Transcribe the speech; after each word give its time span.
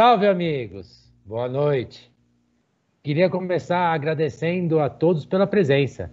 Salve, 0.00 0.26
amigos! 0.26 1.12
Boa 1.26 1.46
noite. 1.46 2.10
Queria 3.02 3.28
começar 3.28 3.92
agradecendo 3.92 4.80
a 4.80 4.88
todos 4.88 5.26
pela 5.26 5.46
presença. 5.46 6.10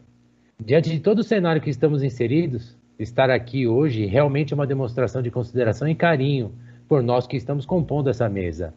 Diante 0.60 0.90
de 0.90 1.00
todo 1.00 1.20
o 1.20 1.24
cenário 1.24 1.62
que 1.62 1.70
estamos 1.70 2.04
inseridos, 2.04 2.78
estar 3.00 3.30
aqui 3.30 3.66
hoje 3.66 4.06
realmente 4.06 4.52
é 4.52 4.56
uma 4.56 4.68
demonstração 4.68 5.22
de 5.22 5.32
consideração 5.32 5.88
e 5.88 5.96
carinho 5.96 6.52
por 6.86 7.02
nós 7.02 7.26
que 7.26 7.38
estamos 7.38 7.66
compondo 7.66 8.10
essa 8.10 8.28
mesa. 8.28 8.74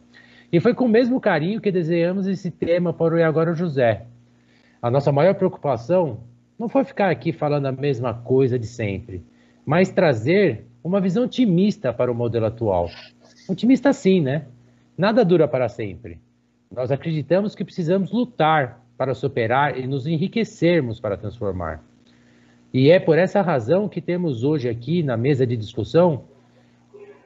E 0.49 0.61
foi 0.61 0.73
com 0.73 0.85
o 0.85 0.89
mesmo 0.89 1.19
carinho 1.19 1.59
que 1.59 1.73
desenhamos 1.73 2.25
esse 2.25 2.49
tema 2.49 2.93
para 2.93 3.13
o 3.13 3.19
E 3.19 3.23
Agora 3.23 3.53
José. 3.53 4.05
A 4.81 4.89
nossa 4.89 5.11
maior 5.11 5.35
preocupação 5.35 6.21
não 6.57 6.69
foi 6.69 6.85
ficar 6.85 7.11
aqui 7.11 7.33
falando 7.33 7.65
a 7.65 7.73
mesma 7.73 8.13
coisa 8.13 8.57
de 8.57 8.65
sempre, 8.65 9.21
mas 9.65 9.89
trazer 9.89 10.65
uma 10.81 11.01
visão 11.01 11.25
otimista 11.25 11.91
para 11.91 12.09
o 12.09 12.15
modelo 12.15 12.45
atual. 12.45 12.89
Otimista 13.49 13.91
sim, 13.91 14.21
né? 14.21 14.45
Nada 15.01 15.25
dura 15.25 15.47
para 15.47 15.67
sempre. 15.67 16.19
Nós 16.71 16.91
acreditamos 16.91 17.55
que 17.55 17.65
precisamos 17.65 18.11
lutar 18.11 18.85
para 18.95 19.15
superar 19.15 19.75
e 19.75 19.87
nos 19.87 20.05
enriquecermos 20.05 20.99
para 20.99 21.17
transformar. 21.17 21.83
E 22.71 22.91
é 22.91 22.99
por 22.99 23.17
essa 23.17 23.41
razão 23.41 23.89
que 23.89 23.99
temos 23.99 24.43
hoje 24.43 24.69
aqui 24.69 25.01
na 25.01 25.17
mesa 25.17 25.43
de 25.43 25.57
discussão 25.57 26.25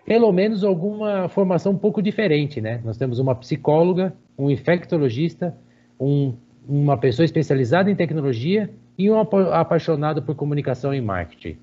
pelo 0.05 0.31
menos 0.31 0.63
alguma 0.63 1.27
formação 1.27 1.73
um 1.73 1.77
pouco 1.77 2.01
diferente, 2.01 2.61
né? 2.61 2.79
Nós 2.81 2.97
temos 2.97 3.19
uma 3.19 3.35
psicóloga, 3.35 4.13
um 4.37 4.49
infectologista, 4.49 5.53
um, 5.99 6.33
uma 6.65 6.97
pessoa 6.97 7.25
especializada 7.25 7.91
em 7.91 7.95
tecnologia 7.95 8.69
e 8.97 9.11
um 9.11 9.19
apaixonado 9.19 10.23
por 10.23 10.33
comunicação 10.33 10.93
e 10.93 11.01
marketing. 11.01 11.57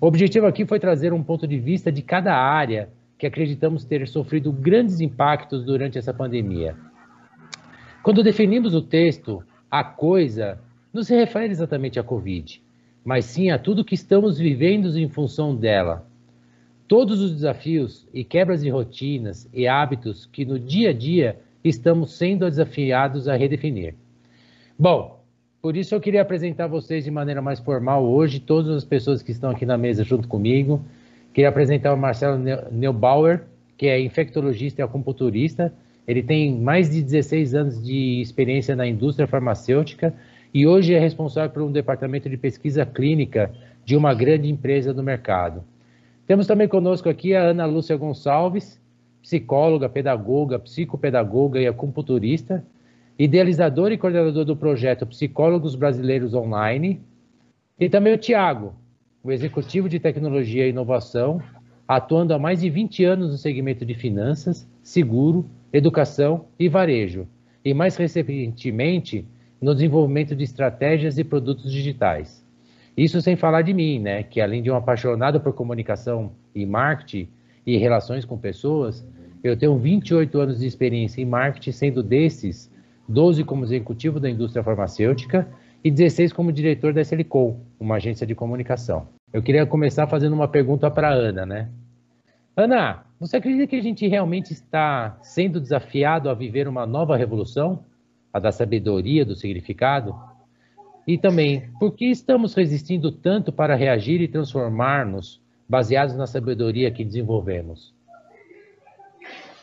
O 0.00 0.06
objetivo 0.06 0.46
aqui 0.46 0.64
foi 0.64 0.80
trazer 0.80 1.12
um 1.12 1.22
ponto 1.22 1.46
de 1.46 1.58
vista 1.58 1.92
de 1.92 2.00
cada 2.00 2.34
área 2.34 2.88
que 3.24 3.28
acreditamos 3.28 3.86
ter 3.86 4.06
sofrido 4.06 4.52
grandes 4.52 5.00
impactos 5.00 5.64
durante 5.64 5.96
essa 5.96 6.12
pandemia. 6.12 6.76
Quando 8.02 8.22
definimos 8.22 8.74
o 8.74 8.82
texto, 8.82 9.42
a 9.70 9.82
coisa 9.82 10.58
não 10.92 11.02
se 11.02 11.16
refere 11.16 11.50
exatamente 11.50 11.98
à 11.98 12.02
Covid, 12.02 12.62
mas 13.02 13.24
sim 13.24 13.50
a 13.50 13.58
tudo 13.58 13.82
que 13.82 13.94
estamos 13.94 14.36
vivendo 14.36 14.94
em 14.98 15.08
função 15.08 15.56
dela. 15.56 16.06
Todos 16.86 17.22
os 17.22 17.32
desafios 17.32 18.06
e 18.12 18.24
quebras 18.24 18.62
de 18.62 18.68
rotinas 18.68 19.48
e 19.54 19.66
hábitos 19.66 20.26
que 20.26 20.44
no 20.44 20.58
dia 20.58 20.90
a 20.90 20.92
dia 20.92 21.40
estamos 21.64 22.12
sendo 22.18 22.44
desafiados 22.44 23.26
a 23.26 23.36
redefinir. 23.36 23.94
Bom, 24.78 25.24
por 25.62 25.78
isso 25.78 25.94
eu 25.94 26.00
queria 26.00 26.20
apresentar 26.20 26.66
vocês 26.66 27.04
de 27.04 27.10
maneira 27.10 27.40
mais 27.40 27.58
formal 27.58 28.04
hoje, 28.04 28.38
todas 28.38 28.76
as 28.76 28.84
pessoas 28.84 29.22
que 29.22 29.32
estão 29.32 29.48
aqui 29.48 29.64
na 29.64 29.78
mesa 29.78 30.04
junto 30.04 30.28
comigo. 30.28 30.84
Queria 31.34 31.48
apresentar 31.48 31.92
o 31.92 31.96
Marcelo 31.96 32.38
Neubauer, 32.70 33.42
que 33.76 33.88
é 33.88 34.00
infectologista 34.00 34.80
e 34.80 34.84
acupunturista. 34.84 35.74
Ele 36.06 36.22
tem 36.22 36.56
mais 36.60 36.88
de 36.88 37.02
16 37.02 37.54
anos 37.56 37.82
de 37.82 38.20
experiência 38.20 38.76
na 38.76 38.86
indústria 38.86 39.26
farmacêutica 39.26 40.14
e 40.54 40.64
hoje 40.64 40.94
é 40.94 40.98
responsável 41.00 41.50
por 41.50 41.62
um 41.62 41.72
departamento 41.72 42.30
de 42.30 42.36
pesquisa 42.36 42.86
clínica 42.86 43.50
de 43.84 43.96
uma 43.96 44.14
grande 44.14 44.48
empresa 44.48 44.94
do 44.94 45.02
mercado. 45.02 45.64
Temos 46.24 46.46
também 46.46 46.68
conosco 46.68 47.08
aqui 47.08 47.34
a 47.34 47.42
Ana 47.42 47.66
Lúcia 47.66 47.96
Gonçalves, 47.96 48.80
psicóloga, 49.20 49.88
pedagoga, 49.88 50.60
psicopedagoga 50.60 51.60
e 51.60 51.66
acupunturista, 51.66 52.64
idealizador 53.18 53.90
e 53.90 53.98
coordenador 53.98 54.44
do 54.44 54.54
projeto 54.54 55.04
Psicólogos 55.04 55.74
Brasileiros 55.74 56.32
Online, 56.32 57.02
e 57.78 57.88
também 57.88 58.14
o 58.14 58.18
Tiago, 58.18 58.72
o 59.24 59.32
executivo 59.32 59.88
de 59.88 59.98
tecnologia 59.98 60.66
e 60.66 60.68
inovação, 60.68 61.40
atuando 61.88 62.34
há 62.34 62.38
mais 62.38 62.60
de 62.60 62.68
20 62.68 63.04
anos 63.04 63.30
no 63.30 63.38
segmento 63.38 63.84
de 63.84 63.94
finanças, 63.94 64.68
seguro, 64.82 65.46
educação 65.72 66.44
e 66.58 66.68
varejo, 66.68 67.26
e 67.64 67.72
mais 67.72 67.96
recentemente 67.96 69.26
no 69.62 69.74
desenvolvimento 69.74 70.36
de 70.36 70.44
estratégias 70.44 71.16
e 71.16 71.24
produtos 71.24 71.72
digitais. 71.72 72.44
Isso 72.94 73.20
sem 73.22 73.34
falar 73.34 73.62
de 73.62 73.72
mim, 73.72 73.98
né, 73.98 74.22
que 74.22 74.42
além 74.42 74.62
de 74.62 74.70
um 74.70 74.76
apaixonado 74.76 75.40
por 75.40 75.54
comunicação 75.54 76.32
e 76.54 76.66
marketing 76.66 77.26
e 77.66 77.78
relações 77.78 78.26
com 78.26 78.36
pessoas, 78.36 79.06
eu 79.42 79.56
tenho 79.56 79.78
28 79.78 80.38
anos 80.38 80.58
de 80.58 80.66
experiência 80.66 81.22
em 81.22 81.24
marketing, 81.24 81.72
sendo 81.72 82.02
desses 82.02 82.70
12 83.08 83.42
como 83.42 83.64
executivo 83.64 84.20
da 84.20 84.28
indústria 84.28 84.62
farmacêutica 84.62 85.48
e 85.82 85.90
16 85.90 86.32
como 86.32 86.52
diretor 86.52 86.92
da 86.92 87.00
SLCom, 87.00 87.58
uma 87.80 87.96
agência 87.96 88.26
de 88.26 88.34
comunicação. 88.34 89.13
Eu 89.34 89.42
queria 89.42 89.66
começar 89.66 90.06
fazendo 90.06 90.32
uma 90.32 90.46
pergunta 90.46 90.88
para 90.88 91.12
Ana, 91.12 91.44
né? 91.44 91.68
Ana, 92.56 93.02
você 93.18 93.38
acredita 93.38 93.66
que 93.66 93.74
a 93.74 93.82
gente 93.82 94.06
realmente 94.06 94.52
está 94.52 95.18
sendo 95.22 95.60
desafiado 95.60 96.30
a 96.30 96.34
viver 96.34 96.68
uma 96.68 96.86
nova 96.86 97.16
revolução, 97.16 97.84
a 98.32 98.38
da 98.38 98.52
sabedoria, 98.52 99.24
do 99.24 99.34
significado? 99.34 100.14
E 101.04 101.18
também, 101.18 101.68
por 101.80 101.96
que 101.96 102.04
estamos 102.04 102.54
resistindo 102.54 103.10
tanto 103.10 103.50
para 103.50 103.74
reagir 103.74 104.20
e 104.20 104.28
transformar-nos 104.28 105.42
baseados 105.68 106.14
na 106.14 106.28
sabedoria 106.28 106.92
que 106.92 107.04
desenvolvemos? 107.04 107.92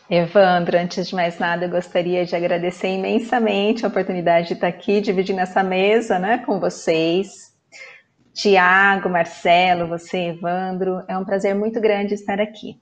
Evandro, 0.09 0.77
antes 0.77 1.07
de 1.07 1.15
mais 1.15 1.39
nada, 1.39 1.63
eu 1.63 1.69
gostaria 1.69 2.25
de 2.25 2.35
agradecer 2.35 2.89
imensamente 2.89 3.85
a 3.85 3.87
oportunidade 3.87 4.49
de 4.49 4.53
estar 4.55 4.67
aqui 4.67 4.99
dividindo 4.99 5.39
essa 5.39 5.63
mesa 5.63 6.19
né, 6.19 6.39
com 6.39 6.59
vocês. 6.59 7.50
Tiago, 8.33 9.09
Marcelo, 9.09 9.87
você, 9.87 10.29
Evandro, 10.29 11.03
é 11.07 11.17
um 11.17 11.25
prazer 11.25 11.53
muito 11.53 11.79
grande 11.81 12.13
estar 12.13 12.39
aqui. 12.39 12.79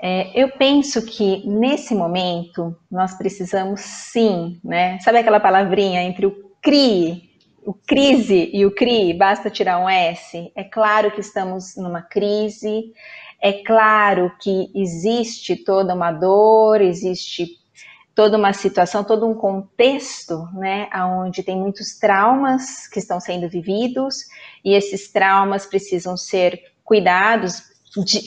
É, 0.00 0.30
eu 0.34 0.50
penso 0.50 1.04
que 1.04 1.46
nesse 1.48 1.94
momento 1.94 2.76
nós 2.90 3.16
precisamos 3.16 3.80
sim, 3.80 4.60
né? 4.62 4.98
Sabe 5.00 5.18
aquela 5.18 5.40
palavrinha 5.40 6.02
entre 6.02 6.26
o 6.26 6.52
CRI, 6.62 7.30
o 7.64 7.72
crise 7.72 8.50
e 8.52 8.66
o 8.66 8.74
CRI, 8.74 9.14
basta 9.14 9.50
tirar 9.50 9.78
um 9.78 9.88
S? 9.88 10.52
É 10.54 10.62
claro 10.62 11.10
que 11.10 11.20
estamos 11.20 11.76
numa 11.76 12.02
crise, 12.02 12.92
é 13.40 13.52
claro 13.52 14.32
que 14.40 14.70
existe 14.74 15.56
toda 15.56 15.94
uma 15.94 16.12
dor, 16.12 16.80
existe 16.80 17.46
toda 18.14 18.38
uma 18.38 18.52
situação, 18.52 19.02
todo 19.02 19.26
um 19.26 19.34
contexto, 19.34 20.48
né, 20.54 20.88
onde 20.94 21.42
tem 21.42 21.56
muitos 21.56 21.98
traumas 21.98 22.86
que 22.86 22.98
estão 22.98 23.18
sendo 23.18 23.48
vividos 23.48 24.24
e 24.64 24.74
esses 24.74 25.10
traumas 25.10 25.66
precisam 25.66 26.16
ser 26.16 26.60
cuidados, 26.84 27.74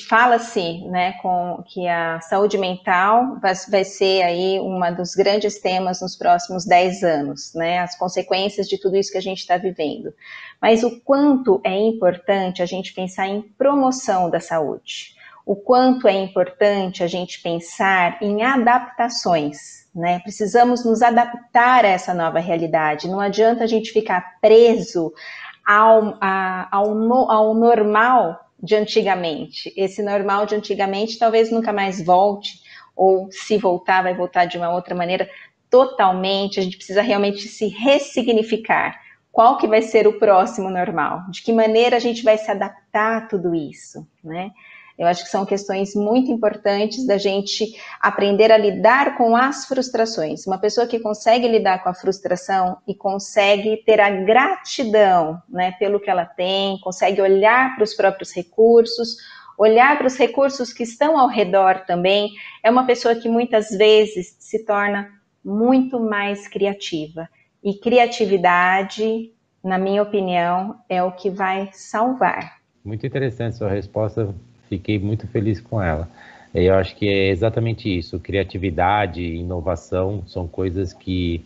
fala-se 0.08 0.86
né, 0.88 1.14
com 1.22 1.64
que 1.68 1.88
a 1.88 2.22
saúde 2.22 2.58
mental 2.58 3.38
vai, 3.42 3.54
vai, 3.70 3.84
ser 3.84 4.22
aí 4.24 4.60
uma 4.60 4.92
dos 4.92 5.14
grandes 5.14 5.60
temas 5.60 6.02
nos 6.02 6.16
próximos 6.16 6.66
10 6.66 7.04
anos, 7.04 7.54
né, 7.54 7.80
as 7.80 7.98
consequências 7.98 8.68
de 8.68 8.78
tudo 8.78 8.96
isso 8.96 9.12
que 9.12 9.18
a 9.18 9.22
gente 9.22 9.40
está 9.40 9.58
vivendo. 9.58 10.14
Mas 10.62 10.84
o 10.84 11.02
quanto 11.02 11.62
é 11.66 11.76
importante 11.76 12.62
a 12.62 12.66
gente 12.66 12.94
pensar 12.94 13.28
em 13.28 13.42
promoção 13.42 14.30
da 14.30 14.40
saúde, 14.40 15.17
o 15.48 15.56
quanto 15.56 16.10
é 16.10 16.12
importante 16.12 17.02
a 17.02 17.08
gente 17.08 17.42
pensar 17.42 18.22
em 18.22 18.44
adaptações, 18.44 19.88
né? 19.96 20.20
Precisamos 20.20 20.84
nos 20.84 21.02
adaptar 21.02 21.86
a 21.86 21.88
essa 21.88 22.14
nova 22.14 22.38
realidade. 22.38 23.08
Não 23.08 23.22
adianta 23.22 23.64
a 23.64 23.68
gente 23.68 23.94
ficar 23.94 24.40
preso 24.42 25.14
ao, 25.66 26.18
a, 26.20 26.68
ao, 26.70 26.92
ao 27.32 27.54
normal 27.54 28.38
de 28.62 28.76
antigamente. 28.76 29.72
Esse 29.78 30.04
normal 30.04 30.46
de 30.46 30.56
antigamente 30.56 31.18
talvez 31.18 31.50
nunca 31.50 31.72
mais 31.72 32.04
volte, 32.04 32.60
ou 32.94 33.30
se 33.32 33.58
voltar, 33.58 34.04
vai 34.04 34.14
voltar 34.14 34.44
de 34.44 34.58
uma 34.58 34.74
outra 34.74 34.94
maneira 34.94 35.30
totalmente. 35.70 36.60
A 36.60 36.64
gente 36.64 36.76
precisa 36.76 37.02
realmente 37.02 37.48
se 37.48 37.70
ressignificar. 37.70 39.00
Qual 39.32 39.58
que 39.58 39.68
vai 39.68 39.82
ser 39.82 40.08
o 40.08 40.20
próximo 40.20 40.70
normal? 40.70 41.22
De 41.32 41.42
que 41.42 41.54
maneira 41.54 41.96
a 41.96 42.02
gente 42.02 42.22
vai 42.22 42.38
se 42.38 42.52
adaptar 42.52 43.18
a 43.20 43.28
tudo 43.28 43.56
isso, 43.56 44.06
né? 44.22 44.52
Eu 44.98 45.06
acho 45.06 45.24
que 45.24 45.30
são 45.30 45.46
questões 45.46 45.94
muito 45.94 46.32
importantes 46.32 47.06
da 47.06 47.18
gente 47.18 47.76
aprender 48.02 48.52
a 48.52 48.58
lidar 48.58 49.16
com 49.16 49.36
as 49.36 49.66
frustrações. 49.66 50.48
Uma 50.48 50.58
pessoa 50.58 50.88
que 50.88 51.00
consegue 51.00 51.48
lidar 51.48 51.84
com 51.84 51.90
a 51.90 51.94
frustração 51.94 52.78
e 52.88 52.96
consegue 52.96 53.78
ter 53.86 54.00
a 54.00 54.10
gratidão 54.10 55.40
né, 55.48 55.74
pelo 55.74 56.00
que 56.00 56.10
ela 56.10 56.26
tem, 56.26 56.80
consegue 56.80 57.22
olhar 57.22 57.76
para 57.76 57.84
os 57.84 57.94
próprios 57.94 58.34
recursos, 58.34 59.18
olhar 59.58 59.98
para 59.98 60.08
os 60.08 60.18
recursos 60.18 60.74
que 60.74 60.84
estão 60.84 61.18
ao 61.18 61.28
redor 61.28 61.86
também, 61.86 62.32
é 62.64 62.70
uma 62.70 62.86
pessoa 62.86 63.16
que 63.16 63.30
muitas 63.30 63.70
vezes 63.70 64.36
se 64.40 64.66
torna 64.66 65.10
muito 65.44 66.00
mais 66.00 66.48
criativa. 66.48 67.28
E 67.64 67.74
criatividade, 67.80 69.32
na 69.64 69.78
minha 69.78 70.02
opinião, 70.02 70.76
é 70.88 71.04
o 71.04 71.12
que 71.12 71.30
vai 71.30 71.70
salvar. 71.74 72.58
Muito 72.84 73.06
interessante 73.06 73.58
sua 73.58 73.70
resposta, 73.70 74.34
fiquei 74.68 75.00
muito 75.00 75.28
feliz 75.28 75.60
com 75.60 75.82
ela. 75.82 76.10
Eu 76.54 76.76
acho 76.76 76.96
que 76.96 77.08
é 77.08 77.30
exatamente 77.30 77.96
isso. 77.96 78.20
Criatividade, 78.20 79.22
inovação 79.22 80.24
são 80.26 80.48
coisas 80.48 80.94
que 80.94 81.44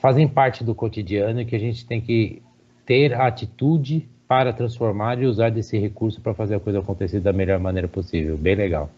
fazem 0.00 0.28
parte 0.28 0.62
do 0.62 0.74
cotidiano 0.74 1.40
e 1.40 1.44
que 1.44 1.56
a 1.56 1.58
gente 1.58 1.84
tem 1.84 2.00
que 2.00 2.42
ter 2.86 3.14
a 3.14 3.26
atitude 3.26 4.08
para 4.26 4.52
transformar 4.52 5.20
e 5.20 5.26
usar 5.26 5.50
desse 5.50 5.78
recurso 5.78 6.20
para 6.20 6.34
fazer 6.34 6.54
a 6.54 6.60
coisa 6.60 6.78
acontecer 6.80 7.20
da 7.20 7.32
melhor 7.32 7.58
maneira 7.58 7.88
possível. 7.88 8.36
Bem 8.36 8.54
legal. 8.54 8.90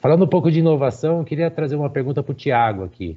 Falando 0.00 0.24
um 0.24 0.28
pouco 0.28 0.50
de 0.50 0.60
inovação, 0.60 1.18
eu 1.18 1.24
queria 1.24 1.50
trazer 1.50 1.74
uma 1.74 1.90
pergunta 1.90 2.22
para 2.22 2.32
o 2.32 2.34
Tiago 2.34 2.84
aqui. 2.84 3.16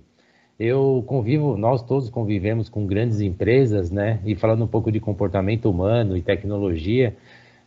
Eu 0.57 1.03
convivo, 1.05 1.55
nós 1.55 1.83
todos 1.83 2.09
convivemos 2.09 2.67
com 2.67 2.85
grandes 2.85 3.21
empresas, 3.21 3.91
né? 3.91 4.19
E 4.25 4.35
falando 4.35 4.63
um 4.63 4.67
pouco 4.67 4.91
de 4.91 4.99
comportamento 4.99 5.69
humano 5.69 6.17
e 6.17 6.21
tecnologia, 6.21 7.15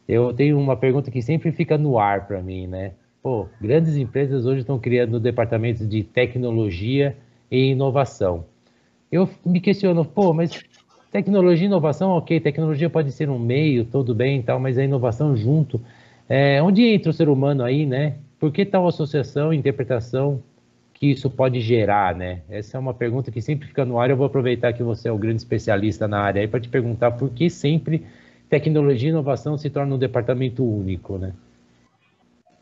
eu 0.09 0.33
tenho 0.33 0.59
uma 0.59 0.77
pergunta 0.77 1.11
que 1.11 1.23
sempre 1.23 1.53
fica 1.53 1.79
no 1.79 1.99
ar 1.99 2.27
para 2.27 2.43
mim, 2.43 2.67
né? 2.67 2.93
Pô, 3.23 3.47
grandes 3.61 3.97
empresas 3.97 4.47
hoje 4.47 4.61
estão 4.61 4.79
criando 4.79 5.21
departamentos 5.21 5.89
de 5.89 6.03
tecnologia 6.03 7.17
e 7.51 7.71
inovação. 7.71 8.45
Eu 9.11 9.29
me 9.45 9.61
questiono, 9.61 10.05
pô, 10.05 10.33
mas 10.33 10.61
tecnologia 11.11 11.67
e 11.67 11.69
inovação, 11.69 12.11
ok, 12.11 12.41
tecnologia 12.41 12.91
pode 12.91 13.13
ser 13.13 13.29
um 13.31 13.39
meio, 13.39 13.85
tudo 13.85 14.15
bem 14.15 14.41
e 14.41 14.43
tal, 14.43 14.59
mas 14.59 14.77
a 14.79 14.85
inovação 14.85 15.37
junto, 15.37 15.81
é, 16.29 16.61
onde 16.63 16.83
entra 16.83 17.11
o 17.11 17.13
ser 17.13 17.29
humano 17.29 17.63
aí, 17.63 17.87
né? 17.87 18.15
Por 18.41 18.51
que 18.51 18.65
tal 18.65 18.89
associação, 18.89 19.53
interpretação 19.53 20.43
que 20.95 21.11
isso 21.11 21.29
pode 21.29 21.61
gerar, 21.61 22.15
né? 22.15 22.43
Essa 22.49 22.77
é 22.77 22.81
uma 22.81 22.95
pergunta 22.95 23.31
que 23.31 23.43
sempre 23.43 23.69
fica 23.69 23.85
no 23.85 23.99
ar. 23.99 24.09
Eu 24.09 24.17
vou 24.17 24.27
aproveitar 24.27 24.73
que 24.73 24.83
você 24.83 25.09
é 25.09 25.13
o 25.13 25.19
grande 25.19 25.39
especialista 25.39 26.09
na 26.09 26.21
área 26.21 26.41
aí 26.41 26.49
para 26.49 26.61
te 26.61 26.69
perguntar 26.69 27.11
por 27.13 27.31
que 27.31 27.51
sempre 27.51 28.05
tecnologia 28.53 29.09
e 29.09 29.11
inovação 29.11 29.57
se 29.57 29.71
torna 29.71 29.95
um 29.95 29.99
departamento 29.99 30.63
único, 30.63 31.17
né? 31.17 31.35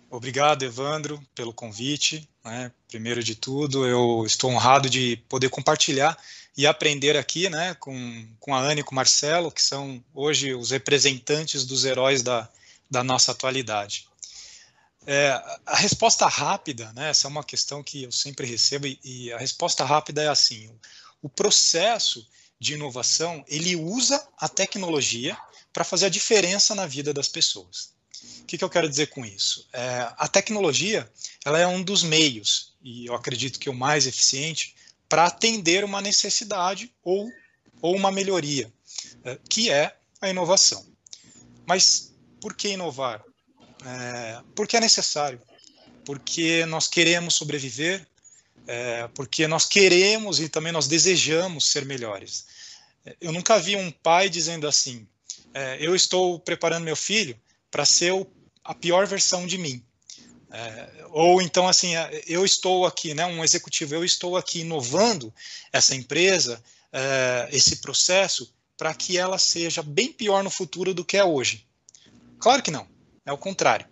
Obrigado, 0.09 0.63
Evandro, 0.65 1.21
pelo 1.35 1.53
convite. 1.53 2.29
Né? 2.45 2.71
Primeiro 2.87 3.25
de 3.25 3.35
tudo, 3.35 3.85
eu 3.85 4.25
estou 4.25 4.53
honrado 4.53 4.89
de 4.89 5.17
poder 5.29 5.51
compartilhar 5.51 6.17
e 6.57 6.65
aprender 6.65 7.17
aqui 7.17 7.51
né, 7.51 7.75
com, 7.75 8.25
com 8.39 8.55
a 8.55 8.61
Anne 8.61 8.83
e 8.83 8.85
com 8.85 8.93
o 8.93 8.95
Marcelo, 8.95 9.51
que 9.51 9.61
são 9.61 10.01
hoje 10.15 10.55
os 10.55 10.71
representantes 10.71 11.65
dos 11.65 11.85
heróis 11.85 12.23
da, 12.23 12.49
da 12.89 13.03
nossa 13.03 13.33
atualidade. 13.33 14.07
É, 15.05 15.31
a 15.67 15.77
resposta 15.77 16.25
rápida, 16.29 16.93
né, 16.93 17.11
essa 17.11 17.27
é 17.27 17.31
uma 17.31 17.43
questão 17.43 17.83
que 17.83 18.05
eu 18.05 18.13
sempre 18.13 18.47
recebo, 18.47 18.87
e, 18.87 18.99
e 19.03 19.33
a 19.33 19.39
resposta 19.39 19.85
rápida 19.85 20.23
é 20.23 20.29
assim: 20.29 20.69
o, 20.69 20.79
o 21.23 21.29
processo 21.29 22.25
de 22.61 22.75
inovação 22.75 23.45
ele 23.49 23.75
usa 23.75 24.25
a 24.39 24.49
tecnologia 24.49 25.37
para 25.73 25.85
fazer 25.85 26.07
a 26.07 26.11
diferença 26.11 26.75
na 26.75 26.87
vida 26.87 27.13
das 27.13 27.29
pessoas. 27.29 27.93
O 28.41 28.45
que, 28.45 28.59
que 28.59 28.65
eu 28.65 28.71
quero 28.71 28.89
dizer 28.89 29.07
com 29.09 29.25
isso? 29.25 29.67
É, 29.73 30.13
a 30.17 30.29
tecnologia 30.29 31.11
ela 31.45 31.59
é 31.59 31.67
um 31.67 31.83
dos 31.83 32.03
meios, 32.03 32.75
e 32.83 33.07
eu 33.07 33.15
acredito 33.15 33.59
que 33.59 33.71
o 33.71 33.75
mais 33.75 34.07
eficiente, 34.07 34.75
para 35.09 35.27
atender 35.27 35.85
uma 35.85 36.01
necessidade 36.01 36.93
ou, 37.03 37.31
ou 37.81 37.97
uma 37.97 38.11
melhoria, 38.11 38.73
é, 39.25 39.39
que 39.49 39.71
é 39.71 39.97
a 40.21 40.29
inovação. 40.29 40.87
Mas 41.67 42.13
por 42.41 42.55
que 42.55 42.69
inovar? 42.69 43.25
é, 43.85 44.41
porque 44.55 44.77
é 44.77 44.81
necessário, 44.81 45.41
porque 46.05 46.65
nós 46.67 46.87
queremos 46.87 47.35
sobreviver, 47.35 48.07
é, 48.67 49.09
porque 49.09 49.47
nós 49.47 49.67
queremos 49.67 50.41
e 50.41 50.49
também 50.49 50.73
nós 50.73 50.87
desejamos 50.87 51.71
ser 51.71 51.85
melhores. 51.85 52.47
Eu 53.21 53.33
nunca 53.33 53.59
vi 53.59 53.77
um 53.77 53.91
pai 53.91 54.29
dizendo 54.29 54.69
assim: 54.69 55.07
é, 55.55 55.79
eu 55.81 55.95
estou 55.95 56.39
preparando 56.39 56.85
meu 56.85 56.97
filho 56.97 57.39
para 57.71 57.85
ser 57.85 58.13
o, 58.13 58.27
a 58.65 58.75
pior 58.75 59.07
versão 59.07 59.47
de 59.47 59.59
mim. 59.59 59.85
É, 60.51 61.07
ou 61.11 61.41
então 61.41 61.69
assim, 61.69 61.95
é, 61.97 62.25
eu 62.27 62.45
estou 62.45 62.85
aqui, 62.85 63.15
né, 63.15 63.25
um 63.25 63.45
executivo, 63.45 63.95
eu 63.95 64.05
estou 64.05 64.37
aqui 64.37 64.61
inovando 64.61 65.33
essa 65.73 65.95
empresa, 65.95 66.63
é, 66.93 67.49
esse 67.53 67.77
processo, 67.77 68.53
para 68.77 68.95
que 68.95 69.17
ela 69.17 69.39
seja 69.39 69.83
bem 69.83 70.13
pior 70.13 70.43
no 70.43 70.51
futuro 70.51 70.95
do 70.95 71.05
que 71.05 71.17
é 71.17 71.25
hoje. 71.25 71.67
Claro 72.39 72.63
que 72.63 72.71
não. 72.71 72.89
É 73.27 73.33
o 73.33 73.39
contrário. 73.39 73.87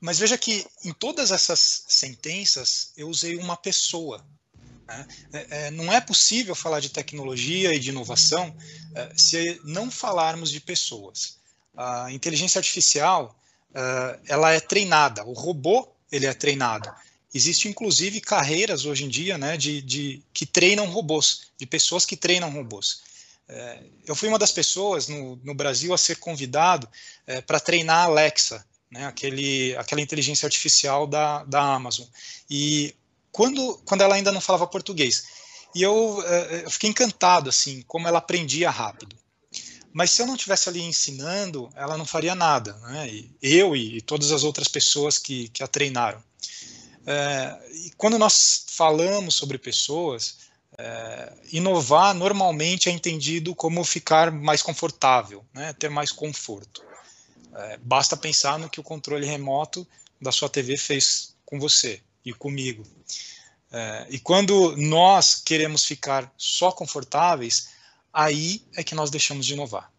Mas 0.00 0.18
veja 0.18 0.38
que 0.38 0.66
em 0.84 0.92
todas 0.92 1.30
essas 1.30 1.84
sentenças 1.88 2.92
eu 2.96 3.08
usei 3.08 3.36
uma 3.36 3.56
pessoa. 3.56 4.24
Né? 4.86 5.06
É, 5.32 5.46
é, 5.50 5.70
não 5.70 5.92
é 5.92 6.00
possível 6.00 6.54
falar 6.54 6.80
de 6.80 6.90
tecnologia 6.90 7.74
e 7.74 7.78
de 7.78 7.90
inovação 7.90 8.56
é, 8.94 9.12
se 9.16 9.60
não 9.64 9.90
falarmos 9.90 10.50
de 10.50 10.60
pessoas. 10.60 11.38
A 11.76 12.10
inteligência 12.10 12.58
artificial 12.58 13.36
ela 14.26 14.52
é 14.52 14.60
treinada, 14.60 15.22
o 15.26 15.34
robô 15.34 15.86
ele 16.10 16.24
é 16.24 16.32
treinado. 16.32 16.90
Existe 17.34 17.68
inclusive 17.68 18.22
carreiras 18.22 18.86
hoje 18.86 19.04
em 19.04 19.08
dia 19.10 19.36
né, 19.36 19.58
de, 19.58 19.82
de 19.82 20.22
que 20.32 20.46
treinam 20.46 20.86
robôs, 20.86 21.48
de 21.58 21.66
pessoas 21.66 22.06
que 22.06 22.16
treinam 22.16 22.50
robôs. 22.50 23.02
Eu 24.06 24.16
fui 24.16 24.30
uma 24.30 24.38
das 24.38 24.50
pessoas 24.50 25.08
no, 25.08 25.36
no 25.44 25.54
Brasil 25.54 25.92
a 25.92 25.98
ser 25.98 26.16
convidado 26.16 26.88
para 27.46 27.60
treinar 27.60 27.98
a 27.98 28.04
Alexa, 28.04 28.64
né, 28.90 29.04
aquele, 29.04 29.76
aquela 29.76 30.00
inteligência 30.00 30.46
artificial 30.46 31.06
da, 31.06 31.44
da 31.44 31.60
Amazon. 31.60 32.06
E 32.48 32.94
quando, 33.36 33.78
quando 33.84 34.00
ela 34.00 34.14
ainda 34.14 34.32
não 34.32 34.40
falava 34.40 34.66
português. 34.66 35.26
E 35.74 35.82
eu, 35.82 36.24
é, 36.26 36.64
eu 36.64 36.70
fiquei 36.70 36.88
encantado, 36.88 37.50
assim, 37.50 37.82
como 37.82 38.08
ela 38.08 38.16
aprendia 38.16 38.70
rápido. 38.70 39.14
Mas 39.92 40.10
se 40.10 40.22
eu 40.22 40.26
não 40.26 40.38
tivesse 40.38 40.70
ali 40.70 40.80
ensinando, 40.80 41.68
ela 41.76 41.98
não 41.98 42.06
faria 42.06 42.34
nada. 42.34 42.72
Né? 42.78 43.08
E 43.10 43.36
eu 43.42 43.76
e 43.76 44.00
todas 44.00 44.32
as 44.32 44.42
outras 44.42 44.68
pessoas 44.68 45.18
que, 45.18 45.50
que 45.50 45.62
a 45.62 45.66
treinaram. 45.66 46.22
É, 47.06 47.58
e 47.74 47.90
quando 47.98 48.18
nós 48.18 48.64
falamos 48.68 49.34
sobre 49.34 49.58
pessoas, 49.58 50.38
é, 50.78 51.30
inovar 51.52 52.14
normalmente 52.14 52.88
é 52.88 52.92
entendido 52.92 53.54
como 53.54 53.84
ficar 53.84 54.32
mais 54.32 54.62
confortável, 54.62 55.44
né, 55.52 55.74
ter 55.74 55.90
mais 55.90 56.10
conforto. 56.10 56.82
É, 57.54 57.76
basta 57.82 58.16
pensar 58.16 58.58
no 58.58 58.70
que 58.70 58.80
o 58.80 58.82
controle 58.82 59.26
remoto 59.26 59.86
da 60.18 60.32
sua 60.32 60.48
TV 60.48 60.78
fez 60.78 61.34
com 61.44 61.60
você 61.60 62.00
e 62.26 62.32
comigo. 62.32 62.82
É, 63.70 64.06
e 64.10 64.18
quando 64.18 64.76
nós 64.76 65.36
queremos 65.36 65.84
ficar 65.84 66.32
só 66.36 66.72
confortáveis, 66.72 67.68
aí 68.12 68.62
é 68.74 68.82
que 68.82 68.96
nós 68.96 69.10
deixamos 69.10 69.46
de 69.46 69.52
inovar. 69.52 69.92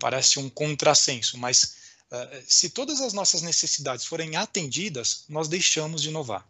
Parece 0.00 0.40
um 0.40 0.50
contrassenso, 0.50 1.38
mas 1.38 1.76
é, 2.10 2.42
se 2.46 2.70
todas 2.70 3.00
as 3.00 3.12
nossas 3.12 3.40
necessidades 3.40 4.04
forem 4.04 4.34
atendidas, 4.34 5.24
nós 5.28 5.46
deixamos 5.46 6.02
de 6.02 6.08
inovar. 6.08 6.46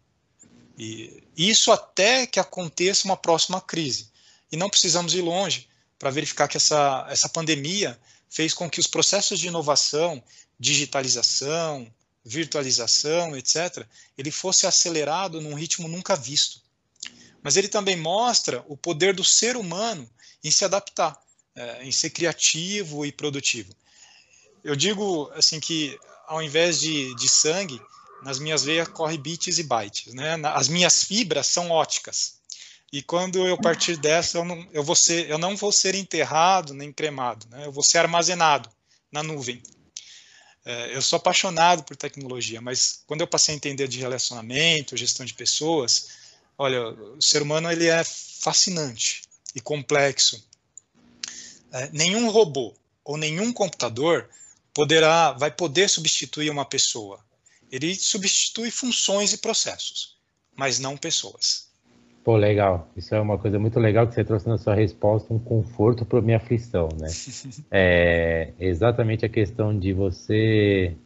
E 0.76 1.23
isso 1.37 1.70
até 1.70 2.26
que 2.26 2.40
aconteça 2.40 3.06
uma 3.06 3.16
próxima 3.16 3.61
crise. 3.61 4.08
E 4.50 4.56
não 4.56 4.70
precisamos 4.70 5.14
ir 5.14 5.20
longe 5.20 5.68
para 5.99 6.11
verificar 6.11 6.49
que 6.49 6.56
essa, 6.56 7.06
essa 7.08 7.28
pandemia 7.28 7.99
fez 8.28 8.52
com 8.54 8.68
que 8.68 8.80
os 8.80 8.87
processos 8.87 9.38
de 9.38 9.49
inovação, 9.49 10.23
digitalização, 10.58 11.92
virtualização, 12.25 13.37
etc., 13.37 13.87
ele 14.16 14.31
fosse 14.31 14.66
acelerado 14.66 15.40
num 15.40 15.54
ritmo 15.54 15.88
nunca 15.88 16.16
visto. 16.16 16.61
Mas 17.43 17.57
ele 17.57 17.69
também 17.69 17.97
mostra 17.97 18.64
o 18.66 18.76
poder 18.76 19.14
do 19.14 19.23
ser 19.23 19.57
humano 19.57 20.09
em 20.43 20.50
se 20.50 20.64
adaptar, 20.64 21.21
é, 21.54 21.85
em 21.85 21.93
ser 21.93 22.11
criativo 22.11 23.04
e 23.04 23.12
produtivo. 23.12 23.75
Eu 24.62 24.75
digo 24.75 25.31
assim 25.35 25.61
que 25.61 25.99
ao 26.26 26.43
invés 26.43 26.81
de, 26.81 27.14
de 27.16 27.28
sangue, 27.28 27.81
nas 28.23 28.38
minhas 28.38 28.64
veias 28.64 28.88
corre 28.88 29.19
bits 29.19 29.59
e 29.59 29.62
bytes, 29.62 30.14
né? 30.14 30.40
As 30.54 30.69
minhas 30.69 31.04
fibras 31.04 31.47
são 31.47 31.71
óticas. 31.71 32.37
E 32.90 33.02
quando 33.02 33.47
eu 33.47 33.59
partir 33.59 33.97
dessa, 33.97 34.38
eu 34.38 34.45
não, 34.45 34.66
eu 34.73 34.83
vou 34.83 34.95
ser, 34.95 35.28
eu 35.28 35.37
não 35.37 35.57
vou 35.57 35.73
ser 35.73 35.95
enterrado 35.95 36.73
nem 36.73 36.93
cremado, 36.93 37.47
né? 37.50 37.66
Eu 37.66 37.73
vou 37.73 37.83
ser 37.83 37.99
armazenado 37.99 38.71
na 39.12 39.23
nuvem. 39.23 39.62
É, 40.64 40.97
eu 40.97 41.02
sou 41.02 41.18
apaixonado 41.18 41.83
por 41.83 41.97
tecnologia, 41.97 42.61
mas 42.61 43.02
quando 43.06 43.21
eu 43.21 43.26
passei 43.26 43.54
a 43.54 43.56
entender 43.56 43.87
de 43.87 43.99
relacionamento, 43.99 44.97
gestão 44.97 45.26
de 45.26 45.35
pessoas, 45.35 46.09
olha, 46.56 46.88
o 46.88 47.21
ser 47.21 47.42
humano 47.42 47.71
ele 47.71 47.87
é 47.87 48.02
fascinante 48.02 49.23
e 49.54 49.61
complexo. 49.61 50.42
É, 51.71 51.90
nenhum 51.92 52.30
robô 52.30 52.75
ou 53.04 53.18
nenhum 53.18 53.52
computador 53.52 54.28
poderá, 54.73 55.33
vai 55.33 55.50
poder 55.50 55.88
substituir 55.88 56.50
uma 56.50 56.64
pessoa. 56.64 57.23
Ele 57.71 57.94
substitui 57.94 58.71
funções 58.71 59.33
e 59.33 59.38
processos, 59.38 60.16
mas 60.56 60.78
não 60.78 60.97
pessoas. 60.97 61.63
Pô, 62.25 62.37
legal. 62.38 62.88
Isso 62.97 63.14
é 63.14 63.21
uma 63.21 63.37
coisa 63.37 63.59
muito 63.59 63.78
legal 63.78 64.07
que 64.07 64.14
você 64.14 64.25
trouxe 64.25 64.49
na 64.49 64.57
sua 64.57 64.75
resposta, 64.75 65.33
um 65.33 65.38
conforto 65.38 66.07
para 66.07 66.23
minha 66.23 66.38
aflição, 66.38 66.88
né? 66.99 67.09
é 67.71 68.52
exatamente 68.59 69.26
a 69.26 69.28
questão 69.28 69.78
de 69.78 69.93
você 69.93 70.97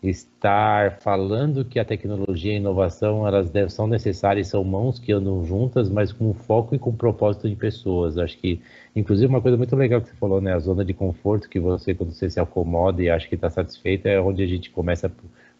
estar 0.00 0.98
falando 0.98 1.64
que 1.64 1.80
a 1.80 1.84
tecnologia 1.84 2.52
e 2.52 2.54
a 2.56 2.58
inovação 2.58 3.26
elas 3.26 3.50
são 3.72 3.88
necessárias, 3.88 4.48
são 4.48 4.62
mãos 4.62 4.98
que 5.00 5.10
andam 5.12 5.44
juntas, 5.44 5.88
mas 5.88 6.12
com 6.12 6.32
foco 6.32 6.74
e 6.74 6.78
com 6.78 6.94
propósito 6.94 7.48
de 7.48 7.56
pessoas. 7.56 8.16
Acho 8.16 8.38
que, 8.38 8.60
inclusive, 8.94 9.26
uma 9.26 9.40
coisa 9.40 9.56
muito 9.56 9.74
legal 9.74 10.00
que 10.00 10.10
você 10.10 10.14
falou, 10.16 10.40
né? 10.40 10.54
A 10.54 10.58
zona 10.60 10.84
de 10.84 10.94
conforto 10.94 11.48
que 11.48 11.58
você, 11.58 11.94
quando 11.94 12.12
você 12.12 12.30
se 12.30 12.38
acomoda 12.38 13.02
e 13.02 13.10
acha 13.10 13.26
que 13.26 13.34
está 13.34 13.50
satisfeito, 13.50 14.06
é 14.06 14.20
onde 14.20 14.42
a 14.44 14.46
gente 14.46 14.70
começa 14.70 15.08
a 15.08 15.10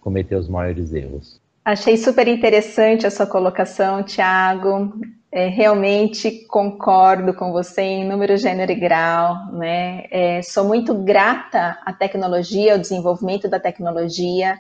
cometer 0.01 0.37
os 0.37 0.49
maiores 0.49 0.93
erros. 0.93 1.43
Achei 1.65 1.97
super 1.97 2.29
interessante 2.29 3.07
a 3.07 3.11
sua 3.11 3.27
colocação, 3.27 4.03
Tiago. 4.03 4.93
É, 5.33 5.49
realmente 5.49 6.45
concordo 6.47 7.33
com 7.33 7.53
você 7.53 7.81
em 7.81 8.07
número, 8.07 8.37
gênero 8.37 8.71
e 8.71 8.75
grau. 8.75 9.51
Né? 9.53 10.05
É, 10.11 10.43
sou 10.43 10.65
muito 10.65 10.93
grata 10.95 11.79
à 11.87 11.93
tecnologia, 11.93 12.75
ao 12.75 12.79
desenvolvimento 12.79 13.49
da 13.49 13.59
tecnologia. 13.59 14.59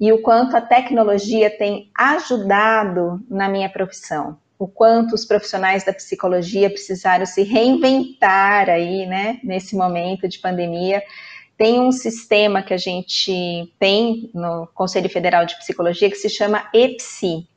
e 0.00 0.12
o 0.12 0.22
quanto 0.22 0.56
a 0.56 0.60
tecnologia 0.60 1.50
tem 1.50 1.90
ajudado 1.94 3.20
na 3.28 3.48
minha 3.48 3.68
profissão. 3.68 4.38
O 4.58 4.66
quanto 4.66 5.14
os 5.14 5.24
profissionais 5.24 5.84
da 5.84 5.92
psicologia 5.92 6.70
precisaram 6.70 7.26
se 7.26 7.42
reinventar 7.42 8.70
aí, 8.70 9.06
né, 9.06 9.38
nesse 9.44 9.76
momento 9.76 10.28
de 10.28 10.38
pandemia. 10.38 11.02
Tem 11.58 11.80
um 11.80 11.90
sistema 11.90 12.62
que 12.62 12.72
a 12.72 12.78
gente 12.78 13.74
tem 13.80 14.30
no 14.32 14.68
Conselho 14.68 15.10
Federal 15.10 15.44
de 15.44 15.58
Psicologia 15.58 16.08
que 16.08 16.16
se 16.16 16.30
chama 16.30 16.70
EPSI. 16.72 17.48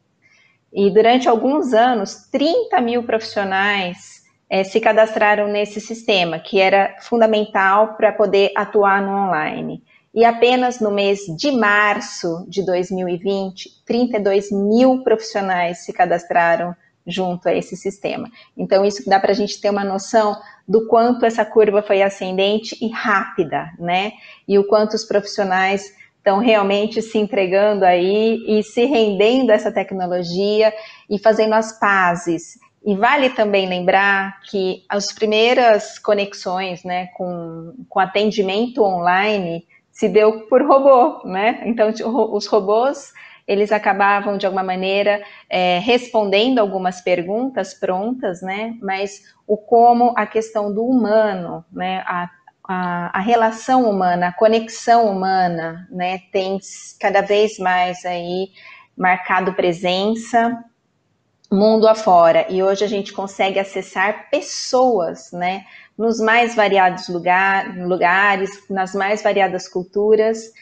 E 0.74 0.90
durante 0.90 1.30
alguns 1.30 1.72
anos, 1.72 2.28
30 2.32 2.82
mil 2.82 3.04
profissionais 3.04 4.24
é, 4.50 4.64
se 4.64 4.80
cadastraram 4.80 5.48
nesse 5.48 5.80
sistema, 5.80 6.40
que 6.40 6.60
era 6.60 6.96
fundamental 7.02 7.96
para 7.96 8.12
poder 8.12 8.52
atuar 8.56 9.04
no 9.04 9.12
online. 9.12 9.84
E 10.16 10.26
apenas 10.26 10.80
no 10.80 10.90
mês 10.90 11.20
de 11.38 11.52
março 11.52 12.44
de 12.50 12.66
2020, 12.66 13.84
32 13.86 14.52
mil 14.52 15.04
profissionais 15.04 15.86
se 15.86 15.94
cadastraram 15.94 16.76
junto 17.06 17.48
a 17.48 17.54
esse 17.54 17.76
sistema. 17.76 18.30
Então, 18.58 18.86
isso 18.86 19.08
dá 19.10 19.20
para 19.20 19.32
a 19.32 19.36
gente 19.36 19.60
ter 19.60 19.70
uma 19.70 19.84
noção 19.84 20.36
do 20.68 20.88
quanto 20.88 21.26
essa 21.26 21.44
curva 21.44 21.82
foi 21.82 22.02
ascendente 22.02 22.78
e 22.82 22.90
rápida, 22.90 23.72
né? 23.80 24.14
E 24.48 24.58
o 24.58 24.68
quanto 24.68 24.94
os 24.94 25.06
profissionais 25.06 25.96
estão 26.18 26.38
realmente 26.38 27.02
se 27.02 27.18
entregando 27.18 27.84
aí 27.84 28.44
e 28.48 28.64
se 28.64 28.86
rendendo 28.86 29.52
a 29.52 29.56
essa 29.56 29.72
tecnologia 29.72 30.72
e 31.10 31.18
fazendo 31.18 31.54
as 31.54 31.78
pazes 31.80 32.60
e 32.84 32.96
vale 32.96 33.30
também 33.30 33.68
lembrar 33.68 34.42
que 34.42 34.84
as 34.90 35.12
primeiras 35.12 36.00
conexões 36.00 36.84
né, 36.84 37.08
com, 37.16 37.74
com 37.88 38.00
atendimento 38.00 38.84
online 38.84 39.68
se 39.92 40.10
deu 40.10 40.48
por 40.48 40.66
robô, 40.66 41.28
né? 41.28 41.62
Então, 41.66 41.92
os 42.34 42.48
robôs, 42.48 43.14
eles 43.48 43.72
acabavam, 43.72 44.38
de 44.38 44.46
alguma 44.46 44.64
maneira, 44.64 45.22
é, 45.50 45.80
respondendo 45.80 46.60
algumas 46.60 47.02
perguntas 47.02 47.74
prontas, 47.74 48.42
né? 48.42 48.76
Mas 48.82 49.22
o 49.48 49.58
como 49.58 50.14
a 50.16 50.26
questão 50.26 50.74
do 50.74 50.86
humano, 50.86 51.66
né? 51.72 52.04
A, 52.06 52.30
a, 52.64 53.18
a 53.18 53.22
relação 53.22 53.90
humana, 53.90 54.28
a 54.28 54.34
conexão 54.34 55.12
humana, 55.12 55.88
né? 55.92 56.20
Tem 56.32 56.60
cada 57.00 57.22
vez 57.22 57.58
mais 57.58 58.06
aí 58.06 58.50
marcado 58.96 59.54
presença 59.54 60.64
mundo 61.52 61.88
afora. 61.88 62.48
E 62.50 62.64
hoje 62.64 62.86
a 62.86 62.88
gente 62.88 63.12
consegue 63.12 63.60
acessar 63.60 64.30
pessoas, 64.30 65.32
né, 65.32 65.66
nos 65.98 66.20
mais 66.20 66.56
variados 66.56 67.10
lugar, 67.10 67.78
lugares, 67.78 68.50
nas 68.70 68.96
mais 68.96 69.22
variadas 69.22 69.68
culturas. 69.68 70.54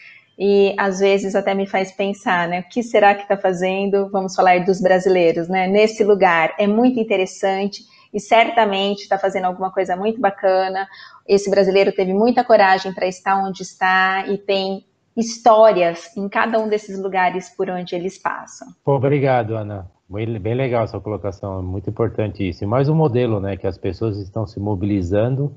E 0.42 0.74
às 0.78 1.00
vezes 1.00 1.34
até 1.34 1.52
me 1.52 1.66
faz 1.66 1.92
pensar, 1.92 2.48
né? 2.48 2.60
O 2.60 2.68
que 2.70 2.82
será 2.82 3.14
que 3.14 3.24
está 3.24 3.36
fazendo? 3.36 4.08
Vamos 4.08 4.34
falar 4.34 4.64
dos 4.64 4.80
brasileiros, 4.80 5.50
né? 5.50 5.68
Nesse 5.68 6.02
lugar 6.02 6.54
é 6.58 6.66
muito 6.66 6.98
interessante 6.98 7.82
e 8.12 8.18
certamente 8.18 9.02
está 9.02 9.18
fazendo 9.18 9.44
alguma 9.44 9.70
coisa 9.70 9.94
muito 9.94 10.18
bacana. 10.18 10.88
Esse 11.28 11.50
brasileiro 11.50 11.92
teve 11.92 12.14
muita 12.14 12.42
coragem 12.42 12.94
para 12.94 13.06
estar 13.06 13.36
onde 13.36 13.62
está 13.62 14.24
e 14.28 14.38
tem 14.38 14.86
histórias 15.14 16.16
em 16.16 16.26
cada 16.26 16.58
um 16.58 16.70
desses 16.70 16.98
lugares 16.98 17.50
por 17.54 17.68
onde 17.68 17.94
eles 17.94 18.16
passam. 18.16 18.68
Obrigado, 18.86 19.54
Ana. 19.54 19.90
Bem 20.08 20.54
legal 20.54 20.84
essa 20.84 20.98
colocação, 20.98 21.62
muito 21.62 21.90
importante 21.90 22.48
isso. 22.48 22.64
E 22.64 22.66
mais 22.66 22.88
um 22.88 22.94
modelo, 22.94 23.40
né, 23.40 23.58
que 23.58 23.66
as 23.66 23.76
pessoas 23.76 24.16
estão 24.16 24.46
se 24.46 24.58
mobilizando 24.58 25.54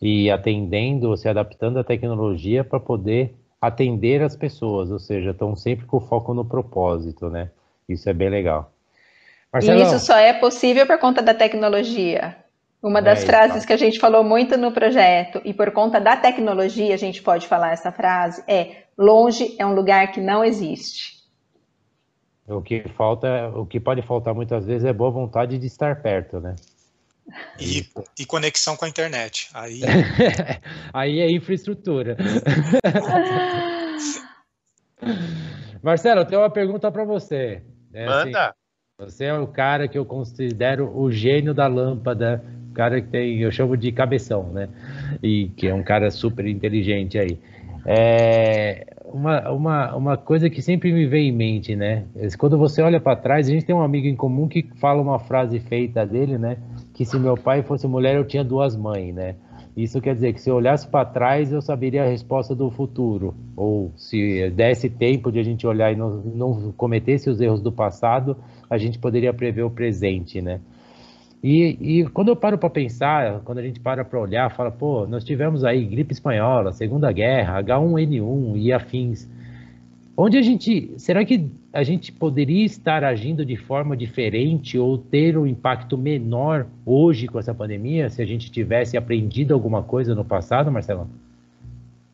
e 0.00 0.30
atendendo, 0.30 1.14
se 1.14 1.28
adaptando 1.28 1.78
à 1.78 1.84
tecnologia 1.84 2.64
para 2.64 2.80
poder 2.80 3.36
atender 3.66 4.22
as 4.22 4.36
pessoas, 4.36 4.90
ou 4.90 4.98
seja, 4.98 5.30
estão 5.30 5.54
sempre 5.56 5.86
com 5.86 6.00
foco 6.00 6.34
no 6.34 6.44
propósito, 6.44 7.30
né? 7.30 7.50
Isso 7.88 8.08
é 8.08 8.12
bem 8.12 8.28
legal. 8.28 8.72
Marcelo, 9.52 9.80
e 9.80 9.82
isso 9.82 9.98
só 10.00 10.16
é 10.16 10.32
possível 10.32 10.86
por 10.86 10.98
conta 10.98 11.22
da 11.22 11.32
tecnologia. 11.32 12.36
Uma 12.82 13.00
das 13.00 13.22
é, 13.22 13.26
frases 13.26 13.56
então. 13.56 13.66
que 13.68 13.72
a 13.72 13.76
gente 13.76 13.98
falou 13.98 14.22
muito 14.22 14.58
no 14.58 14.72
projeto, 14.72 15.40
e 15.44 15.54
por 15.54 15.70
conta 15.70 16.00
da 16.00 16.16
tecnologia 16.16 16.92
a 16.92 16.98
gente 16.98 17.22
pode 17.22 17.46
falar 17.46 17.72
essa 17.72 17.90
frase, 17.90 18.44
é: 18.46 18.82
longe 18.98 19.56
é 19.58 19.64
um 19.64 19.74
lugar 19.74 20.12
que 20.12 20.20
não 20.20 20.44
existe. 20.44 21.14
O 22.46 22.60
que 22.60 22.86
falta, 22.90 23.48
o 23.54 23.64
que 23.64 23.80
pode 23.80 24.02
faltar 24.02 24.34
muitas 24.34 24.66
vezes 24.66 24.84
é 24.84 24.92
boa 24.92 25.10
vontade 25.10 25.56
de 25.56 25.66
estar 25.66 26.02
perto, 26.02 26.40
né? 26.40 26.56
E, 27.58 27.86
e 28.18 28.26
conexão 28.26 28.76
com 28.76 28.84
a 28.84 28.88
internet. 28.88 29.48
Aí, 29.54 29.80
aí 30.92 31.20
é 31.20 31.30
infraestrutura. 31.30 32.16
Marcelo, 35.82 36.20
eu 36.20 36.24
tenho 36.24 36.40
uma 36.40 36.50
pergunta 36.50 36.90
para 36.90 37.04
você. 37.04 37.62
É, 37.92 38.06
Manda. 38.06 38.48
Assim, 38.48 38.54
você 38.98 39.24
é 39.24 39.34
o 39.34 39.46
cara 39.46 39.88
que 39.88 39.98
eu 39.98 40.04
considero 40.04 40.96
o 40.96 41.10
gênio 41.10 41.52
da 41.52 41.66
lâmpada, 41.66 42.44
o 42.70 42.74
cara 42.74 43.00
que 43.00 43.08
tem, 43.08 43.40
eu 43.40 43.50
chamo 43.50 43.76
de 43.76 43.90
cabeção, 43.92 44.52
né? 44.52 44.68
E 45.22 45.48
que 45.56 45.66
é 45.66 45.74
um 45.74 45.82
cara 45.82 46.10
super 46.10 46.46
inteligente 46.46 47.18
aí. 47.18 47.38
É, 47.86 48.86
uma, 49.04 49.50
uma, 49.50 49.94
uma 49.94 50.16
coisa 50.16 50.48
que 50.48 50.62
sempre 50.62 50.92
me 50.92 51.06
vem 51.06 51.28
em 51.28 51.32
mente, 51.32 51.76
né? 51.76 52.04
Quando 52.38 52.56
você 52.56 52.80
olha 52.82 53.00
para 53.00 53.16
trás, 53.16 53.48
a 53.48 53.50
gente 53.50 53.66
tem 53.66 53.74
um 53.74 53.82
amigo 53.82 54.06
em 54.06 54.16
comum 54.16 54.48
que 54.48 54.62
fala 54.76 55.02
uma 55.02 55.18
frase 55.18 55.58
feita 55.60 56.06
dele, 56.06 56.38
né? 56.38 56.56
Que 56.94 57.04
se 57.04 57.18
meu 57.18 57.36
pai 57.36 57.62
fosse 57.62 57.86
mulher, 57.86 58.16
eu 58.16 58.24
tinha 58.24 58.44
duas 58.44 58.76
mães, 58.76 59.14
né? 59.14 59.34
Isso 59.76 60.00
quer 60.00 60.14
dizer 60.14 60.32
que 60.32 60.40
se 60.40 60.48
eu 60.48 60.54
olhasse 60.54 60.88
para 60.88 61.04
trás, 61.04 61.52
eu 61.52 61.60
saberia 61.60 62.04
a 62.04 62.06
resposta 62.06 62.54
do 62.54 62.70
futuro. 62.70 63.34
Ou 63.56 63.90
se 63.96 64.48
desse 64.50 64.88
tempo 64.88 65.32
de 65.32 65.40
a 65.40 65.42
gente 65.42 65.66
olhar 65.66 65.92
e 65.92 65.96
não, 65.96 66.18
não 66.18 66.72
cometesse 66.72 67.28
os 67.28 67.40
erros 67.40 67.60
do 67.60 67.72
passado, 67.72 68.36
a 68.70 68.78
gente 68.78 68.98
poderia 68.98 69.34
prever 69.34 69.64
o 69.64 69.70
presente, 69.70 70.40
né? 70.40 70.60
E, 71.42 72.00
e 72.00 72.04
quando 72.06 72.28
eu 72.28 72.36
paro 72.36 72.56
para 72.56 72.70
pensar, 72.70 73.40
quando 73.44 73.58
a 73.58 73.62
gente 73.62 73.78
para 73.78 74.02
para 74.02 74.18
olhar, 74.18 74.50
fala, 74.56 74.70
pô, 74.70 75.06
nós 75.06 75.24
tivemos 75.24 75.62
aí 75.62 75.84
gripe 75.84 76.14
espanhola, 76.14 76.72
Segunda 76.72 77.12
Guerra, 77.12 77.62
H1N1 77.62 78.56
e 78.56 78.72
afins. 78.72 79.28
Onde 80.16 80.38
a 80.38 80.42
gente, 80.42 80.94
será 80.96 81.24
que 81.24 81.50
a 81.72 81.82
gente 81.82 82.12
poderia 82.12 82.64
estar 82.64 83.02
agindo 83.02 83.44
de 83.44 83.56
forma 83.56 83.96
diferente 83.96 84.78
ou 84.78 84.96
ter 84.96 85.36
um 85.36 85.44
impacto 85.44 85.98
menor 85.98 86.66
hoje 86.86 87.26
com 87.26 87.38
essa 87.38 87.52
pandemia, 87.52 88.08
se 88.08 88.22
a 88.22 88.24
gente 88.24 88.50
tivesse 88.50 88.96
aprendido 88.96 89.52
alguma 89.52 89.82
coisa 89.82 90.14
no 90.14 90.24
passado, 90.24 90.70
Marcelo? 90.70 91.10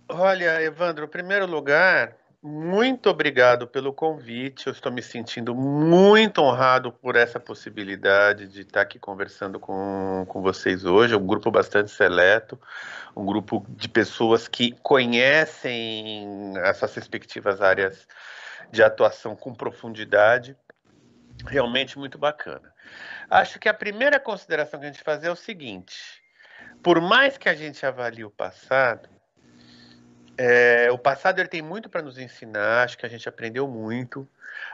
Olha, 0.09 0.63
Evandro, 0.63 1.05
em 1.05 1.09
primeiro 1.09 1.47
lugar, 1.47 2.17
muito 2.43 3.11
obrigado 3.11 3.67
pelo 3.67 3.93
convite. 3.93 4.67
Eu 4.67 4.73
estou 4.73 4.91
me 4.91 5.03
sentindo 5.03 5.55
muito 5.55 6.41
honrado 6.41 6.91
por 6.91 7.15
essa 7.15 7.39
possibilidade 7.39 8.49
de 8.49 8.63
estar 8.63 8.81
aqui 8.81 8.99
conversando 8.99 9.61
com, 9.61 10.25
com 10.27 10.41
vocês 10.41 10.87
hoje. 10.87 11.13
É 11.13 11.19
um 11.19 11.27
grupo 11.27 11.51
bastante 11.51 11.91
seleto, 11.91 12.59
um 13.15 13.27
grupo 13.27 13.67
de 13.69 13.91
pessoas 13.91 14.49
que 14.49 14.73
conhecem 14.83 16.55
essas 16.65 16.95
respectivas 16.95 17.61
áreas 17.61 18.09
de 18.71 18.83
atuação 18.83 19.37
com 19.37 19.55
profundidade. 19.55 20.57
Realmente 21.47 21.99
muito 21.99 22.17
bacana. 22.17 22.73
Acho 23.29 23.59
que 23.59 23.69
a 23.69 23.75
primeira 23.75 24.19
consideração 24.19 24.81
que 24.81 24.87
a 24.87 24.93
gente 24.93 25.05
faz 25.05 25.23
é 25.23 25.31
o 25.31 25.37
seguinte: 25.37 26.23
por 26.83 27.03
mais 27.03 27.37
que 27.37 27.51
a 27.51 27.55
gente 27.55 27.85
avalie 27.85 28.25
o 28.25 28.31
passado, 28.31 29.11
é, 30.43 30.91
o 30.91 30.97
passado 30.97 31.39
ele 31.39 31.51
tem 31.51 31.61
muito 31.61 31.91
para 31.91 32.01
nos 32.01 32.17
ensinar, 32.17 32.85
acho 32.85 32.97
que 32.97 33.05
a 33.05 33.09
gente 33.11 33.29
aprendeu 33.29 33.69
muito. 33.69 34.27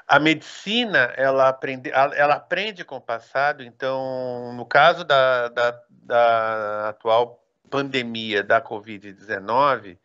A 0.07 0.21
medicina, 0.21 1.13
ela 1.17 1.49
aprende, 1.49 1.91
ela 1.91 2.37
aprende 2.37 2.85
com 2.85 2.99
o 2.99 3.01
passado, 3.01 3.65
então, 3.65 4.53
no 4.53 4.65
caso 4.65 5.03
da, 5.03 5.49
da, 5.49 5.83
da 5.91 6.89
atual 6.91 7.45
pandemia 7.69 8.45
da 8.45 8.63
Covid-19, 8.63 9.99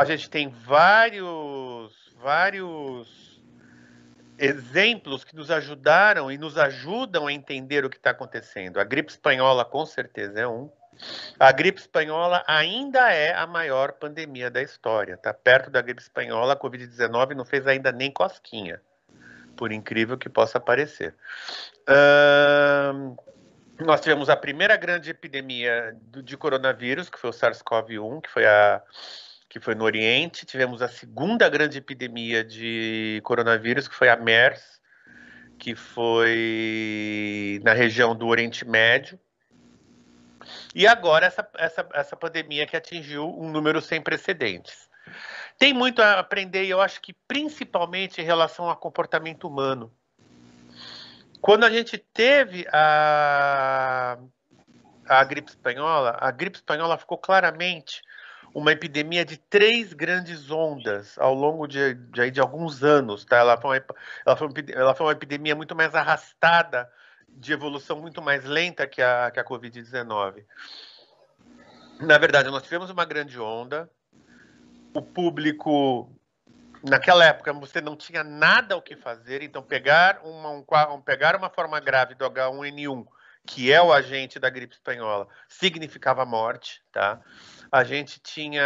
a 0.00 0.04
gente 0.06 0.30
tem 0.30 0.48
vários, 0.48 1.94
vários 2.16 3.38
exemplos 4.38 5.24
que 5.24 5.36
nos 5.36 5.50
ajudaram 5.50 6.32
e 6.32 6.38
nos 6.38 6.56
ajudam 6.56 7.26
a 7.26 7.32
entender 7.34 7.84
o 7.84 7.90
que 7.90 7.98
está 7.98 8.12
acontecendo. 8.12 8.80
A 8.80 8.84
gripe 8.84 9.10
espanhola, 9.10 9.62
com 9.62 9.84
certeza, 9.84 10.40
é 10.40 10.48
um. 10.48 10.70
A 11.38 11.50
gripe 11.52 11.80
espanhola 11.80 12.44
ainda 12.46 13.12
é 13.12 13.34
a 13.34 13.46
maior 13.46 13.92
pandemia 13.92 14.50
da 14.50 14.62
história. 14.62 15.16
Tá 15.16 15.32
perto 15.32 15.70
da 15.70 15.80
gripe 15.80 16.00
espanhola, 16.00 16.52
a 16.52 16.56
Covid-19 16.56 17.34
não 17.34 17.44
fez 17.44 17.66
ainda 17.66 17.90
nem 17.90 18.10
cosquinha, 18.10 18.80
por 19.56 19.72
incrível 19.72 20.16
que 20.16 20.28
possa 20.28 20.60
parecer. 20.60 21.14
Nós 23.80 24.00
tivemos 24.00 24.28
a 24.28 24.36
primeira 24.36 24.76
grande 24.76 25.10
epidemia 25.10 25.96
de 26.22 26.36
coronavírus, 26.36 27.08
que 27.10 27.18
foi 27.18 27.30
o 27.30 27.32
SARS-CoV-1, 27.32 28.20
que 28.20 28.30
foi 28.30 28.46
a 28.46 28.82
que 29.48 29.60
foi 29.60 29.74
no 29.74 29.84
Oriente. 29.84 30.46
Tivemos 30.46 30.80
a 30.80 30.88
segunda 30.88 31.46
grande 31.48 31.76
epidemia 31.76 32.42
de 32.42 33.20
coronavírus, 33.22 33.86
que 33.86 33.94
foi 33.94 34.08
a 34.08 34.16
MERS, 34.16 34.80
que 35.58 35.74
foi 35.74 37.60
na 37.62 37.74
região 37.74 38.16
do 38.16 38.28
Oriente 38.28 38.66
Médio. 38.66 39.18
E 40.74 40.86
agora 40.86 41.26
essa, 41.26 41.48
essa, 41.56 41.88
essa 41.92 42.16
pandemia 42.16 42.66
que 42.66 42.76
atingiu 42.76 43.28
um 43.28 43.50
número 43.50 43.80
sem 43.80 44.00
precedentes. 44.00 44.88
tem 45.58 45.72
muito 45.72 46.00
a 46.00 46.18
aprender, 46.18 46.64
e 46.64 46.70
eu 46.70 46.80
acho 46.80 47.00
que 47.00 47.14
principalmente 47.26 48.20
em 48.20 48.24
relação 48.24 48.68
ao 48.68 48.76
comportamento 48.76 49.46
humano. 49.46 49.92
Quando 51.40 51.64
a 51.64 51.70
gente 51.70 51.98
teve 51.98 52.66
a, 52.72 54.16
a 55.08 55.24
gripe 55.24 55.50
espanhola, 55.50 56.16
a 56.20 56.30
gripe 56.30 56.56
espanhola 56.56 56.96
ficou 56.96 57.18
claramente 57.18 58.00
uma 58.54 58.72
epidemia 58.72 59.24
de 59.24 59.36
três 59.36 59.92
grandes 59.92 60.50
ondas 60.50 61.18
ao 61.18 61.34
longo 61.34 61.66
de, 61.66 61.94
de, 61.94 62.30
de 62.30 62.40
alguns 62.40 62.82
anos. 62.84 63.24
Tá? 63.24 63.38
Ela, 63.38 63.60
foi 63.60 63.78
uma, 63.78 63.84
ela, 64.26 64.36
foi 64.36 64.46
uma, 64.46 64.54
ela 64.72 64.94
foi 64.94 65.06
uma 65.06 65.12
epidemia 65.12 65.56
muito 65.56 65.74
mais 65.74 65.94
arrastada, 65.94 66.90
de 67.36 67.52
evolução 67.52 68.00
muito 68.00 68.22
mais 68.22 68.44
lenta 68.44 68.86
que 68.86 69.02
a, 69.02 69.30
que 69.30 69.40
a 69.40 69.44
Covid-19. 69.44 70.44
Na 72.00 72.18
verdade, 72.18 72.50
nós 72.50 72.62
tivemos 72.62 72.90
uma 72.90 73.04
grande 73.04 73.38
onda, 73.38 73.90
o 74.94 75.02
público 75.02 76.10
naquela 76.82 77.24
época 77.24 77.52
você 77.52 77.80
não 77.80 77.96
tinha 77.96 78.24
nada 78.24 78.76
o 78.76 78.82
que 78.82 78.96
fazer, 78.96 79.42
então 79.42 79.62
pegar 79.62 80.20
uma, 80.24 80.50
um, 80.50 81.00
pegar 81.00 81.36
uma 81.36 81.48
forma 81.48 81.78
grave 81.78 82.14
do 82.14 82.24
H1N1, 82.24 83.06
que 83.46 83.72
é 83.72 83.80
o 83.80 83.92
agente 83.92 84.38
da 84.38 84.50
gripe 84.50 84.74
espanhola, 84.74 85.28
significava 85.48 86.24
morte, 86.24 86.82
tá? 86.92 87.20
A 87.70 87.84
gente 87.84 88.20
tinha 88.20 88.62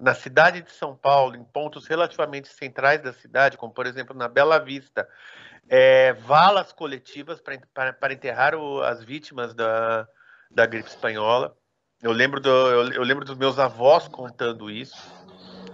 na 0.00 0.14
cidade 0.14 0.62
de 0.62 0.72
São 0.72 0.96
Paulo, 0.96 1.36
em 1.36 1.44
pontos 1.44 1.86
relativamente 1.86 2.48
centrais 2.48 3.00
da 3.02 3.12
cidade, 3.12 3.56
como 3.56 3.72
por 3.72 3.86
exemplo 3.86 4.16
na 4.16 4.28
Bela 4.28 4.58
Vista, 4.58 5.08
é, 5.72 6.12
valas 6.14 6.72
coletivas 6.72 7.40
para 7.40 8.12
enterrar 8.12 8.56
o, 8.56 8.82
as 8.82 9.04
vítimas 9.04 9.54
da, 9.54 10.04
da 10.50 10.66
gripe 10.66 10.88
espanhola. 10.88 11.56
Eu 12.02 12.10
lembro, 12.10 12.40
do, 12.40 12.48
eu, 12.48 12.92
eu, 12.92 13.02
lembro 13.04 13.24
dos 13.24 13.38
meus 13.38 13.56
avós 13.56 14.08
contando 14.08 14.68
isso. 14.68 14.96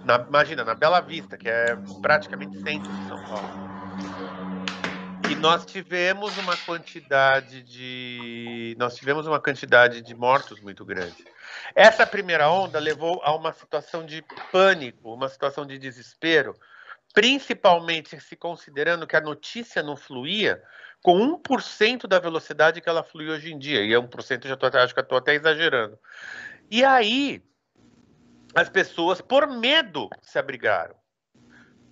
Na, 0.03 0.17
imagina, 0.19 0.63
na 0.63 0.75
Bela 0.75 1.01
Vista, 1.01 1.35
que 1.35 1.49
é 1.49 1.75
praticamente 1.99 2.59
centro 2.61 2.91
de 2.91 3.07
São 3.07 3.23
Paulo. 3.23 3.67
E 5.31 5.35
nós 5.35 5.65
tivemos 5.65 6.37
uma 6.37 6.55
quantidade 6.55 7.63
de 7.63 8.75
nós 8.77 8.95
tivemos 8.95 9.25
uma 9.25 9.39
quantidade 9.39 10.01
de 10.01 10.15
mortos 10.15 10.61
muito 10.61 10.85
grande. 10.85 11.25
Essa 11.73 12.05
primeira 12.05 12.49
onda 12.49 12.79
levou 12.79 13.19
a 13.23 13.35
uma 13.35 13.51
situação 13.51 14.05
de 14.05 14.23
pânico, 14.51 15.11
uma 15.11 15.27
situação 15.27 15.65
de 15.65 15.77
desespero, 15.79 16.55
principalmente 17.17 18.19
se 18.19 18.35
considerando 18.35 19.07
que 19.07 19.15
a 19.15 19.21
notícia 19.21 19.81
não 19.81 19.97
fluía 19.97 20.61
com 21.01 21.17
1% 21.41 22.05
da 22.05 22.19
velocidade 22.19 22.79
que 22.79 22.87
ela 22.87 23.03
flui 23.03 23.27
hoje 23.27 23.51
em 23.51 23.57
dia. 23.57 23.83
E 23.83 23.91
é 23.91 23.97
1% 23.97 24.47
já 24.47 24.55
tô, 24.55 24.67
acho 24.67 24.93
que 24.93 25.01
estou 25.01 25.17
até 25.17 25.33
exagerando. 25.33 25.97
E 26.69 26.85
aí, 26.85 27.43
as 28.53 28.69
pessoas, 28.69 29.19
por 29.19 29.47
medo, 29.47 30.07
se 30.21 30.37
abrigaram. 30.37 30.95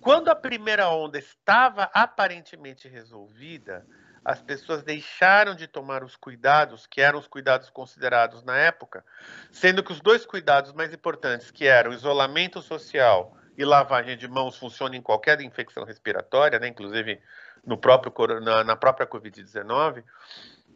Quando 0.00 0.28
a 0.28 0.36
primeira 0.36 0.88
onda 0.90 1.18
estava 1.18 1.90
aparentemente 1.92 2.86
resolvida, 2.86 3.84
as 4.24 4.40
pessoas 4.40 4.84
deixaram 4.84 5.56
de 5.56 5.66
tomar 5.66 6.04
os 6.04 6.14
cuidados, 6.14 6.86
que 6.86 7.00
eram 7.00 7.18
os 7.18 7.26
cuidados 7.26 7.68
considerados 7.68 8.44
na 8.44 8.56
época, 8.56 9.04
sendo 9.50 9.82
que 9.82 9.90
os 9.90 10.00
dois 10.00 10.24
cuidados 10.24 10.72
mais 10.72 10.94
importantes, 10.94 11.50
que 11.50 11.66
eram 11.66 11.92
isolamento 11.92 12.62
social 12.62 13.36
e 13.56 13.64
lavagem 13.64 14.16
de 14.16 14.28
mãos, 14.28 14.58
funcionam 14.58 14.94
em 14.94 15.02
qualquer 15.02 15.40
infecção 15.40 15.84
respiratória, 15.84 16.58
né? 16.58 16.68
inclusive 16.68 17.20
no 17.64 17.76
próprio, 17.76 18.12
na, 18.40 18.62
na 18.62 18.76
própria 18.76 19.06
Covid-19. 19.06 20.04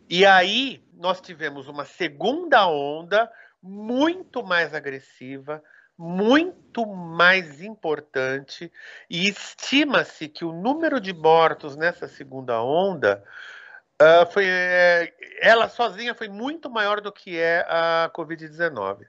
E 0.09 0.27
aí 0.27 0.83
nós 0.95 1.21
tivemos 1.21 1.69
uma 1.69 1.85
segunda 1.85 2.67
onda 2.67 3.31
muito 3.63 4.43
mais 4.43 4.75
agressiva, 4.75 5.63
muito 5.97 6.87
mais 6.87 7.63
importante, 7.63 8.73
e 9.09 9.29
estima-se 9.29 10.29
que 10.29 10.45
o 10.45 10.53
número 10.53 10.99
de 10.99 11.13
mortos 11.13 11.77
nessa 11.77 12.09
segunda 12.09 12.63
onda 12.63 13.23
uh, 14.01 14.27
foi, 14.33 14.47
é, 14.49 15.13
ela 15.43 15.69
sozinha 15.69 16.15
foi 16.15 16.29
muito 16.29 16.71
maior 16.71 17.01
do 17.01 17.13
que 17.13 17.39
é 17.39 17.67
a 17.69 18.11
Covid-19. 18.15 19.07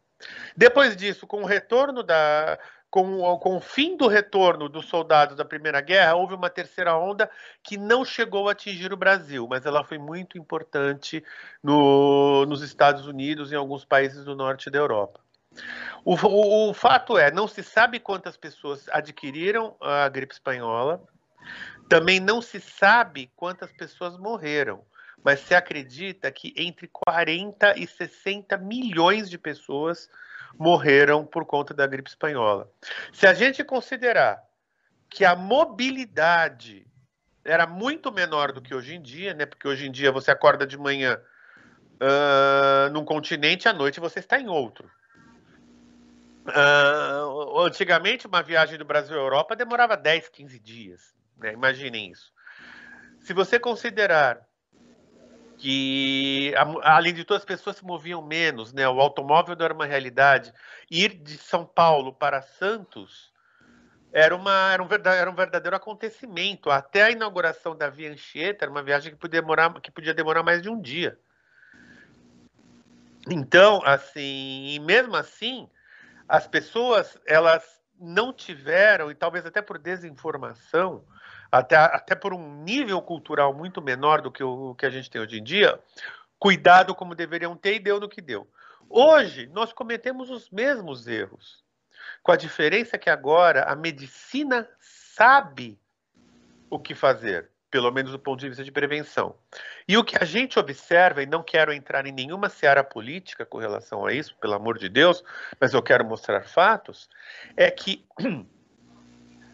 Depois 0.56 0.96
disso, 0.96 1.26
com 1.26 1.42
o 1.42 1.46
retorno 1.46 2.04
da, 2.04 2.60
com, 2.92 3.38
com, 3.40 3.56
o 3.56 3.62
fim 3.62 3.96
do 3.96 4.08
retorno 4.08 4.68
dos 4.68 4.86
soldados 4.88 5.38
da 5.38 5.46
Primeira 5.46 5.80
Guerra, 5.80 6.16
houve 6.16 6.36
uma 6.36 6.50
terceira 6.50 6.98
onda 6.98 7.32
que 7.64 7.78
não 7.78 8.04
chegou 8.04 8.50
a 8.50 8.52
atingir 8.52 8.92
o 8.92 8.98
Brasil, 8.98 9.48
mas 9.50 9.66
ela 9.66 9.82
foi 9.82 9.98
muito 9.98 10.38
importante 10.38 11.24
no, 11.64 12.46
nos 12.46 12.62
Estados 12.62 13.08
Unidos 13.08 13.50
e 13.50 13.56
em 13.56 13.58
alguns 13.58 13.86
países 13.86 14.26
do 14.26 14.36
norte 14.36 14.70
da 14.70 14.78
Europa. 14.78 15.22
O, 16.04 16.16
o, 16.16 16.70
o, 16.70 16.74
fato 16.74 17.18
é, 17.18 17.32
não 17.32 17.48
se 17.48 17.64
sabe 17.64 17.98
quantas 17.98 18.36
pessoas 18.36 18.88
adquiriram 18.90 19.76
a 19.80 20.10
gripe 20.10 20.34
espanhola, 20.34 21.02
também 21.88 22.20
não 22.20 22.42
se 22.42 22.60
sabe 22.60 23.32
quantas 23.38 23.72
pessoas 23.72 24.18
morreram, 24.18 24.84
mas 25.24 25.40
se 25.40 25.56
acredita 25.56 26.30
que 26.30 26.54
entre 26.58 26.90
40 26.90 27.80
e 27.80 27.88
60 27.88 28.58
milhões 28.58 29.30
de 29.30 29.38
pessoas 29.38 30.10
por 31.26 31.46
conta 31.46 31.74
da 31.74 31.88
gripe 31.88 32.10
espanhola. 32.10 32.70
Se 33.12 33.26
a 33.28 33.34
gente 33.34 33.64
considerar 33.64 34.44
que 35.10 35.26
a 35.26 35.36
mobilidade 35.36 36.88
era 37.44 37.66
muito 37.66 38.12
menor 38.12 38.52
do 38.52 38.62
que 38.62 38.74
hoje 38.74 38.96
em 38.96 39.02
dia, 39.02 39.34
né? 39.34 39.46
Porque 39.46 39.68
hoje 39.68 39.88
em 39.88 39.92
dia 39.92 40.12
você 40.12 40.32
acorda 40.32 40.66
de 40.66 40.78
manhã 40.78 41.20
uh, 42.02 42.92
num 42.92 43.04
continente, 43.04 43.68
à 43.68 43.74
noite 43.74 44.00
você 44.00 44.20
está 44.20 44.40
em 44.40 44.48
outro. 44.48 44.90
Uh, 46.46 47.60
antigamente, 47.60 48.28
uma 48.28 48.42
viagem 48.42 48.78
do 48.78 48.86
Brasil 48.86 49.16
à 49.16 49.20
Europa 49.20 49.56
demorava 49.56 49.98
10, 49.98 50.30
15 50.30 50.60
dias. 50.60 51.14
Né? 51.38 51.54
Imaginem 51.54 52.12
isso. 52.12 52.32
Se 53.20 53.34
você 53.34 53.60
considerar 53.60 54.48
que 55.62 56.56
além 56.82 57.14
de 57.14 57.24
todas 57.24 57.44
as 57.44 57.46
pessoas 57.46 57.76
se 57.76 57.86
moviam 57.86 58.20
menos, 58.20 58.74
né? 58.74 58.90
O 58.90 59.00
automóvel 59.00 59.56
não 59.56 59.64
era 59.64 59.74
uma 59.74 59.86
realidade. 59.86 60.52
Ir 60.90 61.10
de 61.10 61.38
São 61.38 61.64
Paulo 61.64 62.12
para 62.12 62.42
Santos 62.42 63.32
era, 64.12 64.36
uma, 64.36 64.74
era, 64.74 64.82
um, 64.82 64.88
verdadeiro, 64.88 65.22
era 65.22 65.30
um 65.30 65.36
verdadeiro 65.36 65.76
acontecimento. 65.76 66.72
Até 66.72 67.04
a 67.04 67.12
inauguração 67.12 67.78
da 67.78 67.92
Via 67.92 68.12
Anchieta 68.12 68.66
era 68.66 68.72
uma 68.72 68.82
viagem 68.82 69.14
que 69.14 69.20
podia 69.20 69.40
demorar, 69.40 69.80
que 69.82 69.92
podia 69.92 70.16
demorar 70.16 70.42
mais 70.42 70.64
de 70.64 70.70
um 70.70 70.82
dia. 70.82 71.20
Então, 73.30 73.84
assim, 73.86 74.74
e 74.74 74.80
mesmo 74.80 75.16
assim, 75.16 75.70
as 76.28 76.48
pessoas 76.48 77.20
elas 77.28 77.64
não 78.00 78.34
tiveram, 78.34 79.12
e 79.12 79.16
talvez 79.16 79.46
até 79.46 79.62
por 79.62 79.78
desinformação, 79.78 81.06
até, 81.52 81.76
até 81.76 82.16
por 82.16 82.34
um 82.34 82.64
nível 82.64 83.02
cultural 83.02 83.54
muito 83.54 83.82
menor 83.82 84.22
do 84.22 84.32
que 84.32 84.44
o 84.44 84.74
que 84.76 84.86
a 84.86 84.90
gente 84.90 85.10
tem 85.10 85.22
hoje 85.22 85.40
em 85.40 85.44
dia, 85.44 85.80
cuidado 86.40 86.96
como 86.96 87.14
deveriam 87.14 87.56
ter 87.56 87.76
e 87.76 87.80
deu 87.80 88.00
no 88.00 88.08
que 88.10 88.22
deu. 88.22 88.48
Hoje, 88.90 89.50
nós 89.54 89.74
cometemos 89.74 90.30
os 90.30 90.50
mesmos 90.50 91.08
erros, 91.08 91.64
com 92.24 92.32
a 92.32 92.38
diferença 92.38 92.98
que 92.98 93.10
agora 93.10 93.64
a 93.64 93.76
medicina 93.76 94.68
sabe 94.80 95.80
o 96.70 96.80
que 96.80 96.96
fazer, 96.96 97.50
pelo 97.70 97.92
menos 97.92 98.12
do 98.12 98.20
ponto 98.20 98.40
de 98.40 98.48
vista 98.48 98.64
de 98.64 98.72
prevenção. 98.72 99.36
E 99.88 99.98
o 99.98 100.04
que 100.04 100.22
a 100.22 100.26
gente 100.26 100.58
observa, 100.58 101.22
e 101.22 101.26
não 101.26 101.44
quero 101.44 101.74
entrar 101.74 102.06
em 102.06 102.12
nenhuma 102.12 102.50
seara 102.50 102.84
política 102.84 103.46
com 103.46 103.58
relação 103.58 104.06
a 104.06 104.14
isso, 104.14 104.36
pelo 104.38 104.54
amor 104.54 104.78
de 104.78 104.90
Deus, 104.90 105.24
mas 105.60 105.74
eu 105.74 105.82
quero 105.82 106.06
mostrar 106.06 106.44
fatos, 106.44 107.10
é 107.56 107.70
que 107.70 108.06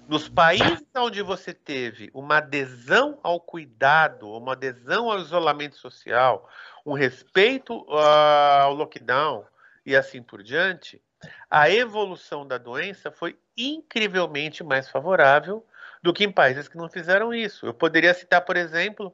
nos 0.08 0.30
países 0.30 0.84
onde 0.96 1.22
você 1.22 1.54
teve 1.54 2.10
uma 2.14 2.38
adesão 2.38 3.20
ao 3.22 3.40
cuidado, 3.40 4.30
uma 4.32 4.54
adesão 4.54 5.12
ao 5.12 5.20
isolamento 5.20 5.76
social, 5.76 6.50
um 6.86 6.94
respeito 6.94 7.82
uh, 7.90 8.62
ao 8.62 8.74
lockdown 8.74 9.46
e 9.86 9.96
assim 9.96 10.22
por 10.22 10.42
diante, 10.42 11.02
a 11.50 11.70
evolução 11.70 12.48
da 12.48 12.58
doença 12.58 13.12
foi 13.12 13.38
incrivelmente 13.58 14.64
mais 14.64 14.90
favorável 14.90 15.66
do 16.02 16.14
que 16.14 16.24
em 16.24 16.32
países 16.32 16.68
que 16.68 16.78
não 16.78 16.90
fizeram 16.90 17.34
isso. 17.34 17.66
Eu 17.66 17.74
poderia 17.74 18.14
citar, 18.14 18.42
por 18.42 18.56
exemplo, 18.56 19.14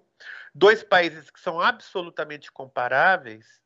dois 0.53 0.83
países 0.83 1.29
que 1.31 1.39
são 1.39 1.59
absolutamente 1.59 2.51
comparáveis 2.51 3.62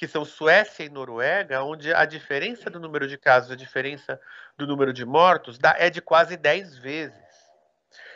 que 0.00 0.08
são 0.08 0.24
Suécia 0.24 0.82
e 0.82 0.88
Noruega, 0.88 1.62
onde 1.62 1.92
a 1.92 2.06
diferença 2.06 2.70
do 2.70 2.80
número 2.80 3.06
de 3.06 3.18
casos, 3.18 3.50
a 3.50 3.54
diferença 3.54 4.18
do 4.56 4.66
número 4.66 4.94
de 4.94 5.04
mortos 5.04 5.58
dá, 5.58 5.76
é 5.78 5.90
de 5.90 6.00
quase 6.00 6.38
10 6.38 6.78
vezes. 6.78 7.22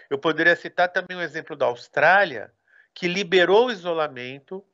Eu 0.09 0.19
poderia 0.19 0.57
citar 0.57 0.89
também 0.89 1.15
o 1.15 1.21
exemplo 1.21 1.55
da 1.55 1.67
Austrália, 1.67 2.51
que 2.95 3.07
liberou 3.07 3.67
o 3.67 3.71
isolamento, 3.71 4.65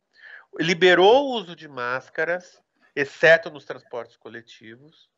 liberou 0.57 1.25
o 1.27 1.35
uso 1.35 1.57
de 1.57 1.67
máscaras, 1.67 2.63
exceto 2.95 3.51
nos 3.51 3.65
transportes 3.65 4.17
coletivos, 4.17 5.11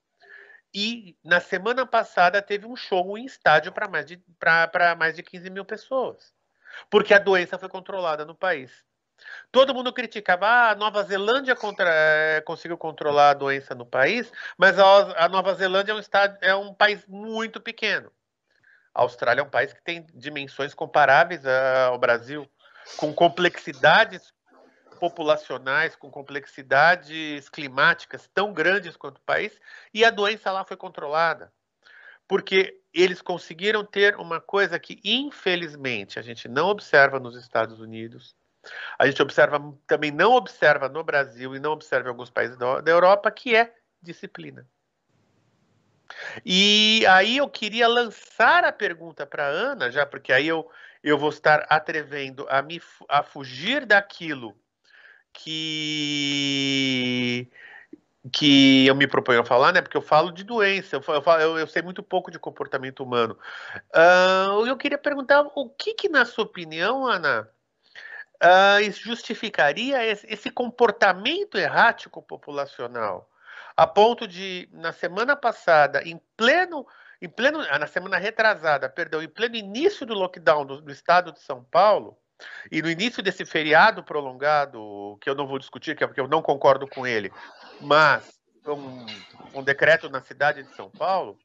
e 0.73 1.15
na 1.23 1.41
semana 1.41 1.85
passada 1.85 2.41
teve 2.41 2.65
um 2.65 2.75
show 2.75 3.19
em 3.19 3.27
estádio 3.27 3.71
para 3.71 3.87
mais, 3.87 4.07
de, 4.07 4.19
mais 4.97 5.15
de 5.15 5.23
15 5.23 5.51
mil 5.51 5.67
pessoas, 5.67 6.33
porque 6.89 7.13
a 7.13 7.19
doença 7.19 7.59
foi 7.59 7.69
controlada 7.69 8.25
no 8.25 8.35
país. 8.35 8.83
Todo 9.51 9.75
mundo 9.75 9.93
criticava, 9.93 10.47
ah, 10.47 10.71
a 10.71 10.75
Nova 10.75 11.03
Zelândia 11.03 11.55
contra, 11.55 11.89
é, 11.89 12.41
conseguiu 12.41 12.79
controlar 12.79 13.31
a 13.31 13.35
doença 13.35 13.75
no 13.75 13.85
país, 13.85 14.33
mas 14.57 14.79
a, 14.79 15.25
a 15.25 15.29
Nova 15.29 15.55
Zelândia 15.55 15.93
é 15.93 15.95
um, 15.95 16.01
estado, 16.01 16.39
é 16.41 16.55
um 16.55 16.73
país 16.73 17.05
muito 17.07 17.61
pequeno. 17.61 18.11
A 18.95 19.03
Austrália 19.03 19.41
é 19.41 19.45
um 19.45 19.51
país 19.51 19.73
que 19.73 19.83
tem 19.83 20.07
dimensões 20.15 20.75
comparáveis 20.75 21.43
ao 21.47 21.99
Brasil, 21.99 22.51
com 22.97 23.13
complexidades 23.13 24.33
populacionais, 24.99 25.97
com 25.97 26.11
complexidades 26.11 27.49
climáticas 27.49 28.29
tão 28.33 28.53
grandes 28.53 28.97
quanto 28.97 29.19
o 29.19 29.23
país, 29.23 29.59
e 29.93 30.05
a 30.05 30.11
doença 30.11 30.53
lá 30.53 30.65
foi 30.65 30.77
controlada. 30.77 31.53
Porque 32.29 32.81
eles 32.95 33.21
conseguiram 33.21 33.85
ter 33.85 34.17
uma 34.17 34.41
coisa 34.41 34.79
que, 34.79 35.01
infelizmente, 35.03 36.19
a 36.19 36.23
gente 36.23 36.47
não 36.47 36.69
observa 36.69 37.19
nos 37.19 37.35
Estados 37.37 37.81
Unidos, 37.81 38.37
a 38.99 39.07
gente 39.07 39.23
observa 39.23 39.61
também 39.87 40.11
não 40.11 40.33
observa 40.33 40.89
no 40.89 41.03
Brasil 41.03 41.55
e 41.55 41.61
não 41.61 41.73
observa 41.73 42.09
em 42.09 42.11
alguns 42.11 42.31
países 42.31 42.57
da, 42.57 42.91
Europa, 42.91 43.31
que 43.31 43.55
é 43.55 43.75
disciplina. 44.01 44.67
E 46.45 47.05
aí 47.09 47.39
eu 47.39 47.49
queria 47.49 47.89
lançar 47.89 48.65
a 48.65 48.73
pergunta 48.73 49.27
para 49.27 49.47
Ana, 49.47 49.91
já 49.91 50.05
porque 50.05 50.33
aí 50.33 50.47
eu, 50.47 50.71
eu 51.03 51.17
vou 51.17 51.31
estar 51.31 51.67
atrevendo 51.69 52.47
a 52.49 52.61
me 52.63 52.81
a 53.09 53.23
fugir 53.23 53.87
daquilo 53.87 54.57
que 55.33 57.49
que 58.31 58.87
eu 58.87 58.95
me 58.95 59.09
proponho 59.09 59.41
a 59.41 59.45
falar, 59.45 59.73
né? 59.73 59.83
Porque 59.83 59.97
eu 59.97 60.03
falo 60.03 60.31
de 60.31 60.45
doença, 60.45 60.95
eu, 60.95 61.03
falo, 61.03 61.41
eu, 61.41 61.59
eu 61.59 61.67
sei 61.67 61.83
muito 61.83 62.05
pouco 62.05 62.31
de 62.31 62.39
comportamento 62.39 63.03
humano. 63.03 63.37
Uh, 63.93 64.65
eu 64.65 64.77
queria 64.77 64.99
perguntar 64.99 65.43
o 65.55 65.69
que, 65.71 65.95
que 65.95 66.09
na 66.09 66.25
sua 66.25 66.45
opinião, 66.45 67.05
Ana, 67.05 67.51
uh, 68.43 68.93
justificaria 68.93 70.05
esse, 70.05 70.27
esse, 70.29 70.51
comportamento 70.51 71.57
errático 71.57 72.21
populacional, 72.21 73.31
a 73.77 73.87
ponto 73.87 74.27
de, 74.27 74.69
na 74.73 74.93
semana 74.93 75.37
passada, 75.37 76.03
em 76.03 76.21
pleno, 76.37 76.87
em 77.21 77.29
pleno, 77.29 77.61
ah, 77.71 77.79
na 77.79 77.87
semana 77.87 78.19
retrasada, 78.19 78.89
perdão, 78.89 79.23
em 79.23 79.29
pleno 79.29 79.57
início 79.57 80.05
do 80.05 80.15
lockdown 80.15 80.67
do, 80.67 80.81
do 80.81 80.91
estado 80.91 81.33
de 81.33 81.41
São 81.41 81.63
Paulo, 81.65 82.19
e 82.71 82.83
no 82.83 82.91
início 82.91 83.23
desse 83.23 83.45
feriado 83.45 84.03
prolongado, 84.03 85.17
que 85.21 85.31
eu 85.31 85.35
não 85.35 85.47
vou 85.47 85.59
discutir, 85.59 85.97
que 85.97 86.03
é 86.03 86.07
porque 86.07 86.21
eu 86.21 86.29
não 86.29 86.43
concordo 86.43 86.89
com 86.89 87.07
ele, 87.07 87.33
mas 87.81 88.41
um, 88.67 89.07
um 89.55 89.63
decreto 89.63 90.11
na 90.11 90.21
cidade 90.21 90.63
de 90.65 90.75
São 90.75 90.91
Paulo, 90.91 91.39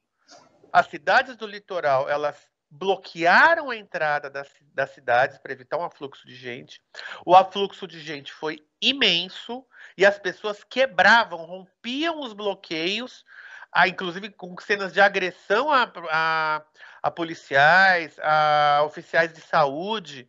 as 0.72 0.86
cidades 0.86 1.36
do 1.36 1.46
litoral, 1.46 2.08
elas 2.08 2.36
bloquearam 2.70 3.70
a 3.70 3.76
entrada 3.76 4.28
das, 4.28 4.48
das 4.74 4.90
cidades 4.90 5.38
para 5.38 5.52
evitar 5.52 5.78
um 5.78 5.84
afluxo 5.84 6.26
de 6.26 6.34
gente. 6.34 6.82
O 7.24 7.34
afluxo 7.34 7.86
de 7.86 8.00
gente 8.00 8.32
foi 8.32 8.64
imenso 8.80 9.64
e 9.96 10.04
as 10.04 10.18
pessoas 10.18 10.62
quebravam, 10.64 11.44
rompiam 11.44 12.20
os 12.20 12.32
bloqueios, 12.32 13.24
a, 13.72 13.88
inclusive 13.88 14.30
com 14.30 14.54
cenas 14.60 14.92
de 14.92 15.00
agressão 15.00 15.72
a, 15.72 15.90
a, 16.10 16.62
a 17.02 17.10
policiais, 17.10 18.18
a 18.20 18.82
oficiais 18.84 19.32
de 19.32 19.40
saúde, 19.40 20.28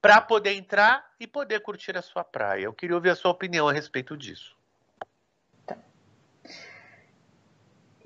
para 0.00 0.20
poder 0.20 0.52
entrar 0.52 1.10
e 1.18 1.26
poder 1.26 1.60
curtir 1.60 1.96
a 1.96 2.02
sua 2.02 2.22
praia. 2.22 2.64
Eu 2.64 2.72
queria 2.72 2.94
ouvir 2.94 3.10
a 3.10 3.16
sua 3.16 3.30
opinião 3.30 3.68
a 3.68 3.72
respeito 3.72 4.16
disso. 4.16 4.57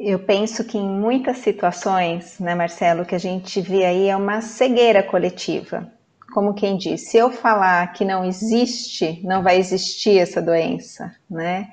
Eu 0.04 0.18
penso 0.18 0.64
que 0.64 0.76
em 0.76 0.84
muitas 0.84 1.38
situações, 1.38 2.36
né, 2.40 2.56
Marcelo, 2.56 3.04
que 3.04 3.14
a 3.14 3.20
gente 3.20 3.60
vê 3.60 3.84
aí 3.84 4.08
é 4.08 4.16
uma 4.16 4.40
cegueira 4.40 5.00
coletiva. 5.00 5.92
Como 6.34 6.54
quem 6.54 6.76
diz, 6.76 7.08
se 7.08 7.18
eu 7.18 7.30
falar 7.30 7.92
que 7.92 8.04
não 8.04 8.24
existe, 8.24 9.20
não 9.22 9.44
vai 9.44 9.58
existir 9.58 10.18
essa 10.18 10.42
doença, 10.42 11.14
né? 11.30 11.68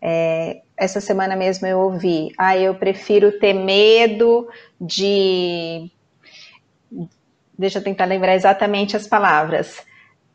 É, 0.00 0.62
essa 0.76 1.00
semana 1.00 1.34
mesmo 1.34 1.66
eu 1.66 1.80
ouvi, 1.80 2.30
ah, 2.38 2.56
eu 2.56 2.72
prefiro 2.76 3.36
ter 3.40 3.52
medo 3.52 4.48
de. 4.80 5.90
Deixa 7.58 7.80
eu 7.80 7.82
tentar 7.82 8.04
lembrar 8.04 8.36
exatamente 8.36 8.96
as 8.96 9.08
palavras. 9.08 9.84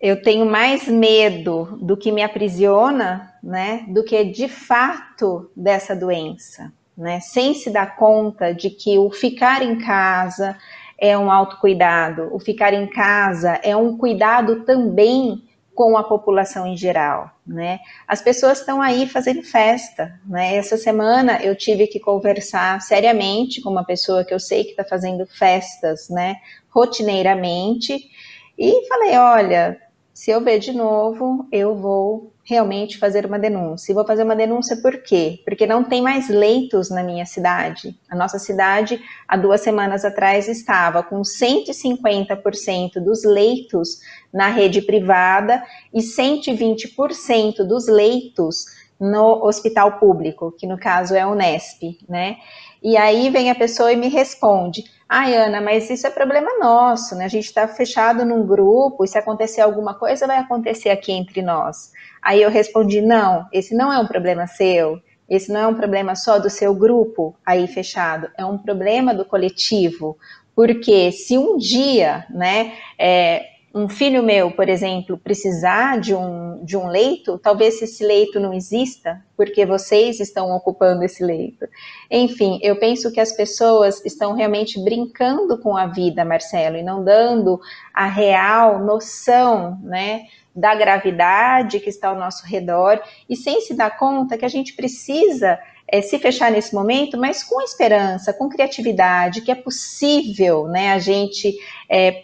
Eu 0.02 0.22
tenho 0.22 0.46
mais 0.46 0.86
medo 0.86 1.78
do 1.82 1.96
que 1.96 2.12
me 2.12 2.22
aprisiona, 2.22 3.34
né, 3.42 3.86
do 3.88 4.04
que 4.04 4.22
de 4.26 4.50
fato 4.50 5.50
dessa 5.56 5.96
doença 5.96 6.74
né? 6.98 7.20
Sem 7.20 7.54
se 7.54 7.70
dar 7.70 7.96
conta 7.96 8.54
de 8.54 8.70
que 8.70 8.98
o 8.98 9.12
ficar 9.12 9.62
em 9.62 9.78
casa 9.78 10.58
é 10.98 11.18
um 11.18 11.32
autocuidado, 11.32 12.30
o 12.34 12.40
ficar 12.40 12.74
em 12.74 12.88
casa 12.88 13.60
é 13.64 13.76
um 13.76 13.98
cuidado 13.98 14.66
também 14.66 15.44
com 15.76 15.96
a 15.96 16.04
população 16.04 16.66
em 16.66 16.76
geral, 16.76 17.30
né? 17.46 17.80
As 18.08 18.20
pessoas 18.20 18.60
estão 18.60 18.82
aí 18.82 19.08
fazendo 19.08 19.44
festa, 19.44 20.20
né? 20.26 20.56
Essa 20.56 20.76
semana 20.76 21.40
eu 21.44 21.56
tive 21.56 21.86
que 21.86 22.00
conversar 22.00 22.82
seriamente 22.82 23.62
com 23.62 23.70
uma 23.70 23.86
pessoa 23.86 24.26
que 24.26 24.34
eu 24.34 24.40
sei 24.40 24.64
que 24.64 24.72
está 24.72 24.84
fazendo 24.84 25.28
festas, 25.28 26.10
né? 26.10 26.38
Rotineiramente 26.70 28.10
e 28.58 28.88
falei, 28.88 29.18
olha, 29.18 29.80
se 30.18 30.32
eu 30.32 30.42
ver 30.42 30.58
de 30.58 30.74
novo, 30.74 31.48
eu 31.52 31.76
vou 31.76 32.34
realmente 32.44 32.98
fazer 32.98 33.24
uma 33.24 33.38
denúncia. 33.38 33.92
E 33.92 33.94
vou 33.94 34.04
fazer 34.04 34.24
uma 34.24 34.36
denúncia 34.36 34.76
por 34.78 35.04
quê? 35.04 35.40
Porque 35.46 35.68
não 35.68 35.84
tem 35.84 36.02
mais 36.02 36.28
leitos 36.28 36.90
na 36.90 37.04
minha 37.04 37.24
cidade. 37.24 37.96
A 38.10 38.16
nossa 38.16 38.40
cidade, 38.40 39.00
há 39.28 39.38
duas 39.38 39.62
semanas 39.62 40.04
atrás, 40.04 40.48
estava 40.48 41.04
com 41.04 41.22
150% 41.22 42.94
dos 43.00 43.24
leitos 43.24 44.00
na 44.34 44.48
rede 44.48 44.82
privada 44.82 45.64
e 45.94 46.00
120% 46.00 47.58
dos 47.58 47.88
leitos 47.88 48.66
no 49.00 49.46
hospital 49.46 50.00
público, 50.00 50.52
que 50.52 50.66
no 50.66 50.80
caso 50.80 51.14
é 51.14 51.24
o 51.28 51.34
Unesp, 51.34 51.96
né? 52.10 52.38
E 52.82 52.98
aí 52.98 53.30
vem 53.30 53.52
a 53.52 53.56
pessoa 53.56 53.94
e 53.94 53.96
me 53.96 54.08
responde: 54.08 54.84
Ai, 55.10 55.36
Ana, 55.38 55.62
mas 55.62 55.90
isso 55.90 56.06
é 56.06 56.10
problema 56.10 56.60
nosso, 56.60 57.16
né? 57.16 57.26
A 57.26 57.30
gente 57.30 57.46
está 57.46 57.66
fechado 57.68 58.26
num 58.26 58.46
grupo 58.46 59.06
e 59.06 59.08
se 59.08 59.18
acontecer 59.18 59.62
alguma 59.62 59.94
coisa, 59.94 60.28
vai 60.28 60.38
acontecer 60.38 60.90
aqui 60.90 61.14
entre 61.14 61.42
nós. 61.42 61.94
Aí 62.22 62.42
eu 62.42 62.50
respondi: 62.50 63.02
não, 63.02 63.48
esse 63.54 63.74
não 63.74 63.92
é 63.92 63.98
um 64.00 64.06
problema 64.06 64.48
seu, 64.48 65.02
esse 65.30 65.52
não 65.52 65.62
é 65.62 65.68
um 65.68 65.76
problema 65.76 66.14
só 66.14 66.40
do 66.40 66.50
seu 66.50 66.76
grupo 66.76 67.36
aí 67.46 67.68
fechado, 67.68 68.30
é 68.38 68.44
um 68.46 68.58
problema 68.58 69.14
do 69.14 69.24
coletivo. 69.24 70.18
Porque 70.54 71.12
se 71.12 71.38
um 71.38 71.58
dia, 71.58 72.26
né, 72.30 72.74
é, 73.00 73.46
um 73.78 73.88
filho 73.88 74.24
meu, 74.24 74.50
por 74.50 74.68
exemplo, 74.68 75.18
precisar 75.20 76.00
de 76.00 76.16
um, 76.16 76.66
de 76.66 76.76
um 76.76 76.88
leito, 76.88 77.38
talvez 77.38 77.80
esse 77.80 78.04
leito 78.04 78.40
não 78.40 78.52
exista, 78.52 79.24
porque 79.36 79.68
vocês 79.68 80.20
estão 80.20 80.50
ocupando 80.56 81.04
esse 81.04 81.24
leito. 81.24 81.68
Enfim, 82.10 82.60
eu 82.64 82.78
penso 82.78 83.12
que 83.12 83.20
as 83.20 83.32
pessoas 83.32 84.04
estão 84.04 84.34
realmente 84.34 84.84
brincando 84.84 85.60
com 85.60 85.78
a 85.78 85.86
vida, 85.86 86.26
Marcelo, 86.26 86.76
e 86.76 86.82
não 86.82 87.04
dando 87.04 87.60
a 87.94 88.08
real 88.08 88.80
noção, 88.80 89.80
né, 89.84 90.26
da 90.56 90.74
gravidade 90.74 91.80
que 91.80 91.90
está 91.90 92.08
ao 92.08 92.18
nosso 92.18 92.44
redor 92.48 93.00
e 93.30 93.36
sem 93.36 93.62
se 93.62 93.76
dar 93.76 93.96
conta 93.96 94.40
que 94.40 94.46
a 94.46 94.50
gente 94.50 94.74
precisa 94.74 95.60
é, 95.88 96.02
se 96.02 96.18
fechar 96.18 96.52
nesse 96.52 96.74
momento, 96.74 97.16
mas 97.16 97.44
com 97.44 97.62
esperança, 97.62 98.34
com 98.34 98.50
criatividade, 98.50 99.42
que 99.42 99.52
é 99.52 99.56
possível 99.56 100.68
né, 100.68 100.94
a 100.94 101.00
gente 101.00 101.56
é, 101.88 102.24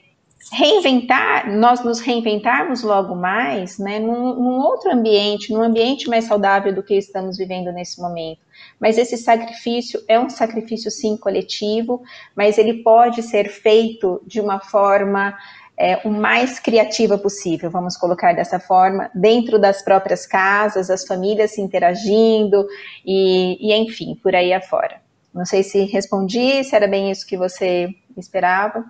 reinventar, 0.53 1.51
nós 1.51 1.83
nos 1.83 1.99
reinventarmos 1.99 2.83
logo 2.83 3.15
mais 3.15 3.79
né, 3.79 3.99
num, 3.99 4.35
num 4.35 4.59
outro 4.59 4.91
ambiente, 4.91 5.51
num 5.51 5.63
ambiente 5.63 6.07
mais 6.07 6.25
saudável 6.25 6.73
do 6.73 6.83
que 6.83 6.95
estamos 6.95 7.37
vivendo 7.37 7.71
nesse 7.71 7.99
momento. 7.99 8.39
Mas 8.79 8.97
esse 8.99 9.17
sacrifício 9.17 10.01
é 10.07 10.19
um 10.19 10.29
sacrifício, 10.29 10.91
sim, 10.91 11.17
coletivo, 11.17 12.03
mas 12.35 12.59
ele 12.59 12.83
pode 12.83 13.23
ser 13.23 13.49
feito 13.49 14.21
de 14.27 14.39
uma 14.39 14.59
forma 14.59 15.35
é, 15.75 15.97
o 16.05 16.09
mais 16.09 16.59
criativa 16.59 17.17
possível, 17.17 17.71
vamos 17.71 17.97
colocar 17.97 18.33
dessa 18.33 18.59
forma, 18.59 19.09
dentro 19.15 19.57
das 19.57 19.81
próprias 19.81 20.27
casas, 20.27 20.91
as 20.91 21.03
famílias 21.03 21.51
se 21.51 21.61
interagindo 21.61 22.67
e, 23.03 23.57
e 23.59 23.73
enfim, 23.73 24.15
por 24.21 24.35
aí 24.35 24.53
afora. 24.53 25.01
Não 25.33 25.45
sei 25.45 25.63
se 25.63 25.83
respondi, 25.85 26.63
se 26.63 26.75
era 26.75 26.87
bem 26.87 27.09
isso 27.09 27.25
que 27.25 27.35
você 27.35 27.89
esperava. 28.15 28.85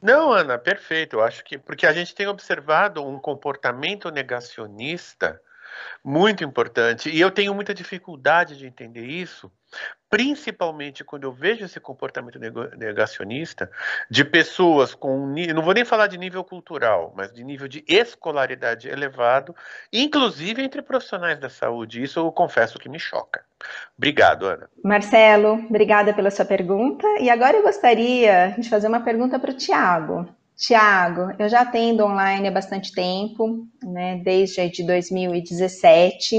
Não, 0.00 0.32
Ana, 0.32 0.58
perfeito. 0.58 1.16
Eu 1.16 1.22
acho 1.22 1.44
que 1.44 1.58
porque 1.58 1.86
a 1.86 1.92
gente 1.92 2.14
tem 2.14 2.26
observado 2.26 3.06
um 3.06 3.18
comportamento 3.18 4.10
negacionista 4.10 5.40
muito 6.02 6.42
importante 6.44 7.10
e 7.10 7.20
eu 7.20 7.30
tenho 7.30 7.54
muita 7.54 7.74
dificuldade 7.74 8.56
de 8.56 8.66
entender 8.66 9.04
isso, 9.06 9.52
principalmente 10.10 11.04
quando 11.04 11.22
eu 11.22 11.32
vejo 11.32 11.64
esse 11.64 11.78
comportamento 11.78 12.38
negacionista 12.76 13.70
de 14.10 14.24
pessoas 14.24 14.92
com, 14.92 15.32
não 15.54 15.62
vou 15.62 15.72
nem 15.72 15.84
falar 15.84 16.08
de 16.08 16.18
nível 16.18 16.42
cultural, 16.42 17.14
mas 17.16 17.32
de 17.32 17.44
nível 17.44 17.68
de 17.68 17.84
escolaridade 17.86 18.88
elevado, 18.88 19.54
inclusive 19.92 20.62
entre 20.62 20.82
profissionais 20.82 21.38
da 21.38 21.48
saúde. 21.48 22.02
Isso 22.02 22.18
eu 22.18 22.32
confesso 22.32 22.76
que 22.76 22.88
me 22.88 22.98
choca. 22.98 23.44
Obrigado, 23.96 24.46
Ana. 24.46 24.68
Marcelo, 24.82 25.52
obrigada 25.68 26.12
pela 26.12 26.30
sua 26.30 26.44
pergunta. 26.44 27.06
E 27.20 27.30
agora 27.30 27.56
eu 27.56 27.62
gostaria 27.62 28.56
de 28.58 28.68
fazer 28.68 28.88
uma 28.88 29.00
pergunta 29.00 29.38
para 29.38 29.52
o 29.52 29.56
Tiago. 29.56 30.28
Tiago, 30.56 31.32
eu 31.38 31.48
já 31.48 31.62
atendo 31.62 32.04
online 32.04 32.48
há 32.48 32.50
bastante 32.50 32.92
tempo, 32.92 33.66
né, 33.82 34.20
desde 34.22 34.68
de 34.68 34.82
2017. 34.84 36.36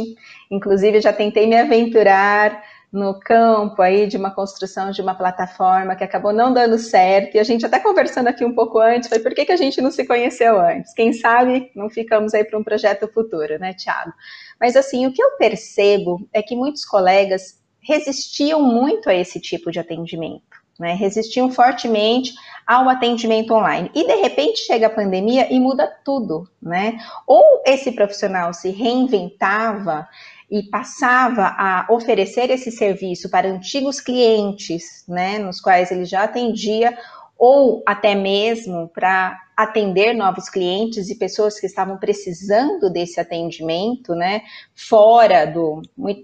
Inclusive, 0.51 1.01
já 1.01 1.11
tentei 1.11 1.47
me 1.47 1.57
aventurar 1.57 2.61
no 2.91 3.19
campo 3.19 3.81
aí 3.81 4.05
de 4.05 4.17
uma 4.17 4.31
construção 4.31 4.91
de 4.91 5.01
uma 5.01 5.15
plataforma 5.15 5.95
que 5.95 6.03
acabou 6.03 6.33
não 6.33 6.53
dando 6.53 6.77
certo. 6.77 7.35
E 7.35 7.39
a 7.39 7.43
gente 7.43 7.65
até 7.65 7.79
conversando 7.79 8.27
aqui 8.27 8.43
um 8.43 8.53
pouco 8.53 8.79
antes, 8.79 9.07
foi 9.07 9.19
por 9.19 9.33
que, 9.33 9.45
que 9.45 9.51
a 9.51 9.57
gente 9.57 9.79
não 9.81 9.91
se 9.91 10.05
conheceu 10.05 10.59
antes? 10.59 10.93
Quem 10.93 11.13
sabe 11.13 11.71
não 11.75 11.89
ficamos 11.89 12.33
aí 12.33 12.43
para 12.43 12.59
um 12.59 12.63
projeto 12.63 13.07
futuro, 13.07 13.57
né, 13.59 13.73
Tiago? 13.73 14.11
Mas 14.59 14.75
assim, 14.75 15.07
o 15.07 15.13
que 15.13 15.23
eu 15.23 15.37
percebo 15.37 16.27
é 16.33 16.41
que 16.41 16.55
muitos 16.55 16.83
colegas 16.83 17.61
resistiam 17.81 18.61
muito 18.61 19.09
a 19.09 19.15
esse 19.15 19.39
tipo 19.39 19.71
de 19.71 19.79
atendimento 19.79 20.61
né? 20.81 20.93
Resistiam 20.93 21.51
fortemente 21.51 22.33
ao 22.65 22.89
atendimento 22.89 23.53
online. 23.53 23.91
E 23.93 24.05
de 24.05 24.15
repente 24.15 24.61
chega 24.61 24.87
a 24.87 24.89
pandemia 24.89 25.47
e 25.53 25.59
muda 25.59 25.87
tudo, 26.03 26.49
né? 26.59 26.97
Ou 27.27 27.61
esse 27.67 27.91
profissional 27.91 28.51
se 28.51 28.71
reinventava 28.71 30.07
e 30.51 30.63
passava 30.63 31.55
a 31.57 31.87
oferecer 31.89 32.51
esse 32.51 32.69
serviço 32.71 33.29
para 33.29 33.47
antigos 33.47 34.01
clientes, 34.01 35.05
né, 35.07 35.39
nos 35.39 35.61
quais 35.61 35.89
ele 35.91 36.03
já 36.03 36.23
atendia, 36.23 36.97
ou 37.37 37.81
até 37.87 38.13
mesmo 38.13 38.89
para 38.89 39.39
atender 39.55 40.13
novos 40.13 40.49
clientes 40.49 41.09
e 41.09 41.15
pessoas 41.15 41.59
que 41.59 41.65
estavam 41.65 41.97
precisando 41.97 42.91
desse 42.91 43.19
atendimento, 43.19 44.13
né, 44.13 44.41
fora 44.75 45.45
do 45.45 45.81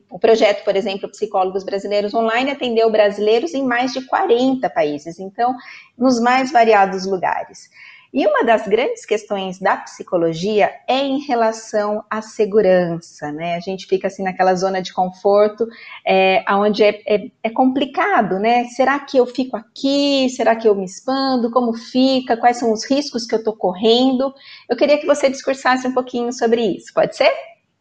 o 0.09 0.19
projeto, 0.19 0.65
por 0.65 0.75
exemplo, 0.75 1.09
Psicólogos 1.09 1.63
Brasileiros 1.63 2.13
Online 2.13 2.51
atendeu 2.51 2.91
brasileiros 2.91 3.53
em 3.53 3.63
mais 3.63 3.93
de 3.93 4.05
40 4.05 4.69
países, 4.69 5.19
então, 5.19 5.55
nos 5.97 6.19
mais 6.19 6.51
variados 6.51 7.05
lugares. 7.05 7.69
E 8.13 8.26
uma 8.26 8.43
das 8.43 8.67
grandes 8.67 9.06
questões 9.06 9.60
da 9.60 9.78
psicologia 9.78 10.72
é 10.88 11.00
em 11.00 11.20
relação 11.20 12.04
à 12.10 12.22
segurança, 12.22 13.32
né? 13.32 13.56
A 13.56 13.60
gente 13.60 13.86
fica 13.86 14.08
assim 14.08 14.24
naquela 14.24 14.56
zona 14.56 14.82
de 14.82 14.93
conforto, 14.93 15.67
é, 16.06 16.43
onde 16.50 16.84
é, 16.84 17.02
é, 17.06 17.32
é, 17.43 17.50
complicado, 17.50 18.39
né? 18.39 18.65
Será 18.65 19.00
que 19.00 19.17
eu 19.17 19.26
fico 19.26 19.58
aqui? 19.58 20.30
Será 20.30 20.56
que 20.56 20.67
eu 20.67 20.76
me 20.76 20.86
expando? 20.86 21.52
Como 21.52 21.74
fica? 21.74 22.38
Quais 22.38 22.58
são 22.58 22.72
os 22.72 22.86
riscos 22.89 23.26
que 23.26 23.36
eu 23.36 23.39
estou 23.39 23.56
correndo? 23.56 24.34
Eu 24.70 24.78
queria 24.78 24.98
que 24.98 25.06
você 25.06 25.30
discursasse 25.30 25.88
um 25.88 25.93
pouquinho 25.93 26.32
sobre 26.32 26.62
isso, 26.62 26.93
pode 26.93 27.15
ser? 27.15 27.32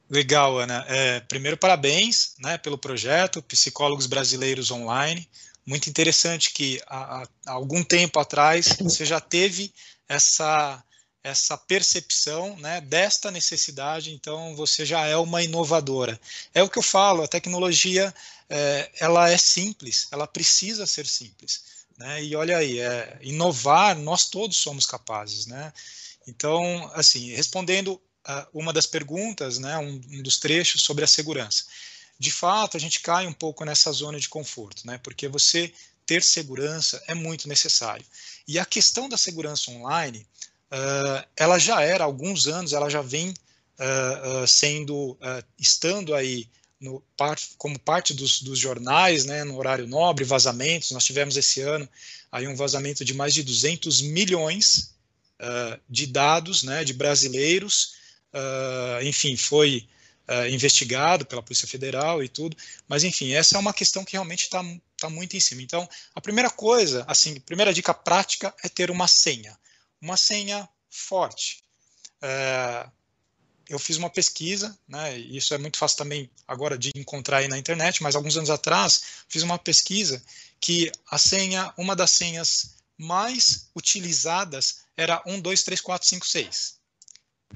Legal, 0.09 0.59
Ana. 0.59 0.85
É, 0.89 1.21
primeiro, 1.21 1.57
parabéns 1.57 2.35
né, 2.41 2.59
pelo 2.59 2.79
projeto 2.79 3.43
Psicólogos 3.43 4.07
Brasileiros 4.07 4.71
Online. 4.71 5.29
Muito 5.67 5.91
interessante 5.91 6.53
que 6.53 6.81
há, 6.87 7.27
há 7.45 7.53
algum 7.53 7.83
tempo 7.83 8.21
atrás 8.21 8.77
você 8.81 9.05
já 9.05 9.21
teve 9.21 9.73
essa 10.09 10.83
essa 11.23 11.59
percepção 11.59 12.57
né, 12.59 12.81
desta 12.81 13.33
necessidade, 13.33 14.13
então 14.13 14.55
você 14.55 14.87
já 14.87 15.05
é 15.07 15.17
uma 15.17 15.43
inovadora. 15.43 16.21
É 16.55 16.63
o 16.63 16.71
que 16.71 16.79
eu 16.79 16.83
falo, 16.85 17.25
a 17.25 17.27
tecnologia 17.27 18.15
é, 18.49 18.93
ela 19.01 19.29
é 19.29 19.37
simples, 19.37 20.07
ela 20.13 20.29
precisa 20.29 20.87
ser 20.87 21.05
simples. 21.05 21.65
Né? 21.99 22.23
E 22.23 22.37
olha 22.37 22.59
aí, 22.59 22.79
é, 22.79 23.19
inovar, 23.23 23.97
nós 23.97 24.29
todos 24.29 24.57
somos 24.57 24.87
capazes. 24.87 25.47
Né? 25.47 25.73
Então, 26.29 26.89
assim, 26.95 27.35
respondendo 27.35 27.95
uh, 27.95 28.47
uma 28.53 28.73
das 28.73 28.87
perguntas, 28.87 29.59
né, 29.59 29.79
um, 29.79 30.01
um, 30.11 30.23
dos 30.23 30.39
trechos 30.39 30.83
sobre 30.83 31.05
a 31.05 31.09
segurança. 31.09 31.65
De 32.19 32.31
fato, 32.31 32.77
a 32.77 32.81
gente 32.81 33.01
cai 33.01 33.27
um 33.27 33.33
pouco 33.33 33.65
nessa 33.65 33.93
zona 33.93 34.19
de 34.19 34.29
conforto, 34.29 34.87
né, 34.87 34.99
porque 34.99 35.29
você 35.29 35.73
ter 36.05 36.23
segurança 36.23 37.03
é 37.07 37.15
muito 37.15 37.49
necessário. 37.49 38.07
E 38.47 38.59
a 38.59 38.65
questão 38.65 39.09
da 39.09 39.17
segurança 39.17 39.71
online, 39.71 40.25
uh, 40.71 41.27
ela 41.37 41.59
já 41.59 41.83
era 41.83 42.05
há 42.05 42.07
alguns 42.07 42.47
anos, 42.47 42.73
ela 42.73 42.89
já 42.89 43.03
vem 43.03 43.31
uh, 43.31 44.43
uh, 44.43 44.47
sendo, 44.47 45.19
estando 45.59 46.15
aí 46.15 46.49
no, 46.81 47.03
part, 47.17 47.55
como 47.59 47.79
parte 47.79 48.15
dos, 48.15 48.43
dos, 48.43 48.59
jornais, 48.59 49.25
né, 49.25 49.43
no 49.43 49.57
horário 49.57 49.87
nobre, 49.87 50.25
vazamentos. 50.25 50.93
Nós 50.93 51.05
tivemos 51.05 51.37
esse 51.37 51.61
ano 51.61 51.89
aí 52.31 52.47
um 52.47 52.55
vazamento 52.55 53.05
de 53.05 53.15
mais 53.15 53.35
de 53.35 53.43
200 53.43 54.03
milhões 54.03 54.95
de 55.89 56.07
dados, 56.07 56.63
né, 56.63 56.85
de 56.85 56.93
brasileiros. 56.93 57.95
enfim, 59.03 59.37
foi 59.37 59.87
investigado 60.51 61.25
pela 61.27 61.43
Polícia 61.43 61.67
Federal 61.67 62.23
e 62.23 62.29
tudo. 62.29 62.57
Mas, 62.87 63.05
enfim, 63.05 63.33
essa 63.33 63.57
é 63.57 63.59
uma 63.59 63.73
questão 63.73 64.05
que 64.05 64.13
realmente 64.13 64.43
está 64.43 64.63
tá 64.99 65.09
muito 65.09 65.37
em 65.37 65.41
cima. 65.41 65.63
Então, 65.63 65.89
a 66.15 66.21
primeira 66.21 66.51
coisa, 66.51 67.05
assim, 67.07 67.37
a 67.37 67.41
primeira 67.41 67.73
dica 67.73 67.93
prática 67.93 68.55
é 68.63 68.69
ter 68.69 68.91
uma 68.91 69.09
senha. 69.09 69.57
Uma 70.01 70.17
senha 70.17 70.69
forte. 70.91 71.63
Uh, 72.23 72.91
eu 73.69 73.79
fiz 73.79 73.97
uma 73.97 74.09
pesquisa, 74.09 74.79
né, 74.89 75.19
e 75.19 75.37
isso 75.37 75.53
é 75.53 75.59
muito 75.59 75.77
fácil 75.77 75.99
também 75.99 76.31
agora 76.47 76.79
de 76.79 76.91
encontrar 76.95 77.39
aí 77.39 77.49
na 77.49 77.59
internet, 77.59 78.03
mas 78.03 78.15
alguns 78.15 78.37
anos 78.37 78.51
atrás 78.51 79.03
fiz 79.29 79.43
uma 79.43 79.59
pesquisa 79.59 80.23
que 80.61 80.91
a 81.11 81.19
senha, 81.19 81.73
uma 81.77 81.97
das 81.97 82.13
senhas 82.13 82.77
mais 82.97 83.69
utilizadas 83.75 84.87
era 84.97 85.21
1, 85.27 85.41
2, 85.41 85.63
3, 85.65 85.81
4, 85.81 86.09
5, 86.09 86.27
6. 86.27 86.77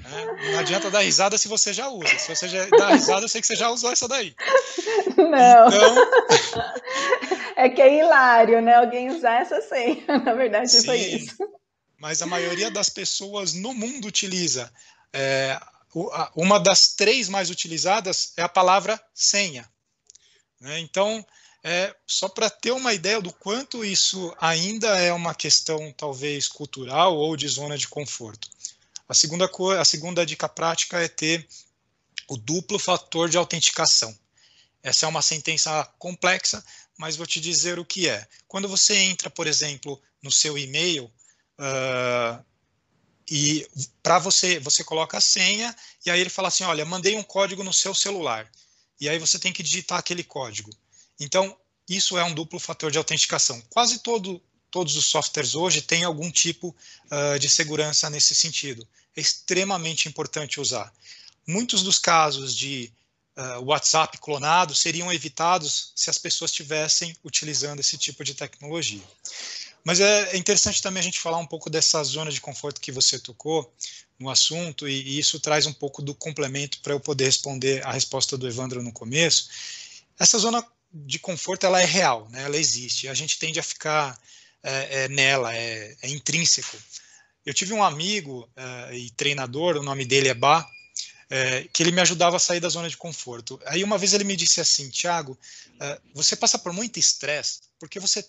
É, 0.04 0.52
não 0.52 0.58
adianta 0.60 0.90
dar 0.90 1.00
risada 1.00 1.36
se 1.36 1.48
você 1.48 1.72
já 1.72 1.88
usa. 1.88 2.18
Se 2.18 2.34
você 2.34 2.48
já 2.48 2.64
dá 2.66 2.90
risada, 2.90 3.24
eu 3.24 3.28
sei 3.28 3.40
que 3.40 3.46
você 3.46 3.56
já 3.56 3.70
usou 3.70 3.90
essa 3.90 4.06
daí. 4.06 4.34
Não. 5.16 5.68
Então... 5.68 5.94
É 7.60 7.68
que 7.68 7.82
é 7.82 7.98
hilário, 7.98 8.62
né? 8.62 8.74
Alguém 8.74 9.10
usar 9.10 9.42
essa 9.42 9.60
senha. 9.60 10.02
Na 10.24 10.32
verdade, 10.32 10.70
Sim, 10.70 10.86
foi 10.86 10.96
isso. 10.96 11.36
Mas 11.98 12.22
a 12.22 12.26
maioria 12.26 12.70
das 12.70 12.88
pessoas 12.88 13.52
no 13.52 13.74
mundo 13.74 14.08
utiliza. 14.08 14.72
É, 15.12 15.60
uma 16.34 16.58
das 16.58 16.94
três 16.94 17.28
mais 17.28 17.50
utilizadas 17.50 18.32
é 18.38 18.42
a 18.42 18.48
palavra 18.48 18.98
senha. 19.14 19.68
Né? 20.58 20.78
Então, 20.78 21.22
é, 21.62 21.94
só 22.06 22.30
para 22.30 22.48
ter 22.48 22.70
uma 22.70 22.94
ideia 22.94 23.20
do 23.20 23.30
quanto 23.30 23.84
isso 23.84 24.34
ainda 24.40 24.98
é 24.98 25.12
uma 25.12 25.34
questão, 25.34 25.92
talvez, 25.92 26.48
cultural 26.48 27.14
ou 27.14 27.36
de 27.36 27.46
zona 27.46 27.76
de 27.76 27.88
conforto. 27.88 28.48
A 29.06 29.12
segunda, 29.12 29.50
a 29.78 29.84
segunda 29.84 30.24
dica 30.24 30.48
prática 30.48 30.98
é 30.98 31.08
ter 31.08 31.46
o 32.26 32.38
duplo 32.38 32.78
fator 32.78 33.28
de 33.28 33.36
autenticação. 33.36 34.16
Essa 34.82 35.06
é 35.06 35.08
uma 35.08 35.22
sentença 35.22 35.84
complexa, 35.98 36.64
mas 36.98 37.16
vou 37.16 37.26
te 37.26 37.40
dizer 37.40 37.78
o 37.78 37.84
que 37.84 38.08
é. 38.08 38.26
Quando 38.48 38.68
você 38.68 38.94
entra, 38.96 39.28
por 39.30 39.46
exemplo, 39.46 40.00
no 40.22 40.30
seu 40.30 40.56
e-mail 40.56 41.04
uh, 41.58 42.44
e 43.30 43.66
para 44.02 44.18
você 44.18 44.58
você 44.58 44.82
coloca 44.82 45.18
a 45.18 45.20
senha 45.20 45.74
e 46.04 46.10
aí 46.10 46.20
ele 46.20 46.30
fala 46.30 46.48
assim, 46.48 46.64
olha, 46.64 46.84
mandei 46.84 47.16
um 47.16 47.22
código 47.22 47.62
no 47.62 47.72
seu 47.72 47.94
celular 47.94 48.50
e 49.00 49.08
aí 49.08 49.18
você 49.18 49.38
tem 49.38 49.52
que 49.52 49.62
digitar 49.62 49.98
aquele 49.98 50.24
código. 50.24 50.70
Então 51.18 51.56
isso 51.88 52.16
é 52.18 52.24
um 52.24 52.34
duplo 52.34 52.58
fator 52.58 52.90
de 52.90 52.98
autenticação. 52.98 53.60
Quase 53.70 54.00
todo 54.00 54.42
todos 54.70 54.96
os 54.96 55.06
softwares 55.06 55.54
hoje 55.54 55.82
têm 55.82 56.04
algum 56.04 56.30
tipo 56.30 56.74
uh, 57.10 57.38
de 57.38 57.48
segurança 57.48 58.08
nesse 58.08 58.34
sentido. 58.34 58.86
É 59.16 59.20
extremamente 59.20 60.08
importante 60.08 60.60
usar. 60.60 60.92
Muitos 61.46 61.82
dos 61.82 61.98
casos 61.98 62.54
de 62.56 62.92
uh, 63.40 63.64
WhatsApp 63.64 64.18
clonado 64.18 64.74
seriam 64.74 65.12
evitados 65.12 65.92
se 65.96 66.10
as 66.10 66.18
pessoas 66.18 66.50
estivessem 66.50 67.16
utilizando 67.24 67.80
esse 67.80 67.96
tipo 67.96 68.22
de 68.22 68.34
tecnologia. 68.34 69.02
Mas 69.82 70.00
é, 70.00 70.32
é 70.32 70.36
interessante 70.36 70.82
também 70.82 71.00
a 71.00 71.04
gente 71.04 71.20
falar 71.20 71.38
um 71.38 71.46
pouco 71.46 71.70
dessa 71.70 72.02
zona 72.04 72.30
de 72.30 72.40
conforto 72.40 72.80
que 72.80 72.92
você 72.92 73.18
tocou 73.18 73.72
no 74.18 74.28
assunto, 74.28 74.86
e, 74.86 75.00
e 75.00 75.18
isso 75.18 75.40
traz 75.40 75.66
um 75.66 75.72
pouco 75.72 76.02
do 76.02 76.14
complemento 76.14 76.80
para 76.80 76.92
eu 76.92 77.00
poder 77.00 77.24
responder 77.24 77.84
a 77.86 77.92
resposta 77.92 78.36
do 78.36 78.46
Evandro 78.46 78.82
no 78.82 78.92
começo. 78.92 79.48
Essa 80.18 80.38
zona 80.38 80.64
de 80.92 81.18
conforto 81.18 81.64
ela 81.64 81.80
é 81.80 81.86
real, 81.86 82.28
né? 82.30 82.42
ela 82.42 82.56
existe. 82.56 83.08
A 83.08 83.14
gente 83.14 83.38
tende 83.38 83.58
a 83.58 83.62
ficar 83.62 84.20
é, 84.62 85.04
é 85.04 85.08
nela, 85.08 85.56
é, 85.56 85.96
é, 86.02 86.08
intrínseco. 86.10 86.76
Eu 87.46 87.54
tive 87.54 87.72
um 87.72 87.82
amigo 87.82 88.46
é, 88.54 88.96
e 88.98 89.10
treinador, 89.10 89.76
o 89.76 89.82
nome 89.82 90.04
dele 90.04 90.28
é 90.28 90.34
Bá, 90.34 90.68
é, 91.30 91.66
que 91.72 91.82
ele 91.82 91.92
me 91.92 92.00
ajudava 92.00 92.36
a 92.36 92.40
sair 92.40 92.60
da 92.60 92.68
zona 92.68 92.88
de 92.88 92.96
conforto. 92.96 93.60
Aí 93.64 93.82
uma 93.84 93.96
vez 93.96 94.12
ele 94.12 94.24
me 94.24 94.36
disse 94.36 94.60
assim, 94.60 94.90
Tiago, 94.90 95.38
é, 95.80 96.00
você 96.12 96.36
passa 96.36 96.58
por 96.58 96.72
muito 96.72 96.98
estresse 96.98 97.60
porque 97.78 97.98
você 97.98 98.26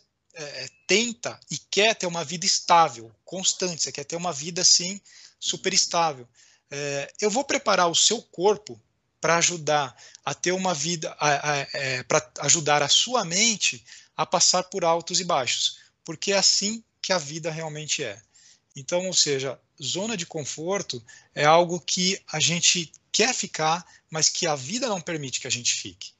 tenta 0.87 1.37
e 1.51 1.57
quer 1.57 1.93
ter 1.93 2.07
uma 2.07 2.23
vida 2.23 2.45
estável, 2.45 3.11
constante, 3.25 3.83
você 3.83 3.91
quer 3.91 4.05
ter 4.05 4.15
uma 4.15 4.31
vida 4.31 4.61
assim 4.61 5.01
super 5.37 5.73
estável. 5.73 6.25
eu 7.19 7.29
vou 7.29 7.43
preparar 7.43 7.89
o 7.89 7.95
seu 7.95 8.21
corpo 8.21 8.81
para 9.19 9.35
ajudar 9.35 9.93
a 10.23 10.33
ter 10.33 10.53
uma 10.53 10.73
vida, 10.73 11.13
para 12.07 12.31
ajudar 12.39 12.81
a 12.81 12.87
sua 12.87 13.25
mente 13.25 13.83
a 14.15 14.25
passar 14.25 14.63
por 14.63 14.85
altos 14.85 15.19
e 15.19 15.25
baixos 15.25 15.81
porque 16.03 16.31
é 16.31 16.37
assim 16.37 16.83
que 17.01 17.13
a 17.13 17.17
vida 17.17 17.51
realmente 17.51 18.03
é. 18.03 18.21
Então, 18.75 19.07
ou 19.07 19.13
seja, 19.13 19.59
zona 19.81 20.15
de 20.15 20.25
conforto 20.25 21.03
é 21.35 21.43
algo 21.43 21.79
que 21.79 22.21
a 22.31 22.39
gente 22.39 22.91
quer 23.11 23.33
ficar, 23.33 23.85
mas 24.09 24.29
que 24.29 24.47
a 24.47 24.55
vida 24.55 24.87
não 24.87 25.01
permite 25.01 25.39
que 25.41 25.47
a 25.47 25.51
gente 25.51 25.73
fique. 25.73 26.11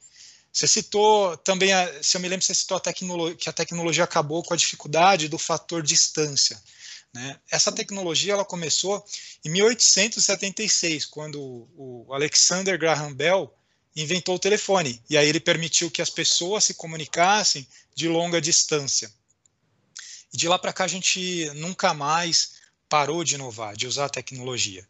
Você 0.52 0.68
citou 0.68 1.38
também, 1.38 1.70
se 2.02 2.18
eu 2.18 2.22
me 2.22 2.28
lembro, 2.28 2.46
você 2.46 2.54
citou 2.54 2.76
a 2.76 2.82
que 3.36 3.50
a 3.50 3.54
tecnologia 3.54 4.04
acabou 4.04 4.44
com 4.44 4.54
a 4.54 4.58
dificuldade 4.58 5.30
do 5.30 5.38
fator 5.38 5.82
distância. 5.82 6.62
Né? 7.14 7.40
Essa 7.50 7.72
tecnologia 7.72 8.34
ela 8.34 8.44
começou 8.44 9.04
em 9.46 9.50
1876, 9.50 11.06
quando 11.06 11.40
o 11.76 12.06
Alexander 12.14 12.78
Graham 12.78 13.14
Bell 13.14 13.54
inventou 13.96 14.36
o 14.36 14.40
telefone, 14.40 15.02
e 15.10 15.18
aí 15.18 15.28
ele 15.28 15.40
permitiu 15.40 15.92
que 15.92 16.02
as 16.02 16.10
pessoas 16.10 16.64
se 16.66 16.74
comunicassem 16.74 17.68
de 17.96 18.08
longa 18.08 18.42
distância. 18.42 19.12
E 20.34 20.38
de 20.38 20.48
lá 20.48 20.58
para 20.58 20.74
cá 20.74 20.86
a 20.86 20.88
gente 20.88 21.50
nunca 21.56 21.94
mais 21.94 22.54
parou 22.88 23.24
de 23.24 23.36
inovar, 23.36 23.76
de 23.76 23.88
usar 23.88 24.06
a 24.06 24.10
tecnologia. 24.10 24.88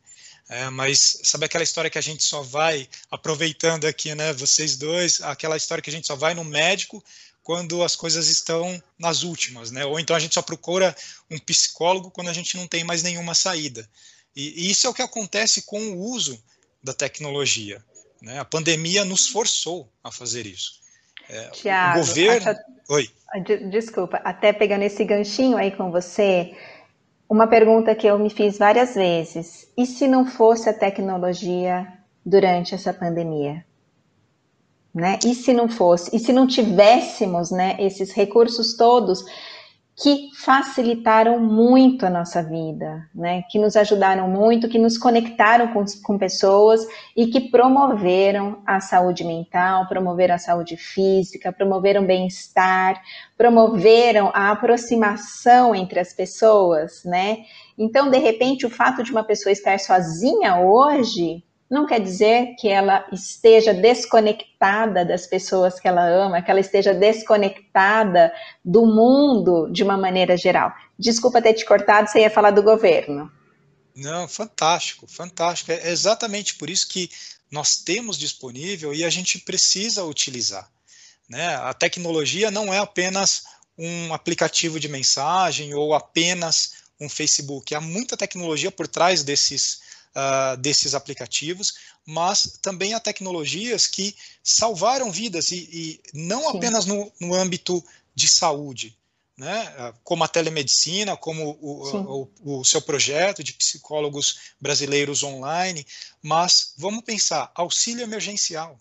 É, 0.50 0.70
mas 0.70 1.20
sabe 1.24 1.46
aquela 1.46 1.64
história 1.64 1.90
que 1.90 1.98
a 1.98 2.02
gente 2.02 2.24
só 2.24 2.42
vai, 2.42 2.90
aproveitando 3.10 3.86
aqui, 3.86 4.14
né, 4.14 4.34
vocês 4.34 4.76
dois, 4.76 5.22
aquela 5.22 5.56
história 5.56 5.82
que 5.82 5.90
a 5.90 5.94
gente 5.94 6.08
só 6.08 6.16
vai 6.16 6.34
no 6.34 6.44
médico 6.44 7.02
quando 7.42 7.82
as 7.82 7.96
coisas 7.96 8.28
estão 8.28 8.82
nas 9.00 9.24
últimas, 9.24 9.72
né? 9.72 9.86
Ou 9.86 10.00
então 10.00 10.16
a 10.16 10.20
gente 10.20 10.34
só 10.34 10.42
procura 10.42 10.96
um 11.30 11.40
psicólogo 11.40 12.12
quando 12.12 12.30
a 12.30 12.34
gente 12.34 12.58
não 12.58 12.68
tem 12.68 12.84
mais 12.84 13.02
nenhuma 13.02 13.34
saída. 13.34 13.90
E, 14.36 14.66
e 14.66 14.72
isso 14.72 14.88
é 14.88 14.90
o 14.90 14.94
que 14.94 15.02
acontece 15.02 15.64
com 15.64 15.80
o 15.92 16.00
uso 16.00 16.42
da 16.84 16.94
tecnologia. 16.94 17.84
Né? 18.22 18.40
A 18.40 18.46
pandemia 18.46 19.04
nos 19.04 19.28
forçou 19.28 19.92
a 20.04 20.12
fazer 20.12 20.46
isso. 20.46 20.81
É, 21.32 21.50
Tiago, 21.52 22.00
o 22.00 22.06
governo. 22.06 22.56
Oi. 22.90 23.10
Desculpa, 23.70 24.20
até 24.24 24.52
pegando 24.52 24.84
esse 24.84 25.06
ganchinho 25.06 25.56
aí 25.56 25.72
com 25.72 25.90
você, 25.90 26.54
uma 27.30 27.48
pergunta 27.48 27.96
que 27.96 28.06
eu 28.06 28.20
me 28.20 28.30
fiz 28.30 28.58
várias 28.58 28.96
vezes: 28.96 29.72
e 29.78 29.86
se 29.86 30.06
não 30.08 30.26
fosse 30.26 30.70
a 30.70 30.74
tecnologia 30.74 31.88
durante 32.26 32.76
essa 32.76 32.94
pandemia? 32.94 33.66
Né? 34.94 35.18
E 35.26 35.34
se 35.34 35.54
não 35.54 35.70
fosse? 35.70 36.14
E 36.14 36.20
se 36.20 36.34
não 36.34 36.46
tivéssemos 36.46 37.50
né, 37.50 37.78
esses 37.80 38.12
recursos 38.12 38.76
todos 38.76 39.24
que 39.96 40.30
facilitaram 40.36 41.40
muito 41.40 42.06
a 42.06 42.10
nossa 42.10 42.42
vida, 42.42 43.08
né? 43.14 43.44
que 43.50 43.60
nos 43.60 43.76
ajudaram 43.76 44.28
muito, 44.28 44.70
que 44.70 44.80
nos 44.80 44.98
conectaram 44.98 45.74
com, 45.74 45.84
com 46.04 46.18
pessoas 46.18 46.82
e 47.16 47.28
que 47.28 47.50
promoveram 47.52 48.62
a 48.66 48.80
saúde 48.80 49.24
mental, 49.24 49.88
promoveram 49.88 50.36
a 50.36 50.40
saúde 50.40 50.78
física, 50.78 51.52
promoveram 51.52 52.06
bem-estar, 52.06 53.02
promoveram 53.38 54.32
a 54.34 54.52
aproximação 54.52 55.76
entre 55.76 56.00
as 56.00 56.14
pessoas, 56.14 57.04
né? 57.04 57.40
Então, 57.78 58.10
de 58.10 58.18
repente, 58.18 58.66
o 58.66 58.70
fato 58.70 59.04
de 59.04 59.12
uma 59.12 59.24
pessoa 59.24 59.52
estar 59.52 59.80
sozinha 59.80 60.60
hoje 60.60 61.44
não 61.72 61.86
quer 61.86 62.02
dizer 62.02 62.54
que 62.60 62.68
ela 62.68 63.08
esteja 63.14 63.74
desconectada 63.74 65.06
das 65.06 65.26
pessoas 65.26 65.80
que 65.80 65.88
ela 65.88 66.06
ama, 66.06 66.42
que 66.42 66.52
ela 66.52 66.60
esteja 66.60 66.94
desconectada 66.94 68.34
do 68.64 68.86
mundo 68.86 69.72
de 69.72 69.82
uma 69.82 69.96
maneira 69.96 70.36
geral. 70.36 70.74
Desculpa 71.00 71.42
ter 71.42 71.54
te 71.54 71.64
cortado, 71.64 72.10
você 72.10 72.20
ia 72.20 72.30
falar 72.30 72.52
do 72.52 72.62
governo. 72.62 73.32
Não, 73.96 74.28
fantástico, 74.28 75.08
fantástico. 75.08 75.72
É 75.72 75.90
exatamente 75.90 76.56
por 76.56 76.70
isso 76.70 76.90
que 76.90 77.10
nós 77.50 77.78
temos 77.78 78.18
disponível 78.18 78.94
e 78.94 79.06
a 79.06 79.10
gente 79.10 79.40
precisa 79.40 80.04
utilizar. 80.04 80.70
Né? 81.30 81.56
A 81.56 81.74
tecnologia 81.74 82.52
não 82.52 82.74
é 82.74 82.80
apenas 82.80 83.44
um 83.78 84.14
aplicativo 84.14 84.78
de 84.78 84.90
mensagem 84.90 85.74
ou 85.74 85.94
apenas 85.94 86.74
um 87.00 87.08
Facebook. 87.08 87.74
Há 87.74 87.80
muita 87.80 88.18
tecnologia 88.18 88.70
por 88.70 88.90
trás 88.90 89.24
desses 89.24 89.80
uh, 90.16 90.58
desses 90.58 90.94
aplicativos, 90.94 91.74
mas 92.06 92.58
também 92.62 92.94
há 92.94 93.00
tecnologias 93.00 93.88
que 93.88 94.16
salvaram 94.44 95.12
vidas 95.12 95.52
e, 95.52 95.70
e 95.72 96.02
não 96.14 96.52
Sim. 96.52 96.58
apenas 96.58 96.86
no, 96.86 97.12
no 97.20 97.34
âmbito 97.34 97.84
de 98.14 98.28
saúde, 98.28 98.98
né, 99.38 99.74
ah, 99.78 99.94
como 100.04 100.24
a 100.24 100.28
telemedicina, 100.28 101.16
como 101.16 101.58
o, 101.62 102.28
o, 102.44 102.60
o, 102.60 102.66
seu 102.66 102.82
projeto 102.82 103.44
de 103.44 103.54
psicólogos 103.54 104.54
brasileiros 104.60 105.24
online, 105.24 105.86
mas 106.22 106.74
vamos 106.78 107.04
pensar, 107.04 107.52
auxílio 107.56 108.04
emergencial. 108.04 108.78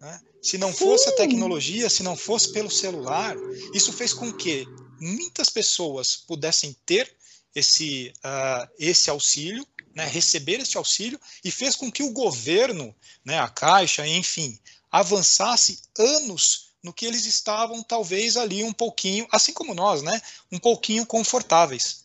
Né? 0.00 0.20
Se 0.40 0.56
não 0.56 0.72
Sim. 0.72 0.78
fosse 0.78 1.08
a 1.08 1.16
tecnologia, 1.16 1.90
se 1.90 2.02
não 2.02 2.16
fosse 2.16 2.52
pelo 2.52 2.70
celular, 2.70 3.36
isso 3.74 3.92
fez 3.92 4.14
com 4.14 4.32
que 4.32 4.66
muitas 5.00 5.50
pessoas 5.50 6.16
pudessem 6.16 6.74
ter 6.86 7.14
esse, 7.54 8.12
uh, 8.18 8.70
esse 8.78 9.10
auxílio 9.10 9.66
né, 9.96 10.06
receber 10.06 10.60
este 10.60 10.76
auxílio 10.76 11.18
e 11.42 11.50
fez 11.50 11.74
com 11.74 11.90
que 11.90 12.02
o 12.02 12.12
governo, 12.12 12.94
né, 13.24 13.38
a 13.38 13.48
Caixa, 13.48 14.06
enfim, 14.06 14.58
avançasse 14.92 15.80
anos 15.98 16.66
no 16.84 16.92
que 16.92 17.06
eles 17.06 17.24
estavam 17.24 17.82
talvez 17.82 18.36
ali 18.36 18.62
um 18.62 18.74
pouquinho, 18.74 19.26
assim 19.32 19.54
como 19.54 19.74
nós, 19.74 20.02
né, 20.02 20.20
um 20.52 20.58
pouquinho 20.58 21.06
confortáveis. 21.06 22.04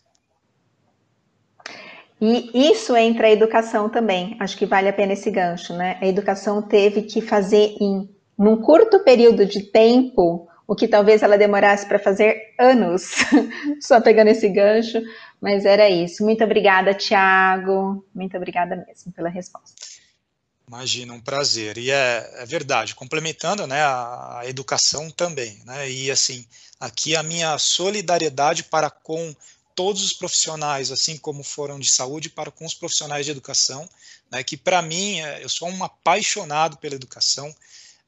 E 2.21 2.71
isso 2.71 2.95
entra 2.95 3.27
a 3.27 3.31
educação 3.31 3.89
também. 3.89 4.37
Acho 4.39 4.55
que 4.55 4.65
vale 4.65 4.87
a 4.87 4.93
pena 4.93 5.13
esse 5.13 5.31
gancho, 5.31 5.73
né? 5.73 5.97
A 5.99 6.05
educação 6.05 6.61
teve 6.61 7.01
que 7.01 7.19
fazer 7.19 7.75
em 7.81 8.07
num 8.37 8.61
curto 8.61 9.03
período 9.03 9.45
de 9.45 9.63
tempo 9.63 10.47
o 10.67 10.75
que 10.75 10.87
talvez 10.87 11.21
ela 11.21 11.37
demorasse 11.37 11.85
para 11.85 11.99
fazer 11.99 12.53
anos, 12.59 13.11
só 13.81 13.99
pegando 13.99 14.29
esse 14.29 14.47
gancho, 14.47 15.01
mas 15.41 15.65
era 15.65 15.89
isso. 15.89 16.23
Muito 16.23 16.43
obrigada, 16.43 16.93
Tiago. 16.93 18.05
Muito 18.13 18.37
obrigada 18.37 18.75
mesmo 18.87 19.11
pela 19.11 19.29
resposta. 19.29 19.75
Imagina, 20.67 21.13
um 21.13 21.19
prazer. 21.19 21.77
E 21.77 21.91
é, 21.91 22.31
é 22.37 22.45
verdade, 22.45 22.95
complementando 22.95 23.67
né, 23.67 23.81
a, 23.81 24.39
a, 24.39 24.47
educação 24.47 25.09
também. 25.09 25.61
Né, 25.65 25.91
e 25.91 26.09
assim, 26.09 26.45
aqui 26.79 27.13
a 27.13 27.21
minha 27.21 27.57
solidariedade 27.57 28.63
para 28.63 28.89
com 28.89 29.35
todos 29.75 30.01
os 30.01 30.13
profissionais, 30.13 30.89
assim 30.89 31.17
como 31.17 31.43
foram 31.43 31.77
de 31.77 31.89
saúde, 31.89 32.29
para 32.29 32.51
com 32.51 32.65
os 32.65 32.73
profissionais 32.73 33.25
de 33.25 33.31
educação, 33.31 33.89
né, 34.31 34.43
que 34.43 34.55
para 34.55 34.81
mim, 34.81 35.19
é, 35.19 35.43
eu 35.43 35.49
sou 35.49 35.67
um 35.67 35.83
apaixonado 35.83 36.77
pela 36.77 36.95
educação, 36.95 37.53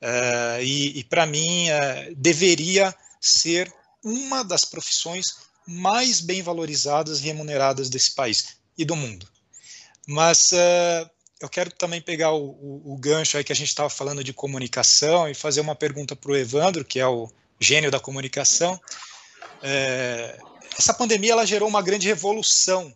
é, 0.05 0.61
e, 0.61 0.99
e 0.99 1.03
para 1.05 1.25
mim 1.25 1.69
é, 1.69 2.11
deveria 2.17 2.93
ser 3.21 3.73
uma 4.03 4.43
das 4.43 4.65
profissões 4.65 5.37
mais 5.65 6.19
bem 6.19 6.41
valorizadas 6.41 7.19
e 7.19 7.23
remuneradas 7.23 7.89
desse 7.89 8.11
país 8.11 8.57
e 8.77 8.83
do 8.83 8.97
mundo. 8.97 9.25
Mas 10.05 10.51
uh, 10.51 11.09
eu 11.39 11.47
quero 11.47 11.71
também 11.71 12.01
pegar 12.01 12.33
o, 12.33 12.49
o, 12.49 12.93
o, 12.93 12.97
gancho 12.97 13.37
aí 13.37 13.45
que 13.45 13.53
a 13.53 13.55
gente 13.55 13.69
estava 13.69 13.89
falando 13.89 14.21
de 14.25 14.33
comunicação 14.33 15.29
e 15.29 15.33
fazer 15.33 15.61
uma 15.61 15.73
pergunta 15.73 16.17
para 16.17 16.31
o 16.31 16.35
Evandro, 16.35 16.83
que 16.83 16.99
é 16.99 17.07
o 17.07 17.31
gênio 17.57 17.89
da 17.89 17.99
comunicação. 17.99 18.77
É, 19.61 20.37
essa 20.77 20.93
pandemia 20.93 21.31
ela 21.31 21.45
gerou 21.45 21.69
uma 21.69 21.81
grande 21.81 22.07
revolução 22.07 22.93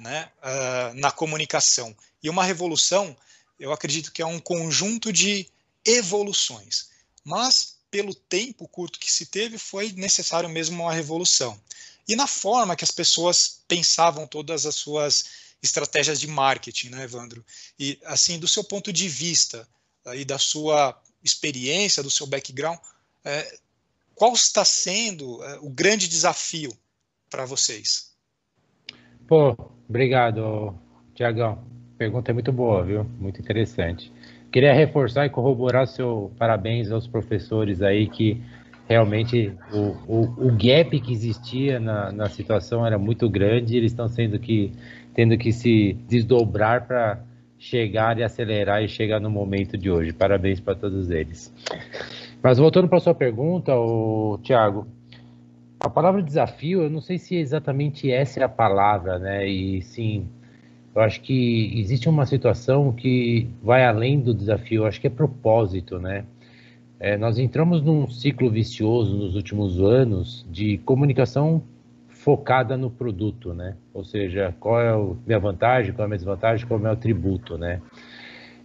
né, 0.00 0.30
uh, 0.38 0.94
na 0.94 1.10
comunicação. 1.10 1.94
E 2.22 2.30
uma 2.30 2.44
revolução, 2.44 3.14
eu 3.60 3.74
acredito 3.74 4.10
que 4.10 4.22
é 4.22 4.26
um 4.26 4.38
conjunto 4.38 5.12
de 5.12 5.46
evoluções. 5.86 6.88
Mas, 7.24 7.76
pelo 7.90 8.14
tempo 8.14 8.68
curto 8.68 8.98
que 8.98 9.10
se 9.10 9.26
teve, 9.26 9.58
foi 9.58 9.92
necessário 9.92 10.48
mesmo 10.48 10.82
uma 10.82 10.92
revolução 10.92 11.58
e 12.08 12.14
na 12.14 12.26
forma 12.26 12.76
que 12.76 12.84
as 12.84 12.90
pessoas 12.90 13.62
pensavam 13.66 14.26
todas 14.26 14.64
as 14.64 14.76
suas 14.76 15.56
estratégias 15.62 16.20
de 16.20 16.28
marketing, 16.28 16.90
né, 16.90 17.04
Evandro? 17.04 17.44
E 17.78 17.98
assim, 18.04 18.38
do 18.38 18.46
seu 18.46 18.62
ponto 18.62 18.92
de 18.92 19.08
vista 19.08 19.68
e 20.14 20.24
da 20.24 20.38
sua 20.38 20.96
experiência, 21.24 22.02
do 22.02 22.10
seu 22.10 22.26
background, 22.26 22.78
é, 23.24 23.58
qual 24.14 24.32
está 24.34 24.64
sendo 24.64 25.42
é, 25.42 25.58
o 25.58 25.68
grande 25.68 26.06
desafio 26.06 26.72
para 27.28 27.44
vocês? 27.44 28.12
Pô, 29.26 29.56
obrigado, 29.88 30.78
Tiagão. 31.14 31.66
Pergunta 31.98 32.30
é 32.30 32.34
muito 32.34 32.52
boa, 32.52 32.84
viu? 32.84 33.02
Muito 33.02 33.40
interessante. 33.40 34.12
Queria 34.56 34.72
reforçar 34.72 35.26
e 35.26 35.28
corroborar 35.28 35.86
seu 35.86 36.32
parabéns 36.38 36.90
aos 36.90 37.06
professores 37.06 37.82
aí 37.82 38.06
que 38.06 38.40
realmente 38.88 39.52
o, 39.70 39.94
o, 40.08 40.46
o 40.46 40.50
gap 40.52 40.98
que 40.98 41.12
existia 41.12 41.78
na, 41.78 42.10
na 42.10 42.26
situação 42.30 42.86
era 42.86 42.98
muito 42.98 43.28
grande 43.28 43.74
e 43.74 43.76
eles 43.76 43.92
estão 43.92 44.08
sendo 44.08 44.38
que, 44.38 44.72
tendo 45.12 45.36
que 45.36 45.52
se 45.52 45.92
desdobrar 46.08 46.86
para 46.86 47.20
chegar 47.58 48.18
e 48.18 48.22
acelerar 48.22 48.82
e 48.82 48.88
chegar 48.88 49.20
no 49.20 49.28
momento 49.28 49.76
de 49.76 49.90
hoje. 49.90 50.14
Parabéns 50.14 50.58
para 50.58 50.74
todos 50.74 51.10
eles. 51.10 51.52
Mas 52.42 52.56
voltando 52.56 52.88
para 52.88 52.98
sua 52.98 53.14
pergunta, 53.14 53.76
o 53.76 54.38
Tiago, 54.42 54.86
a 55.78 55.90
palavra 55.90 56.22
desafio, 56.22 56.80
eu 56.80 56.88
não 56.88 57.02
sei 57.02 57.18
se 57.18 57.36
exatamente 57.36 58.10
essa 58.10 58.40
é 58.40 58.44
a 58.44 58.48
palavra, 58.48 59.18
né? 59.18 59.46
E 59.46 59.82
sim, 59.82 60.26
eu 60.96 61.02
acho 61.02 61.20
que 61.20 61.78
existe 61.78 62.08
uma 62.08 62.24
situação 62.24 62.90
que 62.90 63.50
vai 63.62 63.84
além 63.84 64.18
do 64.18 64.32
desafio, 64.32 64.82
eu 64.82 64.86
acho 64.86 64.98
que 64.98 65.06
é 65.06 65.10
propósito, 65.10 65.98
né? 65.98 66.24
É, 66.98 67.18
nós 67.18 67.38
entramos 67.38 67.82
num 67.82 68.08
ciclo 68.08 68.50
vicioso 68.50 69.14
nos 69.14 69.36
últimos 69.36 69.78
anos 69.78 70.46
de 70.50 70.78
comunicação 70.78 71.62
focada 72.08 72.78
no 72.78 72.90
produto, 72.90 73.52
né? 73.52 73.76
Ou 73.92 74.04
seja, 74.04 74.54
qual 74.58 74.80
é 74.80 74.88
a 74.88 75.14
minha 75.26 75.38
vantagem, 75.38 75.92
qual 75.92 76.04
é 76.04 76.06
a 76.06 76.08
minha 76.08 76.16
desvantagem, 76.16 76.66
qual 76.66 76.78
é 76.78 76.80
o 76.80 76.84
meu 76.86 76.96
tributo, 76.96 77.58
né? 77.58 77.82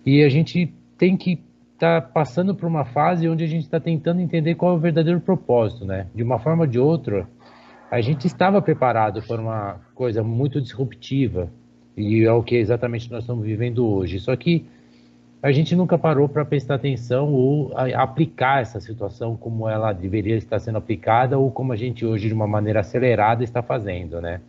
E 0.06 0.24
a 0.24 0.30
gente 0.30 0.74
tem 0.98 1.18
que 1.18 1.34
estar 1.74 2.00
tá 2.00 2.08
passando 2.08 2.56
por 2.56 2.66
uma 2.66 2.86
fase 2.86 3.28
onde 3.28 3.44
a 3.44 3.48
gente 3.48 3.64
está 3.64 3.80
tentando 3.80 4.22
entender 4.22 4.56
qual 4.56 4.72
é 4.72 4.76
o 4.76 4.80
verdadeiro 4.80 5.20
propósito, 5.20 5.84
né? 5.84 6.08
De 6.16 6.24
uma 6.24 6.40
forma 6.40 6.64
ou 6.64 6.68
de 6.68 6.80
outra, 6.80 7.28
a 7.92 8.00
gente 8.00 8.26
estava 8.26 8.62
preparado 8.62 9.22
para 9.22 9.42
uma 9.42 9.82
coisa 9.94 10.24
muito 10.24 10.62
disruptiva 10.62 11.52
e 11.96 12.24
é 12.24 12.32
o 12.32 12.44
que 12.44 12.56
exatamente 12.56 13.12
nós 13.12 13.24
estamos 13.24 13.46
vivendo 13.46 13.86
hoje. 13.86 14.20
Só 14.20 14.36
que 14.36 14.66
a 15.42 15.52
gente 15.52 15.76
nunca 15.76 15.98
parou 15.98 16.30
para 16.30 16.46
prestar 16.46 16.76
atenção 16.76 17.34
ou 17.34 17.72
aplicar 17.96 18.62
essa 18.62 18.80
situação 18.80 19.36
como 19.36 19.68
ela 19.68 19.92
deveria 19.92 20.36
estar 20.36 20.60
sendo 20.60 20.78
aplicada 20.78 21.38
ou 21.38 21.50
como 21.50 21.74
a 21.74 21.76
gente 21.76 22.06
hoje 22.06 22.28
de 22.28 22.34
uma 22.34 22.48
maneira 22.48 22.82
acelerada 22.82 23.44
está 23.44 23.62
fazendo, 23.62 24.22
né? 24.22 24.40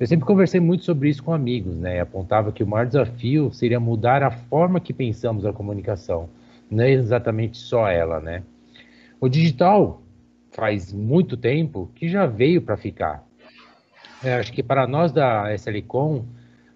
Eu 0.00 0.06
sempre 0.06 0.26
conversei 0.26 0.60
muito 0.60 0.84
sobre 0.84 1.08
isso 1.08 1.22
com 1.22 1.32
amigos, 1.32 1.76
né? 1.76 2.00
Apontava 2.00 2.50
que 2.50 2.64
o 2.64 2.66
maior 2.66 2.86
desafio 2.86 3.52
seria 3.52 3.78
mudar 3.78 4.22
a 4.22 4.30
forma 4.30 4.80
que 4.80 4.92
pensamos 4.92 5.46
a 5.46 5.52
comunicação, 5.52 6.28
não 6.70 6.82
é 6.82 6.90
exatamente 6.90 7.58
só 7.58 7.86
ela, 7.88 8.18
né? 8.18 8.42
O 9.20 9.28
digital 9.28 10.02
faz 10.50 10.92
muito 10.92 11.36
tempo 11.36 11.90
que 11.94 12.08
já 12.08 12.26
veio 12.26 12.62
para 12.62 12.76
ficar. 12.76 13.24
É, 14.22 14.34
acho 14.34 14.52
que 14.52 14.62
para 14.62 14.86
nós 14.86 15.12
da 15.12 15.54
SLCom, 15.54 16.24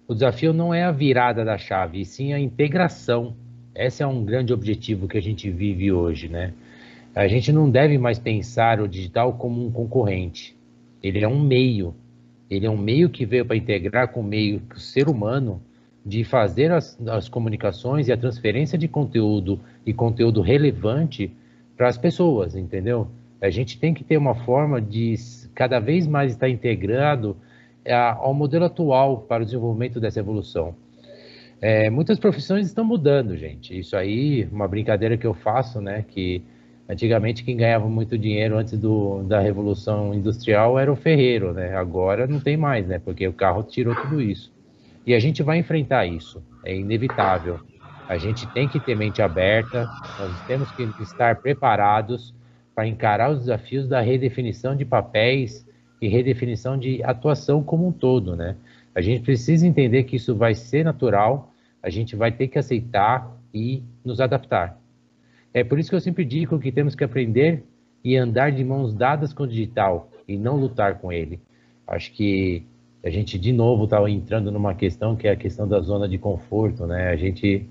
o 0.09 0.15
desafio 0.15 0.51
não 0.51 0.73
é 0.73 0.83
a 0.83 0.91
virada 0.91 1.45
da 1.45 1.55
chave, 1.55 2.01
e 2.01 2.05
sim 2.05 2.33
a 2.33 2.39
integração. 2.39 3.35
Esse 3.75 4.01
é 4.01 4.07
um 4.07 4.25
grande 4.25 4.51
objetivo 4.51 5.07
que 5.07 5.19
a 5.19 5.21
gente 5.21 5.47
vive 5.51 5.91
hoje, 5.91 6.27
né? 6.27 6.51
A 7.13 7.27
gente 7.27 7.53
não 7.53 7.69
deve 7.69 7.95
mais 7.99 8.17
pensar 8.17 8.81
o 8.81 8.87
digital 8.87 9.33
como 9.33 9.63
um 9.63 9.71
concorrente. 9.71 10.57
Ele 11.03 11.23
é 11.23 11.27
um 11.27 11.39
meio. 11.39 11.93
Ele 12.49 12.65
é 12.65 12.69
um 12.69 12.75
meio 12.75 13.07
que 13.07 13.23
veio 13.23 13.45
para 13.45 13.55
integrar 13.55 14.07
com 14.07 14.21
o 14.21 14.23
meio 14.23 14.63
o 14.75 14.79
ser 14.79 15.07
humano 15.07 15.61
de 16.03 16.23
fazer 16.23 16.71
as, 16.71 16.99
as 17.07 17.29
comunicações 17.29 18.07
e 18.07 18.11
a 18.11 18.17
transferência 18.17 18.79
de 18.79 18.87
conteúdo 18.87 19.59
e 19.85 19.93
conteúdo 19.93 20.41
relevante 20.41 21.31
para 21.77 21.87
as 21.87 21.99
pessoas, 21.99 22.55
entendeu? 22.55 23.07
A 23.39 23.51
gente 23.51 23.77
tem 23.77 23.93
que 23.93 24.03
ter 24.03 24.17
uma 24.17 24.33
forma 24.33 24.81
de 24.81 25.13
cada 25.53 25.79
vez 25.79 26.07
mais 26.07 26.31
estar 26.31 26.49
integrado 26.49 27.37
ao 28.19 28.33
modelo 28.33 28.65
atual 28.65 29.19
para 29.21 29.43
o 29.43 29.45
desenvolvimento 29.45 29.99
dessa 29.99 30.19
evolução. 30.19 30.75
É, 31.61 31.89
muitas 31.89 32.17
profissões 32.17 32.67
estão 32.67 32.85
mudando, 32.85 33.35
gente. 33.35 33.77
Isso 33.77 33.95
aí, 33.95 34.47
uma 34.51 34.67
brincadeira 34.67 35.17
que 35.17 35.27
eu 35.27 35.33
faço, 35.33 35.81
né? 35.81 36.05
Que 36.07 36.41
antigamente 36.87 37.43
quem 37.43 37.57
ganhava 37.57 37.87
muito 37.89 38.17
dinheiro 38.17 38.57
antes 38.57 38.77
do, 38.77 39.23
da 39.23 39.39
revolução 39.39 40.13
industrial 40.13 40.79
era 40.79 40.91
o 40.91 40.95
ferreiro, 40.95 41.53
né? 41.53 41.75
Agora 41.75 42.25
não 42.27 42.39
tem 42.39 42.55
mais, 42.55 42.87
né? 42.87 42.99
Porque 42.99 43.27
o 43.27 43.33
carro 43.33 43.63
tirou 43.63 43.93
tudo 43.95 44.21
isso. 44.21 44.51
E 45.05 45.13
a 45.13 45.19
gente 45.19 45.43
vai 45.43 45.57
enfrentar 45.57 46.05
isso. 46.05 46.41
É 46.63 46.75
inevitável. 46.75 47.59
A 48.07 48.17
gente 48.17 48.47
tem 48.53 48.67
que 48.67 48.79
ter 48.79 48.95
mente 48.95 49.21
aberta. 49.21 49.89
Nós 50.17 50.41
temos 50.47 50.71
que 50.71 50.83
estar 51.03 51.35
preparados 51.37 52.33
para 52.73 52.87
encarar 52.87 53.31
os 53.31 53.39
desafios 53.39 53.87
da 53.87 53.99
redefinição 53.99 54.75
de 54.75 54.85
papéis 54.85 55.67
e 56.01 56.07
redefinição 56.07 56.77
de 56.77 57.03
atuação 57.03 57.63
como 57.63 57.87
um 57.87 57.91
todo, 57.91 58.35
né? 58.35 58.55
A 58.95 59.01
gente 59.01 59.21
precisa 59.21 59.67
entender 59.67 60.03
que 60.03 60.15
isso 60.15 60.35
vai 60.35 60.53
ser 60.53 60.83
natural, 60.83 61.53
a 61.81 61.89
gente 61.89 62.15
vai 62.15 62.31
ter 62.31 62.47
que 62.47 62.57
aceitar 62.57 63.31
e 63.53 63.83
nos 64.03 64.19
adaptar. 64.19 64.77
É 65.53 65.63
por 65.63 65.79
isso 65.79 65.89
que 65.89 65.95
eu 65.95 66.01
sempre 66.01 66.25
digo 66.25 66.59
que 66.59 66.71
temos 66.71 66.95
que 66.95 67.03
aprender 67.03 67.63
e 68.03 68.15
andar 68.15 68.51
de 68.51 68.63
mãos 68.63 68.93
dadas 68.93 69.33
com 69.33 69.43
o 69.43 69.47
digital 69.47 70.09
e 70.27 70.37
não 70.37 70.55
lutar 70.55 70.99
com 70.99 71.11
ele. 71.11 71.39
Acho 71.87 72.11
que 72.13 72.63
a 73.03 73.09
gente 73.09 73.39
de 73.39 73.51
novo 73.51 73.85
está 73.85 74.07
entrando 74.09 74.51
numa 74.51 74.75
questão 74.75 75.15
que 75.15 75.27
é 75.27 75.31
a 75.31 75.35
questão 75.35 75.67
da 75.67 75.79
zona 75.79 76.07
de 76.07 76.17
conforto, 76.17 76.85
né? 76.85 77.09
A 77.09 77.15
gente 77.15 77.65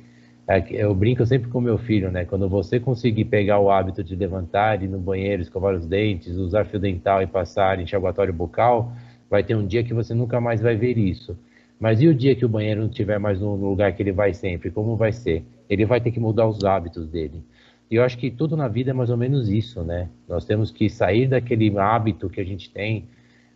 eu 0.71 0.95
brinco 0.95 1.27
sempre 1.27 1.51
com 1.51 1.61
meu 1.61 1.77
filho, 1.77 2.11
né? 2.11 2.25
Quando 2.25 2.49
você 2.49 2.81
conseguir 2.81 3.27
pegar 3.27 3.59
o 3.59 3.71
hábito 3.71 4.03
de 4.03 4.17
levantar, 4.17 4.83
ir 4.83 4.89
no 4.89 4.99
banheiro, 4.99 5.43
escovar 5.43 5.75
os 5.75 5.87
dentes, 5.87 6.37
usar 6.37 6.65
fio 6.65 6.81
dental 6.81 7.23
e 7.23 7.27
passar 7.27 7.79
enxaguatório 7.79 8.33
bucal, 8.33 8.93
vai 9.29 9.43
ter 9.45 9.55
um 9.55 9.67
dia 9.67 9.85
que 9.85 9.93
você 9.93 10.15
nunca 10.15 10.41
mais 10.41 10.63
vai 10.63 10.75
ver 10.75 10.97
isso. 10.97 11.39
Mas 11.79 12.01
e 12.01 12.09
o 12.09 12.15
dia 12.15 12.35
que 12.35 12.47
o 12.47 12.49
banheiro 12.49 12.81
não 12.81 12.89
estiver 12.89 13.19
mais 13.19 13.39
no 13.39 13.55
lugar 13.57 13.93
que 13.93 14.03
ele 14.03 14.11
vai 14.11 14.33
sempre? 14.33 14.71
Como 14.71 14.97
vai 14.97 15.13
ser? 15.13 15.45
Ele 15.69 15.85
vai 15.85 16.01
ter 16.01 16.11
que 16.11 16.19
mudar 16.19 16.49
os 16.49 16.65
hábitos 16.65 17.07
dele. 17.07 17.43
E 17.91 17.97
eu 17.97 18.03
acho 18.03 18.17
que 18.17 18.31
tudo 18.31 18.57
na 18.57 18.69
vida 18.69 18.91
é 18.91 18.95
mais 18.95 19.11
ou 19.11 19.19
menos 19.19 19.51
isso, 19.51 19.83
né? 19.83 20.09
Nós 20.27 20.47
temos 20.47 20.71
que 20.71 20.89
sair 20.89 21.29
daquele 21.29 21.77
hábito 21.79 22.31
que 22.31 22.41
a 22.41 22.45
gente 22.45 22.71
tem. 22.71 23.05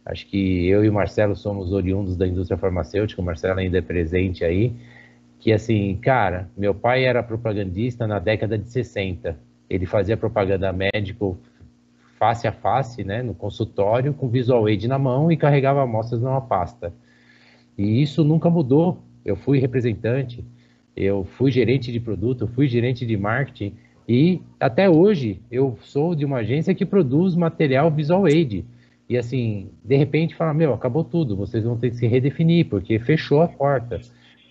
Acho 0.04 0.26
que 0.26 0.68
eu 0.68 0.84
e 0.84 0.90
o 0.90 0.92
Marcelo 0.92 1.34
somos 1.34 1.72
oriundos 1.72 2.18
da 2.18 2.26
indústria 2.26 2.58
farmacêutica, 2.58 3.20
o 3.20 3.24
Marcelo 3.24 3.58
ainda 3.58 3.78
é 3.78 3.82
presente 3.82 4.44
aí 4.44 4.74
que 5.42 5.52
assim, 5.52 5.96
cara, 5.96 6.48
meu 6.56 6.72
pai 6.72 7.04
era 7.04 7.20
propagandista 7.20 8.06
na 8.06 8.20
década 8.20 8.56
de 8.56 8.70
60. 8.70 9.36
Ele 9.68 9.86
fazia 9.86 10.16
propaganda 10.16 10.72
médico 10.72 11.36
face 12.16 12.46
a 12.46 12.52
face, 12.52 13.02
né, 13.02 13.24
no 13.24 13.34
consultório, 13.34 14.14
com 14.14 14.28
visual 14.28 14.66
aid 14.66 14.86
na 14.86 15.00
mão 15.00 15.32
e 15.32 15.36
carregava 15.36 15.82
amostras 15.82 16.22
numa 16.22 16.40
pasta. 16.40 16.94
E 17.76 18.00
isso 18.00 18.22
nunca 18.22 18.48
mudou. 18.48 19.02
Eu 19.24 19.34
fui 19.34 19.58
representante, 19.58 20.44
eu 20.96 21.24
fui 21.24 21.50
gerente 21.50 21.90
de 21.90 21.98
produto, 21.98 22.46
fui 22.46 22.68
gerente 22.68 23.04
de 23.04 23.16
marketing 23.16 23.74
e 24.08 24.40
até 24.60 24.88
hoje 24.88 25.40
eu 25.50 25.76
sou 25.82 26.14
de 26.14 26.24
uma 26.24 26.36
agência 26.36 26.72
que 26.72 26.86
produz 26.86 27.34
material 27.34 27.90
visual 27.90 28.26
aid. 28.26 28.64
E 29.08 29.18
assim, 29.18 29.70
de 29.84 29.96
repente 29.96 30.36
fala, 30.36 30.54
meu, 30.54 30.72
acabou 30.72 31.02
tudo, 31.02 31.34
vocês 31.34 31.64
vão 31.64 31.76
ter 31.76 31.90
que 31.90 31.96
se 31.96 32.06
redefinir, 32.06 32.68
porque 32.68 33.00
fechou 33.00 33.42
a 33.42 33.48
porta. 33.48 34.00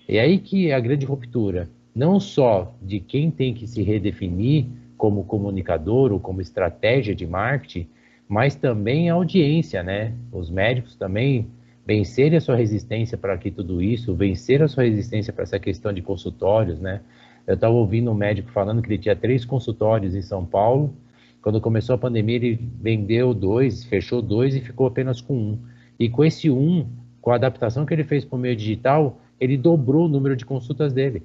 É 0.07 0.19
aí 0.19 0.37
que 0.37 0.69
é 0.69 0.73
a 0.73 0.79
grande 0.79 1.05
ruptura, 1.05 1.69
não 1.93 2.19
só 2.19 2.73
de 2.81 2.99
quem 2.99 3.29
tem 3.29 3.53
que 3.53 3.67
se 3.67 3.81
redefinir 3.81 4.65
como 4.97 5.23
comunicador 5.23 6.11
ou 6.11 6.19
como 6.19 6.41
estratégia 6.41 7.15
de 7.15 7.25
marketing, 7.25 7.87
mas 8.27 8.55
também 8.55 9.09
a 9.09 9.13
audiência, 9.13 9.83
né? 9.83 10.13
Os 10.31 10.49
médicos 10.49 10.95
também 10.95 11.47
vencerem 11.85 12.37
a 12.37 12.41
sua 12.41 12.55
resistência 12.55 13.17
para 13.17 13.37
que 13.37 13.51
tudo 13.51 13.81
isso, 13.81 14.15
vencer 14.15 14.61
a 14.61 14.67
sua 14.67 14.83
resistência 14.83 15.33
para 15.33 15.43
essa 15.43 15.59
questão 15.59 15.91
de 15.91 16.01
consultórios, 16.01 16.79
né? 16.79 17.01
Eu 17.45 17.55
estava 17.55 17.73
ouvindo 17.73 18.11
um 18.11 18.13
médico 18.13 18.51
falando 18.51 18.81
que 18.81 18.87
ele 18.87 18.97
tinha 18.97 19.15
três 19.15 19.43
consultórios 19.43 20.15
em 20.15 20.21
São 20.21 20.45
Paulo. 20.45 20.93
Quando 21.41 21.59
começou 21.59 21.95
a 21.95 21.97
pandemia, 21.97 22.35
ele 22.35 22.59
vendeu 22.79 23.33
dois, 23.33 23.83
fechou 23.83 24.21
dois 24.21 24.55
e 24.55 24.61
ficou 24.61 24.85
apenas 24.87 25.19
com 25.19 25.35
um. 25.35 25.59
E 25.99 26.07
com 26.07 26.23
esse 26.23 26.49
um, 26.49 26.87
com 27.19 27.31
a 27.31 27.35
adaptação 27.35 27.85
que 27.85 27.93
ele 27.93 28.03
fez 28.03 28.23
para 28.23 28.35
o 28.35 28.39
meio 28.39 28.55
digital, 28.55 29.19
ele 29.41 29.57
dobrou 29.57 30.05
o 30.05 30.07
número 30.07 30.35
de 30.35 30.45
consultas 30.45 30.93
dele. 30.93 31.23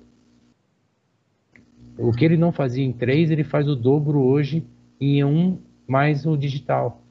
O 1.98 2.12
que 2.12 2.24
ele 2.24 2.38
não 2.38 2.50
fazia 2.50 2.82
em 2.82 2.92
três, 2.92 3.30
ele 3.30 3.44
faz 3.44 3.68
o 3.68 3.76
dobro 3.76 4.18
hoje 4.18 4.64
em 4.98 5.22
um 5.22 5.58
mais 5.86 6.24
o 6.24 6.34
digital. 6.34 7.02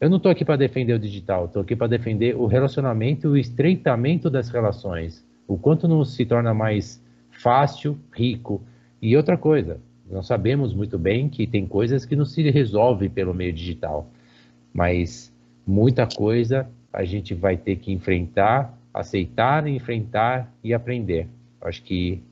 Eu 0.00 0.08
não 0.08 0.16
estou 0.16 0.32
aqui 0.32 0.44
para 0.44 0.56
defender 0.56 0.94
o 0.94 0.98
digital, 0.98 1.44
estou 1.44 1.62
aqui 1.62 1.76
para 1.76 1.86
defender 1.86 2.34
o 2.34 2.46
relacionamento 2.46 3.26
e 3.26 3.30
o 3.30 3.36
estreitamento 3.36 4.30
das 4.30 4.48
relações. 4.48 5.24
O 5.46 5.58
quanto 5.58 5.86
não 5.86 6.02
se 6.04 6.24
torna 6.24 6.54
mais 6.54 7.00
fácil, 7.30 7.98
rico. 8.12 8.62
E 9.00 9.16
outra 9.16 9.36
coisa, 9.36 9.80
nós 10.10 10.26
sabemos 10.26 10.74
muito 10.74 10.98
bem 10.98 11.28
que 11.28 11.46
tem 11.46 11.66
coisas 11.66 12.06
que 12.06 12.16
não 12.16 12.24
se 12.24 12.42
resolvem 12.50 13.10
pelo 13.10 13.34
meio 13.34 13.52
digital, 13.52 14.10
mas 14.72 15.32
muita 15.66 16.06
coisa 16.06 16.68
a 16.92 17.04
gente 17.04 17.34
vai 17.34 17.56
ter 17.56 17.76
que 17.76 17.92
enfrentar 17.92 18.76
aceitar, 18.92 19.66
enfrentar 19.66 20.52
e 20.62 20.74
aprender. 20.74 21.28
Acho 21.60 21.82
que 21.82 22.22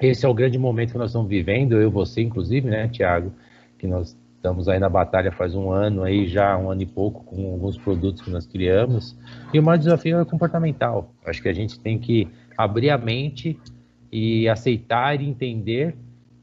esse 0.00 0.24
é 0.24 0.28
o 0.28 0.34
grande 0.34 0.58
momento 0.58 0.92
que 0.92 0.98
nós 0.98 1.10
estamos 1.10 1.28
vivendo, 1.28 1.72
eu 1.72 1.88
e 1.88 1.90
você, 1.90 2.22
inclusive, 2.22 2.68
né, 2.68 2.88
Tiago, 2.88 3.32
que 3.78 3.86
nós 3.86 4.16
estamos 4.36 4.68
aí 4.68 4.78
na 4.78 4.88
batalha 4.88 5.32
faz 5.32 5.54
um 5.54 5.70
ano, 5.70 6.04
aí 6.04 6.26
já 6.26 6.56
um 6.56 6.70
ano 6.70 6.82
e 6.82 6.86
pouco, 6.86 7.24
com 7.24 7.52
alguns 7.52 7.76
produtos 7.76 8.22
que 8.22 8.30
nós 8.30 8.46
criamos. 8.46 9.16
E 9.52 9.58
o 9.58 9.62
maior 9.62 9.78
desafio 9.78 10.20
é 10.20 10.24
comportamental. 10.24 11.12
Acho 11.26 11.42
que 11.42 11.48
a 11.48 11.52
gente 11.52 11.80
tem 11.80 11.98
que 11.98 12.28
abrir 12.56 12.90
a 12.90 12.98
mente 12.98 13.58
e 14.10 14.48
aceitar 14.48 15.20
e 15.20 15.28
entender 15.28 15.96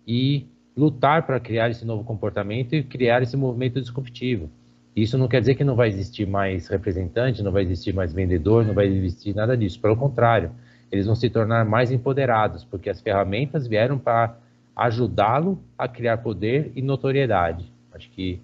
e 0.06 0.46
lutar 0.76 1.26
para 1.26 1.40
criar 1.40 1.70
esse 1.70 1.86
novo 1.86 2.04
comportamento 2.04 2.74
e 2.74 2.84
criar 2.84 3.24
esse 3.24 3.38
movimento 3.38 3.80
disruptivo. 3.80 4.50
Isso 4.96 5.18
não 5.18 5.28
quer 5.28 5.42
dizer 5.42 5.56
que 5.56 5.64
não 5.64 5.76
vai 5.76 5.90
existir 5.90 6.26
mais 6.26 6.68
representante, 6.68 7.44
não 7.44 7.52
vai 7.52 7.64
existir 7.64 7.94
mais 7.94 8.14
vendedor, 8.14 8.66
não 8.66 8.74
vai 8.74 8.88
existir 8.88 9.36
nada 9.36 9.58
disso. 9.58 9.80
Pelo 9.80 9.98
contrário, 9.98 10.52
eles 10.90 11.06
vão 11.06 11.16
se 11.16 11.30
tornar 11.30 11.66
mais 11.66 11.92
empoderados, 11.92 12.64
porque 12.64 12.90
as 12.90 13.02
ferramentas 13.02 13.68
vieram 13.68 13.98
para 13.98 14.38
ajudá-lo 14.74 15.60
a 15.78 15.88
criar 15.88 16.20
poder 16.20 16.72
e 16.76 16.82
notoriedade. 16.82 17.70
Acho 17.94 18.10
que 18.12 18.40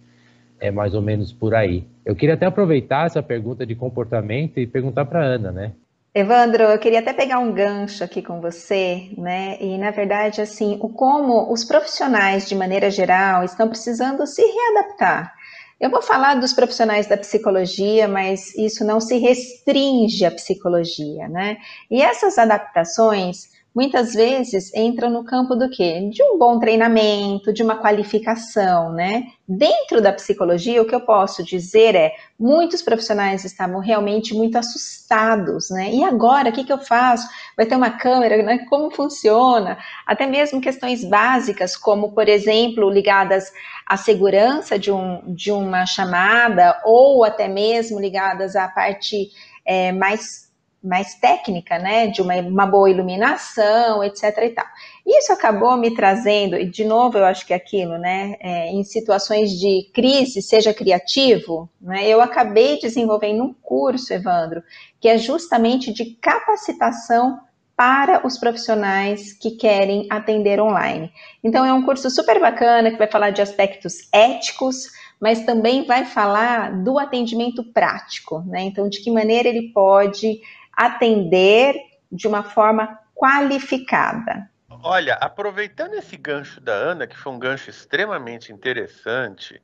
é 0.59 0.69
mais 0.69 0.93
ou 0.93 1.01
menos 1.01 1.31
por 1.31 1.55
aí. 1.55 1.85
Eu 2.05 2.15
queria 2.15 2.35
até 2.35 2.45
aproveitar 2.45 3.05
essa 3.05 3.23
pergunta 3.23 3.65
de 3.65 3.73
comportamento 3.73 4.59
e 4.59 4.67
perguntar 4.67 5.05
para 5.05 5.23
Ana, 5.23 5.51
né? 5.51 5.71
Evandro, 6.13 6.63
eu 6.63 6.77
queria 6.77 6.99
até 6.99 7.13
pegar 7.13 7.39
um 7.39 7.53
gancho 7.53 8.03
aqui 8.03 8.21
com 8.21 8.41
você, 8.41 9.09
né? 9.17 9.57
E 9.61 9.77
na 9.77 9.91
verdade, 9.91 10.41
assim, 10.41 10.77
o 10.81 10.89
como 10.89 11.51
os 11.51 11.63
profissionais, 11.63 12.49
de 12.49 12.55
maneira 12.55 12.91
geral, 12.91 13.45
estão 13.45 13.69
precisando 13.69 14.27
se 14.27 14.41
readaptar 14.41 15.33
eu 15.81 15.89
vou 15.89 16.01
falar 16.01 16.35
dos 16.35 16.53
profissionais 16.53 17.07
da 17.07 17.17
psicologia, 17.17 18.07
mas 18.07 18.55
isso 18.55 18.85
não 18.85 19.01
se 19.01 19.17
restringe 19.17 20.23
à 20.23 20.29
psicologia, 20.29 21.27
né? 21.27 21.57
E 21.89 22.03
essas 22.03 22.37
adaptações 22.37 23.49
muitas 23.73 24.13
vezes 24.13 24.73
entram 24.75 25.09
no 25.09 25.23
campo 25.23 25.55
do 25.55 25.69
quê? 25.69 26.09
De 26.11 26.21
um 26.21 26.37
bom 26.37 26.59
treinamento, 26.59 27.53
de 27.53 27.63
uma 27.63 27.77
qualificação, 27.77 28.91
né? 28.91 29.23
Dentro 29.47 30.01
da 30.01 30.11
psicologia, 30.11 30.81
o 30.81 30.85
que 30.85 30.93
eu 30.93 31.01
posso 31.01 31.43
dizer 31.43 31.95
é, 31.95 32.13
muitos 32.39 32.81
profissionais 32.81 33.45
estavam 33.45 33.79
realmente 33.79 34.33
muito 34.33 34.57
assustados, 34.57 35.69
né? 35.69 35.93
E 35.93 36.03
agora, 36.03 36.49
o 36.49 36.51
que, 36.51 36.63
que 36.65 36.73
eu 36.73 36.79
faço? 36.79 37.27
Vai 37.55 37.65
ter 37.65 37.75
uma 37.75 37.91
câmera, 37.91 38.43
né? 38.43 38.65
Como 38.69 38.91
funciona? 38.91 39.77
Até 40.05 40.27
mesmo 40.27 40.61
questões 40.61 41.03
básicas, 41.03 41.77
como, 41.77 42.11
por 42.13 42.27
exemplo, 42.27 42.89
ligadas 42.89 43.51
à 43.87 43.95
segurança 43.95 44.77
de, 44.77 44.91
um, 44.91 45.33
de 45.33 45.51
uma 45.51 45.85
chamada, 45.85 46.79
ou 46.85 47.23
até 47.23 47.47
mesmo 47.47 47.99
ligadas 47.99 48.55
à 48.55 48.67
parte 48.67 49.31
é, 49.65 49.91
mais 49.91 50.50
mais 50.83 51.15
técnica, 51.15 51.77
né, 51.77 52.07
de 52.07 52.21
uma, 52.21 52.35
uma, 52.35 52.65
boa 52.65 52.89
iluminação, 52.89 54.03
etc 54.03 54.37
e 54.43 54.49
tal. 54.49 54.65
Isso 55.05 55.31
acabou 55.31 55.77
me 55.77 55.93
trazendo, 55.93 56.55
e 56.55 56.65
de 56.65 56.83
novo 56.83 57.17
eu 57.17 57.25
acho 57.25 57.45
que 57.45 57.53
é 57.53 57.55
aquilo, 57.55 57.97
né, 57.97 58.35
é, 58.39 58.67
em 58.71 58.83
situações 58.83 59.51
de 59.51 59.89
crise, 59.93 60.41
seja 60.41 60.73
criativo, 60.73 61.69
né, 61.79 62.07
eu 62.07 62.19
acabei 62.19 62.79
desenvolvendo 62.79 63.43
um 63.43 63.53
curso, 63.53 64.11
Evandro, 64.13 64.63
que 64.99 65.07
é 65.07 65.17
justamente 65.17 65.93
de 65.93 66.05
capacitação 66.15 67.39
para 67.75 68.25
os 68.25 68.37
profissionais 68.37 69.33
que 69.33 69.51
querem 69.51 70.05
atender 70.09 70.59
online. 70.59 71.11
Então 71.43 71.65
é 71.65 71.73
um 71.73 71.83
curso 71.83 72.09
super 72.09 72.39
bacana 72.39 72.91
que 72.91 72.97
vai 72.97 73.07
falar 73.07 73.31
de 73.31 73.41
aspectos 73.41 74.07
éticos, 74.11 74.87
mas 75.19 75.45
também 75.45 75.85
vai 75.85 76.05
falar 76.05 76.83
do 76.83 76.97
atendimento 76.97 77.63
prático, 77.63 78.43
né? 78.45 78.61
Então, 78.61 78.89
de 78.89 78.99
que 79.01 79.11
maneira 79.11 79.47
ele 79.47 79.71
pode 79.71 80.41
atender 80.73 81.75
de 82.11 82.27
uma 82.27 82.43
forma 82.43 82.99
qualificada. 83.15 84.49
Olha, 84.83 85.13
aproveitando 85.15 85.93
esse 85.93 86.17
gancho 86.17 86.59
da 86.59 86.73
Ana, 86.73 87.05
que 87.05 87.17
foi 87.17 87.31
um 87.31 87.39
gancho 87.39 87.69
extremamente 87.69 88.51
interessante, 88.51 89.61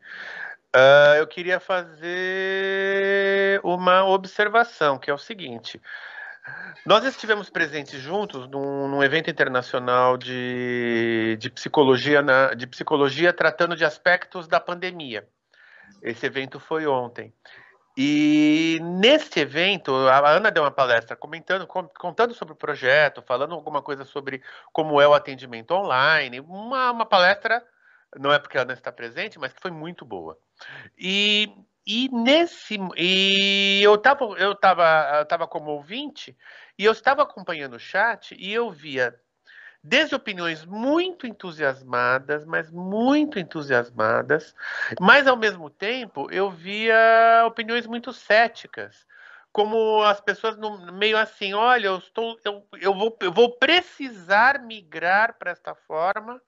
uh, 0.75 1.15
eu 1.17 1.25
queria 1.25 1.59
fazer 1.59 3.59
uma 3.63 4.05
observação, 4.05 4.99
que 4.99 5.09
é 5.09 5.13
o 5.13 5.17
seguinte. 5.17 5.81
Nós 6.85 7.03
estivemos 7.03 7.49
presentes 7.49 7.99
juntos 7.99 8.47
num, 8.47 8.87
num 8.87 9.03
evento 9.03 9.29
internacional 9.29 10.17
de, 10.17 11.35
de, 11.39 11.49
psicologia 11.49 12.21
na, 12.21 12.53
de 12.53 12.67
psicologia 12.67 13.33
tratando 13.33 13.75
de 13.75 13.83
aspectos 13.83 14.47
da 14.47 14.59
pandemia. 14.59 15.27
Esse 16.01 16.25
evento 16.25 16.59
foi 16.59 16.87
ontem. 16.87 17.33
E 17.99 18.79
nesse 18.79 19.39
evento, 19.39 19.91
a 20.07 20.29
Ana 20.29 20.51
deu 20.51 20.61
uma 20.61 20.69
palestra 20.69 21.15
comentando, 21.15 21.65
contando 21.65 22.31
sobre 22.31 22.53
o 22.53 22.57
projeto, 22.57 23.23
falando 23.23 23.55
alguma 23.55 23.81
coisa 23.81 24.05
sobre 24.05 24.43
como 24.71 25.01
é 25.01 25.07
o 25.07 25.15
atendimento 25.15 25.71
online. 25.71 26.39
Uma, 26.41 26.91
uma 26.91 27.07
palestra, 27.07 27.65
não 28.15 28.31
é 28.31 28.37
porque 28.37 28.55
a 28.55 28.61
Ana 28.61 28.73
está 28.73 28.91
presente, 28.91 29.39
mas 29.39 29.51
que 29.51 29.59
foi 29.59 29.71
muito 29.71 30.05
boa. 30.05 30.37
E, 30.95 31.51
e 31.87 32.07
nesse. 32.09 32.77
E 32.95 33.81
eu 33.81 33.95
estava 33.95 34.25
eu 34.37 34.53
tava, 34.53 35.17
eu 35.17 35.25
tava 35.25 35.47
como 35.47 35.71
ouvinte, 35.71 36.37
e 36.77 36.85
eu 36.85 36.91
estava 36.91 37.23
acompanhando 37.23 37.77
o 37.77 37.79
chat 37.79 38.35
e 38.37 38.53
eu 38.53 38.69
via 38.69 39.19
desde 39.83 40.15
opiniões 40.15 40.65
muito 40.65 41.25
entusiasmadas, 41.25 42.45
mas 42.45 42.69
muito 42.69 43.39
entusiasmadas, 43.39 44.53
mas 44.99 45.27
ao 45.27 45.37
mesmo 45.37 45.69
tempo 45.69 46.29
eu 46.31 46.49
via 46.49 47.43
opiniões 47.45 47.87
muito 47.87 48.11
céticas, 48.11 49.05
como 49.51 50.03
as 50.03 50.21
pessoas 50.21 50.57
no, 50.57 50.91
meio 50.93 51.17
assim, 51.17 51.53
olha, 51.53 51.87
eu 51.87 51.97
estou, 51.97 52.39
eu, 52.43 52.67
eu, 52.79 52.93
vou, 52.93 53.17
eu 53.21 53.31
vou 53.31 53.57
precisar 53.57 54.59
migrar 54.59 55.37
para 55.37 55.51
esta 55.51 55.73
forma 55.73 56.41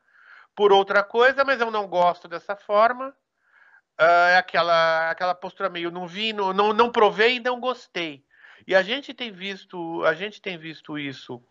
por 0.55 0.71
outra 0.71 1.03
coisa, 1.03 1.43
mas 1.45 1.61
eu 1.61 1.71
não 1.71 1.87
gosto 1.87 2.27
dessa 2.27 2.55
forma. 2.55 3.15
Uh, 3.99 4.37
aquela, 4.37 5.09
aquela 5.09 5.35
postura 5.35 5.69
meio 5.69 5.91
não 5.91 6.07
vi, 6.07 6.31
não, 6.33 6.53
não, 6.53 6.71
não 6.71 6.91
provei 6.91 7.35
e 7.35 7.39
não 7.39 7.59
gostei. 7.59 8.23
E 8.69 8.75
a 8.75 8.83
gente 8.83 9.15
tem 9.15 9.31
visto, 9.31 10.03
a 10.05 10.13
gente 10.13 10.39
tem 10.39 10.55
visto 10.55 10.95
isso 10.95 11.41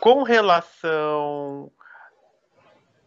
com 0.00 0.22
relação 0.22 1.70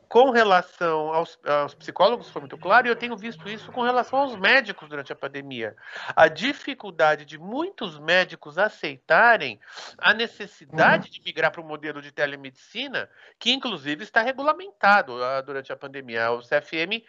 com 0.07 0.29
relação 0.29 1.11
aos, 1.11 1.39
aos, 1.43 1.73
psicólogos, 1.73 2.29
foi 2.29 2.41
muito 2.41 2.57
claro, 2.57 2.87
e 2.87 2.89
eu 2.91 2.95
tenho 2.95 3.17
visto 3.17 3.49
isso 3.49 3.71
com 3.71 3.81
relação 3.81 4.19
aos 4.19 4.35
médicos 4.35 4.87
durante 4.87 5.11
a 5.11 5.15
pandemia. 5.15 5.75
A 6.15 6.27
dificuldade 6.27 7.25
de 7.25 7.39
muitos 7.39 7.97
médicos 7.99 8.59
aceitarem 8.59 9.59
a 9.97 10.13
necessidade 10.13 11.07
uhum. 11.07 11.13
de 11.13 11.21
migrar 11.25 11.51
para 11.51 11.59
o 11.59 11.65
modelo 11.65 11.99
de 11.99 12.11
telemedicina, 12.11 13.09
que 13.39 13.51
inclusive 13.51 14.03
está 14.03 14.21
regulamentado 14.21 15.13
uh, 15.15 15.43
durante 15.43 15.73
a 15.73 15.75
pandemia. 15.75 16.31
O 16.31 16.41
CFM 16.41 17.03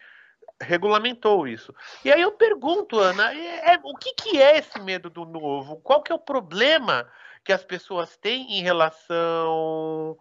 regulamentou 0.60 1.46
isso. 1.46 1.74
E 2.04 2.12
aí 2.12 2.20
eu 2.20 2.32
pergunto, 2.32 2.98
Ana, 2.98 3.32
é, 3.32 3.74
é, 3.74 3.80
o 3.82 3.94
que, 3.94 4.14
que 4.14 4.42
é 4.42 4.58
esse 4.58 4.78
medo 4.80 5.08
do 5.08 5.24
novo? 5.24 5.76
Qual 5.76 6.02
que 6.02 6.12
é 6.12 6.14
o 6.14 6.18
problema 6.18 7.08
que 7.44 7.52
as 7.52 7.64
pessoas 7.64 8.16
têm 8.16 8.58
em 8.58 8.62
relação 8.62 10.16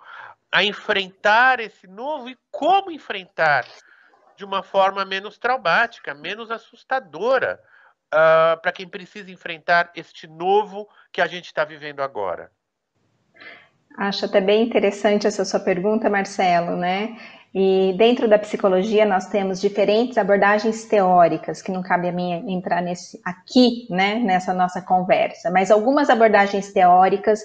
a 0.52 0.64
enfrentar 0.64 1.60
esse 1.60 1.88
novo 1.88 2.30
e 2.30 2.38
como 2.52 2.92
enfrentar 2.92 3.66
de 4.38 4.46
uma 4.46 4.62
forma 4.62 5.04
menos 5.04 5.38
traumática, 5.38 6.14
menos 6.14 6.52
assustadora 6.52 7.60
uh, 8.14 8.54
ah, 8.54 8.60
para 8.62 8.72
quem 8.72 8.88
precisa 8.88 9.32
enfrentar 9.32 9.92
este 9.96 10.28
novo 10.28 10.88
que 11.12 11.20
a 11.20 11.28
gente 11.28 11.46
está 11.46 11.66
vivendo 11.66 12.02
agora? 12.02 12.52
Acho 13.98 14.26
até 14.26 14.40
bem 14.40 14.64
interessante 14.64 15.26
essa 15.26 15.44
sua 15.44 15.60
pergunta, 15.60 16.08
Marcelo, 16.08 16.78
né? 16.78 17.18
E 17.60 17.94
dentro 17.98 18.28
da 18.28 18.38
psicologia 18.38 19.04
nós 19.04 19.26
temos 19.30 19.60
diferentes 19.60 20.16
abordagens 20.20 20.86
teóricas, 20.86 21.60
que 21.60 21.72
não 21.72 21.82
cabe 21.82 22.08
a 22.08 22.12
mim 22.12 22.54
entrar 22.54 22.84
nesse 22.84 23.20
aqui, 23.26 23.88
né, 23.90 24.20
nessa 24.20 24.54
nossa 24.54 24.80
conversa, 24.80 25.50
mas 25.50 25.72
algumas 25.72 26.08
abordagens 26.08 26.72
teóricas 26.72 27.40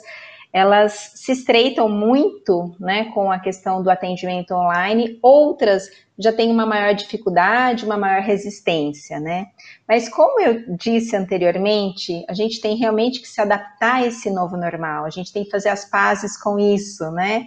elas 0.53 1.13
se 1.15 1.33
estreitam 1.33 1.89
muito 1.89 2.77
né, 2.79 3.07
com 3.15 3.33
a 3.33 3.39
questão 3.39 3.83
do 3.83 3.89
atendimento 3.89 4.53
online, 4.53 5.19
outras 5.23 5.89
já 6.19 6.31
têm 6.31 6.51
uma 6.51 6.67
maior 6.67 6.93
dificuldade, 6.93 7.87
uma 7.87 7.97
maior 7.97 8.21
resistência, 8.21 9.19
né? 9.19 9.47
Mas 9.89 10.11
como 10.11 10.39
eu 10.43 10.77
disse 10.77 11.17
anteriormente, 11.17 12.23
a 12.29 12.35
gente 12.35 12.61
tem 12.61 12.77
realmente 12.77 13.19
que 13.19 13.27
se 13.27 13.41
adaptar 13.41 14.03
a 14.03 14.07
esse 14.07 14.31
novo 14.31 14.59
normal, 14.59 15.07
a 15.07 15.11
gente 15.11 15.33
tem 15.33 15.43
que 15.43 15.51
fazer 15.51 15.71
as 15.71 15.87
pazes 15.89 16.37
com 16.37 16.59
isso, 16.59 17.11
né? 17.13 17.47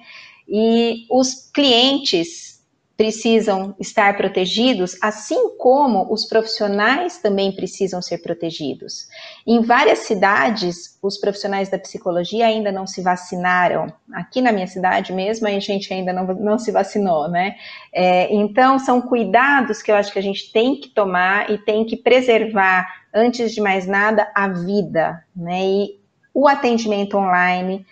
E 0.50 1.06
os 1.12 1.52
clientes 1.54 2.55
precisam 2.98 3.76
estar 3.80 4.16
protegidos, 4.16 4.98
assim 5.02 5.58
como 5.58 6.12
os 6.12 6.26
profissionais 6.26 7.18
também 7.18 7.52
precisam 7.52 8.02
ser 8.02 8.20
protegidos. 8.20 9.08
Em 9.46 9.62
várias 9.62 10.00
cidades, 10.00 10.98
os 11.02 11.18
profissionais 11.18 11.70
da 11.70 11.78
psicologia 11.78 12.46
ainda 12.46 12.72
não 12.72 12.88
se 12.88 13.02
vacinaram. 13.02 13.92
Aqui 14.14 14.42
na 14.42 14.52
minha 14.52 14.68
cidade 14.68 15.12
mesmo, 15.12 15.46
a 15.48 15.60
gente 15.60 15.94
ainda 15.94 16.14
não, 16.14 16.26
não 16.36 16.58
se 16.58 16.72
vacinou, 16.72 17.28
né? 17.28 17.56
É, 17.94 18.34
então, 18.34 18.80
são 18.80 19.02
cuidados 19.02 19.82
que 19.82 19.92
eu 19.92 19.96
acho 19.96 20.14
que 20.14 20.20
a 20.20 20.24
gente 20.24 20.52
tem 20.54 20.80
que 20.80 20.90
tomar 20.90 21.52
e 21.52 21.58
tem 21.58 21.86
que 21.86 21.98
preservar, 21.98 22.88
antes 23.14 23.54
de 23.54 23.60
mais 23.60 23.86
nada, 23.86 24.32
a 24.34 24.48
vida, 24.48 25.22
né? 25.36 25.66
E 25.66 26.00
o 26.34 26.48
atendimento 26.48 27.18
online 27.18 27.86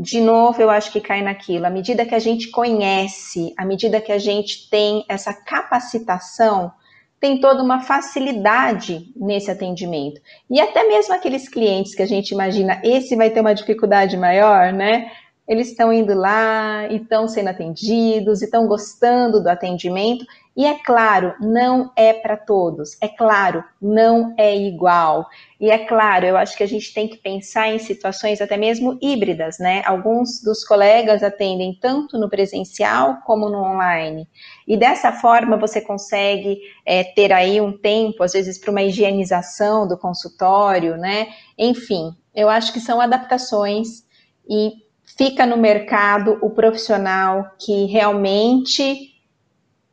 de 0.00 0.18
novo, 0.18 0.62
eu 0.62 0.70
acho 0.70 0.90
que 0.90 1.00
cai 1.00 1.20
naquilo. 1.20 1.66
À 1.66 1.70
medida 1.70 2.06
que 2.06 2.14
a 2.14 2.18
gente 2.18 2.48
conhece, 2.48 3.52
à 3.54 3.66
medida 3.66 4.00
que 4.00 4.10
a 4.10 4.16
gente 4.18 4.66
tem 4.70 5.04
essa 5.06 5.34
capacitação, 5.34 6.72
tem 7.20 7.38
toda 7.38 7.62
uma 7.62 7.80
facilidade 7.80 9.12
nesse 9.14 9.50
atendimento. 9.50 10.18
E 10.50 10.58
até 10.58 10.84
mesmo 10.88 11.14
aqueles 11.14 11.50
clientes 11.50 11.94
que 11.94 12.02
a 12.02 12.06
gente 12.06 12.30
imagina, 12.30 12.80
esse 12.82 13.14
vai 13.14 13.28
ter 13.28 13.42
uma 13.42 13.54
dificuldade 13.54 14.16
maior, 14.16 14.72
né? 14.72 15.12
Eles 15.50 15.68
estão 15.68 15.92
indo 15.92 16.14
lá 16.14 16.86
e 16.88 16.98
estão 16.98 17.26
sendo 17.26 17.48
atendidos, 17.48 18.40
e 18.40 18.44
estão 18.44 18.68
gostando 18.68 19.42
do 19.42 19.48
atendimento 19.48 20.24
e 20.56 20.66
é 20.66 20.78
claro, 20.78 21.34
não 21.40 21.90
é 21.96 22.12
para 22.12 22.36
todos. 22.36 22.96
É 23.00 23.08
claro, 23.08 23.64
não 23.80 24.34
é 24.36 24.56
igual. 24.56 25.26
E 25.60 25.70
é 25.70 25.78
claro, 25.86 26.26
eu 26.26 26.36
acho 26.36 26.56
que 26.56 26.62
a 26.62 26.68
gente 26.68 26.92
tem 26.92 27.08
que 27.08 27.16
pensar 27.16 27.68
em 27.68 27.78
situações 27.78 28.40
até 28.40 28.56
mesmo 28.56 28.98
híbridas, 29.00 29.58
né? 29.58 29.82
Alguns 29.86 30.42
dos 30.42 30.62
colegas 30.62 31.22
atendem 31.22 31.78
tanto 31.80 32.18
no 32.18 32.28
presencial 32.28 33.22
como 33.24 33.48
no 33.48 33.58
online. 33.58 34.28
E 34.68 34.76
dessa 34.76 35.12
forma 35.12 35.56
você 35.56 35.80
consegue 35.80 36.58
é, 36.84 37.04
ter 37.04 37.32
aí 37.32 37.60
um 37.60 37.72
tempo, 37.76 38.22
às 38.22 38.34
vezes, 38.34 38.58
para 38.58 38.70
uma 38.70 38.82
higienização 38.82 39.88
do 39.88 39.96
consultório, 39.96 40.96
né? 40.96 41.28
Enfim, 41.56 42.14
eu 42.34 42.48
acho 42.48 42.72
que 42.72 42.80
são 42.80 43.00
adaptações 43.00 44.04
e 44.48 44.89
fica 45.20 45.44
no 45.44 45.58
mercado 45.58 46.38
o 46.40 46.48
profissional 46.48 47.54
que 47.58 47.84
realmente 47.84 49.20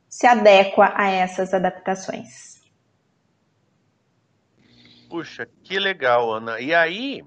se 0.08 0.26
adequa 0.26 0.94
a 0.96 1.10
essas 1.10 1.54
adaptações. 1.54 2.62
Puxa, 5.10 5.46
que 5.66 5.78
legal, 5.78 6.34
Ana. 6.34 6.62
E 6.62 6.74
aí, 6.74 7.26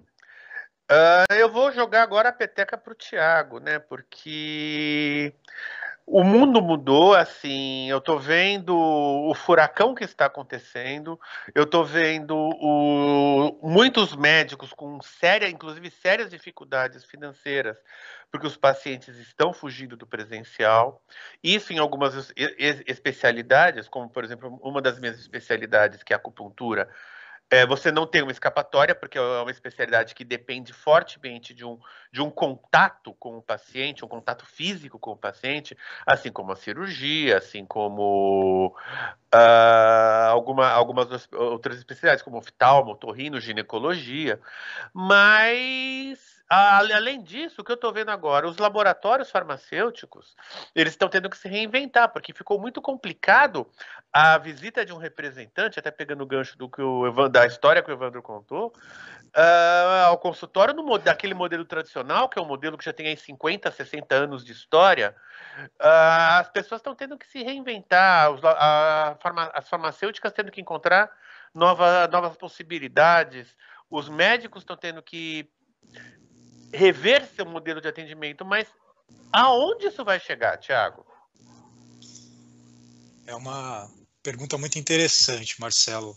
Uh, 0.90 1.34
eu 1.34 1.48
vou 1.48 1.70
jogar 1.70 2.02
agora 2.02 2.30
a 2.30 2.32
peteca 2.32 2.76
para 2.76 2.92
o 2.92 2.96
Thiago, 2.96 3.60
né? 3.60 3.78
Porque 3.78 5.32
o 6.12 6.24
mundo 6.24 6.60
mudou, 6.60 7.14
assim, 7.14 7.88
eu 7.88 8.00
tô 8.00 8.18
vendo 8.18 8.76
o 8.76 9.32
furacão 9.32 9.94
que 9.94 10.02
está 10.02 10.26
acontecendo, 10.26 11.18
eu 11.54 11.64
tô 11.64 11.84
vendo 11.84 12.34
o, 12.36 13.60
muitos 13.62 14.16
médicos 14.16 14.72
com 14.72 15.00
séria, 15.00 15.48
inclusive 15.48 15.88
sérias 15.88 16.28
dificuldades 16.28 17.04
financeiras, 17.04 17.76
porque 18.28 18.44
os 18.44 18.56
pacientes 18.56 19.16
estão 19.18 19.52
fugindo 19.52 19.96
do 19.96 20.04
presencial. 20.04 21.00
Isso 21.42 21.72
em 21.72 21.78
algumas 21.78 22.32
especialidades, 22.86 23.88
como 23.88 24.10
por 24.10 24.24
exemplo, 24.24 24.58
uma 24.62 24.82
das 24.82 24.98
minhas 24.98 25.16
especialidades, 25.16 26.02
que 26.02 26.12
é 26.12 26.16
a 26.16 26.18
acupuntura, 26.18 26.90
é, 27.50 27.66
você 27.66 27.90
não 27.90 28.06
tem 28.06 28.22
uma 28.22 28.30
escapatória, 28.30 28.94
porque 28.94 29.18
é 29.18 29.20
uma 29.20 29.50
especialidade 29.50 30.14
que 30.14 30.24
depende 30.24 30.72
fortemente 30.72 31.52
de 31.52 31.64
um, 31.64 31.78
de 32.12 32.22
um 32.22 32.30
contato 32.30 33.12
com 33.14 33.38
o 33.38 33.42
paciente, 33.42 34.04
um 34.04 34.08
contato 34.08 34.46
físico 34.46 34.98
com 34.98 35.10
o 35.10 35.16
paciente, 35.16 35.76
assim 36.06 36.30
como 36.30 36.52
a 36.52 36.56
cirurgia, 36.56 37.38
assim 37.38 37.66
como 37.66 38.68
uh, 39.34 40.28
alguma, 40.30 40.68
algumas 40.68 41.28
outras 41.32 41.78
especialidades, 41.78 42.22
como 42.22 42.38
oftalmo, 42.38 42.94
torrino, 42.94 43.40
ginecologia. 43.40 44.40
Mas 44.94 46.29
Além 46.52 47.22
disso, 47.22 47.60
o 47.60 47.64
que 47.64 47.70
eu 47.70 47.76
estou 47.76 47.92
vendo 47.92 48.10
agora, 48.10 48.48
os 48.48 48.58
laboratórios 48.58 49.30
farmacêuticos, 49.30 50.34
eles 50.74 50.94
estão 50.94 51.08
tendo 51.08 51.30
que 51.30 51.38
se 51.38 51.48
reinventar, 51.48 52.08
porque 52.12 52.32
ficou 52.32 52.58
muito 52.58 52.82
complicado 52.82 53.70
a 54.12 54.36
visita 54.36 54.84
de 54.84 54.92
um 54.92 54.96
representante, 54.96 55.78
até 55.78 55.92
pegando 55.92 56.24
o 56.24 56.26
gancho 56.26 56.58
do 56.58 56.68
que 56.68 56.82
o 56.82 57.28
da 57.28 57.46
história 57.46 57.80
que 57.80 57.88
o 57.88 57.94
Evandro 57.94 58.20
contou, 58.20 58.72
uh, 59.36 60.06
ao 60.06 60.18
consultório 60.18 60.74
no, 60.74 60.98
daquele 60.98 61.34
modelo 61.34 61.64
tradicional, 61.64 62.28
que 62.28 62.36
é 62.36 62.42
um 62.42 62.46
modelo 62.46 62.76
que 62.76 62.84
já 62.84 62.92
tem 62.92 63.06
aí 63.06 63.16
50, 63.16 63.70
60 63.70 64.12
anos 64.12 64.44
de 64.44 64.50
história, 64.50 65.14
uh, 65.80 66.40
as 66.40 66.48
pessoas 66.48 66.80
estão 66.80 66.96
tendo 66.96 67.16
que 67.16 67.28
se 67.28 67.44
reinventar, 67.44 68.28
os, 68.32 68.44
a, 68.44 69.16
farma, 69.22 69.52
as 69.54 69.68
farmacêuticas 69.68 70.32
tendo 70.32 70.50
que 70.50 70.60
encontrar 70.60 71.12
nova, 71.54 72.08
novas 72.08 72.36
possibilidades, 72.36 73.56
os 73.88 74.08
médicos 74.08 74.62
estão 74.62 74.76
tendo 74.76 75.00
que 75.00 75.48
rever 76.72 77.28
seu 77.34 77.44
modelo 77.44 77.80
de 77.80 77.88
atendimento, 77.88 78.44
mas 78.44 78.66
aonde 79.32 79.86
isso 79.86 80.04
vai 80.04 80.20
chegar, 80.20 80.58
Tiago? 80.58 81.04
É 83.26 83.34
uma 83.34 83.90
pergunta 84.22 84.58
muito 84.58 84.78
interessante, 84.78 85.60
Marcelo. 85.60 86.16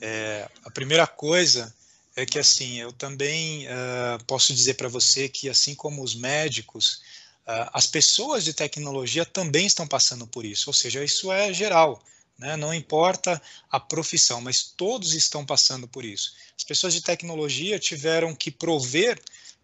É, 0.00 0.48
a 0.64 0.70
primeira 0.70 1.06
coisa 1.06 1.74
é 2.16 2.26
que 2.26 2.38
assim 2.38 2.78
eu 2.80 2.92
também 2.92 3.66
uh, 3.66 4.24
posso 4.26 4.52
dizer 4.52 4.74
para 4.74 4.88
você 4.88 5.28
que 5.28 5.48
assim 5.48 5.74
como 5.74 6.02
os 6.02 6.14
médicos, 6.14 7.02
uh, 7.46 7.70
as 7.72 7.86
pessoas 7.86 8.44
de 8.44 8.52
tecnologia 8.52 9.24
também 9.24 9.66
estão 9.66 9.86
passando 9.86 10.26
por 10.26 10.44
isso. 10.44 10.68
Ou 10.70 10.74
seja, 10.74 11.02
isso 11.04 11.30
é 11.32 11.52
geral. 11.52 12.02
Né? 12.38 12.56
Não 12.56 12.72
importa 12.72 13.40
a 13.70 13.78
profissão, 13.78 14.40
mas 14.40 14.62
todos 14.62 15.14
estão 15.14 15.44
passando 15.44 15.86
por 15.86 16.04
isso. 16.04 16.34
As 16.56 16.64
pessoas 16.64 16.94
de 16.94 17.02
tecnologia 17.02 17.78
tiveram 17.78 18.34
que 18.34 18.50
prover 18.50 19.20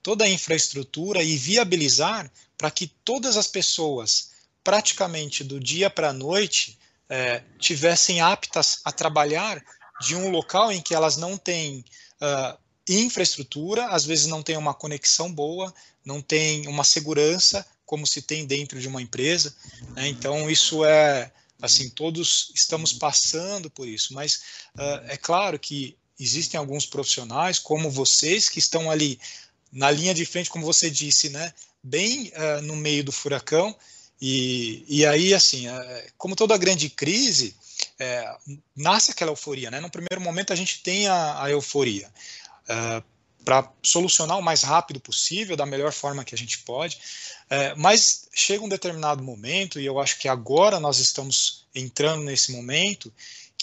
toda 0.06 0.24
a 0.24 0.28
infraestrutura 0.28 1.20
e 1.20 1.36
viabilizar 1.36 2.30
para 2.56 2.70
que 2.70 2.86
todas 3.04 3.36
as 3.36 3.48
pessoas, 3.48 4.30
praticamente 4.62 5.42
do 5.42 5.58
dia 5.58 5.90
para 5.90 6.10
a 6.10 6.12
noite, 6.12 6.78
é, 7.08 7.42
tivessem 7.58 8.20
aptas 8.20 8.78
a 8.84 8.92
trabalhar 8.92 9.60
de 10.00 10.14
um 10.14 10.30
local 10.30 10.70
em 10.70 10.80
que 10.80 10.94
elas 10.94 11.16
não 11.16 11.36
têm 11.36 11.84
uh, 12.22 12.56
infraestrutura, 12.88 13.86
às 13.88 14.04
vezes 14.04 14.26
não 14.26 14.44
têm 14.44 14.56
uma 14.56 14.72
conexão 14.72 15.32
boa, 15.32 15.74
não 16.04 16.22
tem 16.22 16.68
uma 16.68 16.84
segurança 16.84 17.66
como 17.84 18.06
se 18.06 18.22
tem 18.22 18.46
dentro 18.46 18.78
de 18.78 18.86
uma 18.86 19.02
empresa. 19.02 19.56
Né? 19.96 20.06
Então 20.06 20.48
isso 20.48 20.84
é 20.84 21.32
assim 21.60 21.90
todos 21.90 22.52
estamos 22.54 22.92
passando 22.92 23.68
por 23.68 23.88
isso, 23.88 24.14
mas 24.14 24.36
uh, 24.76 25.02
é 25.08 25.16
claro 25.16 25.58
que 25.58 25.96
existem 26.18 26.58
alguns 26.58 26.86
profissionais 26.86 27.58
como 27.58 27.90
vocês 27.90 28.48
que 28.48 28.60
estão 28.60 28.88
ali 28.88 29.18
na 29.72 29.90
linha 29.90 30.14
de 30.14 30.24
frente, 30.24 30.50
como 30.50 30.64
você 30.64 30.90
disse, 30.90 31.28
né, 31.28 31.52
bem 31.82 32.32
uh, 32.34 32.62
no 32.62 32.76
meio 32.76 33.04
do 33.04 33.12
furacão. 33.12 33.74
E, 34.20 34.84
e 34.88 35.06
aí, 35.06 35.34
assim, 35.34 35.68
uh, 35.68 36.02
como 36.16 36.34
toda 36.34 36.56
grande 36.56 36.88
crise, 36.88 37.54
uh, 38.00 38.58
nasce 38.74 39.10
aquela 39.10 39.30
euforia. 39.30 39.70
Né? 39.70 39.80
No 39.80 39.90
primeiro 39.90 40.20
momento, 40.20 40.52
a 40.52 40.56
gente 40.56 40.82
tem 40.82 41.06
a, 41.06 41.42
a 41.44 41.50
euforia 41.50 42.10
para 43.44 43.72
solucionar 43.80 44.36
o 44.36 44.42
mais 44.42 44.64
rápido 44.64 44.98
possível, 44.98 45.56
da 45.56 45.64
melhor 45.64 45.92
forma 45.92 46.24
que 46.24 46.34
a 46.34 46.38
gente 46.38 46.58
pode. 46.58 46.98
mas 47.76 48.28
chega 48.34 48.64
um 48.64 48.68
determinado 48.68 49.22
momento, 49.22 49.78
e 49.78 49.86
eu 49.86 50.00
acho 50.00 50.18
que 50.18 50.26
agora 50.26 50.80
nós 50.80 50.98
estamos 50.98 51.64
entrando 51.72 52.24
nesse 52.24 52.50
momento, 52.50 53.12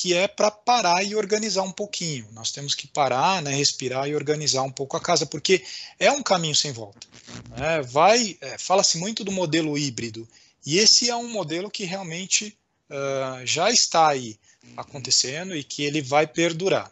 que 0.04 0.14
é 0.14 0.28
para 0.28 0.52
parar 0.52 1.02
e 1.02 1.16
organizar 1.16 1.62
um 1.62 1.72
pouquinho. 1.72 2.28
Nós 2.34 2.52
temos 2.52 2.76
que 2.76 2.86
parar, 2.86 3.42
né, 3.42 3.56
respirar 3.56 4.06
e 4.06 4.14
organizar 4.14 4.62
um 4.64 4.70
pouco 4.70 4.98
a 4.98 5.00
casa, 5.00 5.26
porque 5.26 5.64
é 5.98 6.12
um 6.12 6.22
caminho 6.22 6.54
sem 6.54 6.74
volta. 6.74 7.08
Né? 7.56 7.82
Vai, 7.84 8.38
é, 8.42 8.58
fala-se 8.58 8.98
muito 8.98 9.24
do 9.24 9.32
modelo 9.32 9.78
híbrido, 9.78 10.28
e 10.66 10.78
esse 10.78 11.10
é 11.10 11.16
um 11.16 11.30
modelo 11.30 11.72
que 11.72 11.86
realmente 11.86 12.54
uh, 12.90 13.46
já 13.46 13.72
está 13.72 14.10
aí 14.10 14.38
acontecendo 14.76 15.56
e 15.56 15.64
que 15.64 15.84
ele 15.86 16.02
vai 16.02 16.28
perdurar. 16.28 16.92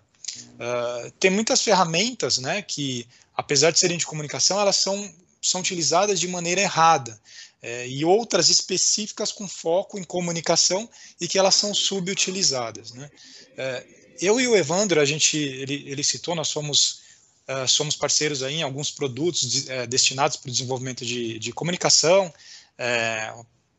Uh, 0.55 1.11
tem 1.19 1.29
muitas 1.29 1.61
ferramentas, 1.61 2.37
né, 2.37 2.61
que 2.61 3.05
apesar 3.35 3.71
de 3.71 3.79
serem 3.79 3.97
de 3.97 4.05
comunicação, 4.05 4.57
elas 4.57 4.77
são 4.77 5.13
são 5.41 5.59
utilizadas 5.59 6.19
de 6.19 6.27
maneira 6.27 6.61
errada 6.61 7.19
é, 7.61 7.87
e 7.87 8.03
outras 8.03 8.49
específicas 8.49 9.31
com 9.31 9.47
foco 9.47 9.99
em 9.99 10.03
comunicação 10.03 10.89
e 11.19 11.27
que 11.27 11.37
elas 11.37 11.55
são 11.55 11.73
subutilizadas. 11.73 12.91
Né? 12.91 13.09
É, 13.57 13.85
eu 14.21 14.39
e 14.39 14.47
o 14.47 14.55
Evandro, 14.55 14.99
a 14.99 15.05
gente, 15.05 15.37
ele, 15.37 15.83
ele 15.87 16.03
citou, 16.03 16.35
nós 16.35 16.47
somos, 16.47 17.01
uh, 17.47 17.67
somos 17.67 17.95
parceiros 17.95 18.43
aí 18.43 18.55
em 18.55 18.63
alguns 18.63 18.91
produtos 18.91 19.49
de, 19.49 19.71
é, 19.71 19.87
destinados 19.87 20.37
para 20.37 20.49
o 20.49 20.51
desenvolvimento 20.51 21.05
de, 21.05 21.39
de 21.39 21.51
comunicação, 21.51 22.31
é, 22.77 23.33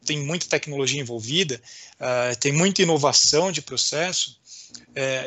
tem 0.04 0.18
muita 0.18 0.46
tecnologia 0.46 1.00
envolvida, 1.00 1.62
uh, 1.94 2.36
tem 2.38 2.52
muita 2.52 2.82
inovação 2.82 3.52
de 3.52 3.62
processo, 3.62 4.40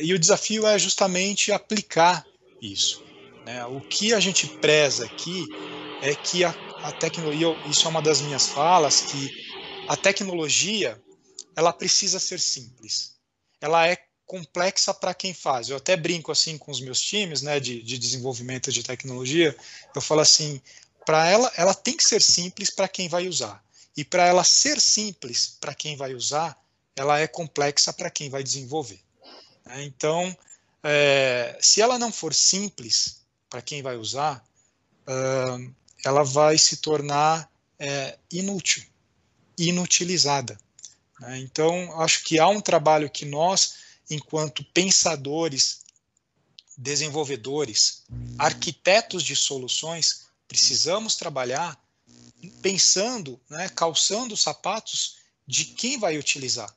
e 0.01 0.11
o 0.11 0.17
desafio 0.17 0.65
é 0.65 0.77
justamente 0.77 1.51
aplicar 1.51 2.25
isso. 2.59 3.03
Né? 3.45 3.63
O 3.67 3.79
que 3.79 4.11
a 4.11 4.19
gente 4.19 4.47
preza 4.47 5.05
aqui 5.05 5.45
é 6.01 6.15
que 6.15 6.43
a 6.43 6.51
a 6.85 7.69
isso 7.69 7.87
é 7.87 7.89
uma 7.89 8.01
das 8.01 8.21
minhas 8.21 8.47
falas, 8.47 9.01
que 9.01 9.31
a 9.87 9.97
tecnologia 9.97 11.01
ela 11.55 11.73
precisa 11.73 12.19
ser 12.19 12.39
simples. 12.39 13.15
Ela 13.59 13.87
é 13.87 13.97
complexa 14.27 14.93
para 14.93 15.13
quem 15.13 15.33
faz. 15.33 15.69
Eu 15.69 15.77
até 15.77 15.97
brinco 15.97 16.31
assim 16.31 16.59
com 16.59 16.71
os 16.71 16.79
meus 16.79 17.01
times, 17.01 17.41
né, 17.41 17.59
de, 17.59 17.81
de 17.81 17.97
desenvolvimento 17.97 18.71
de 18.71 18.83
tecnologia. 18.83 19.55
Eu 19.95 20.01
falo 20.01 20.21
assim, 20.21 20.61
para 21.05 21.27
ela, 21.27 21.51
ela 21.55 21.73
tem 21.73 21.97
que 21.97 22.03
ser 22.03 22.21
simples 22.21 22.69
para 22.69 22.87
quem 22.87 23.09
vai 23.09 23.27
usar. 23.27 23.63
E 23.97 24.03
para 24.03 24.27
ela 24.27 24.43
ser 24.43 24.79
simples 24.79 25.57
para 25.59 25.73
quem 25.73 25.95
vai 25.95 26.13
usar, 26.13 26.55
ela 26.95 27.19
é 27.19 27.27
complexa 27.27 27.93
para 27.93 28.11
quem 28.11 28.29
vai 28.29 28.43
desenvolver. 28.43 28.99
Né? 29.65 29.83
Então, 29.85 30.37
é, 30.83 31.57
se 31.59 31.81
ela 31.81 31.97
não 31.97 32.11
for 32.11 32.31
simples 32.31 33.21
para 33.49 33.61
quem 33.61 33.81
vai 33.81 33.95
usar, 33.95 34.45
uh, 35.07 35.73
ela 36.05 36.23
vai 36.23 36.55
se 36.57 36.77
tornar 36.77 37.51
é, 37.79 38.17
inútil, 38.31 38.83
inutilizada. 39.57 40.57
Né? 41.19 41.39
Então, 41.39 41.99
acho 41.99 42.23
que 42.23 42.37
há 42.37 42.47
um 42.47 42.61
trabalho 42.61 43.09
que 43.09 43.25
nós, 43.25 43.73
enquanto 44.09 44.63
pensadores, 44.65 45.81
desenvolvedores, 46.77 48.03
arquitetos 48.37 49.23
de 49.23 49.35
soluções, 49.35 50.27
precisamos 50.47 51.15
trabalhar 51.15 51.75
pensando, 52.61 53.39
né, 53.49 53.67
calçando 53.69 54.35
os 54.35 54.41
sapatos 54.41 55.15
de 55.47 55.65
quem 55.65 55.97
vai 55.97 56.17
utilizar. 56.19 56.71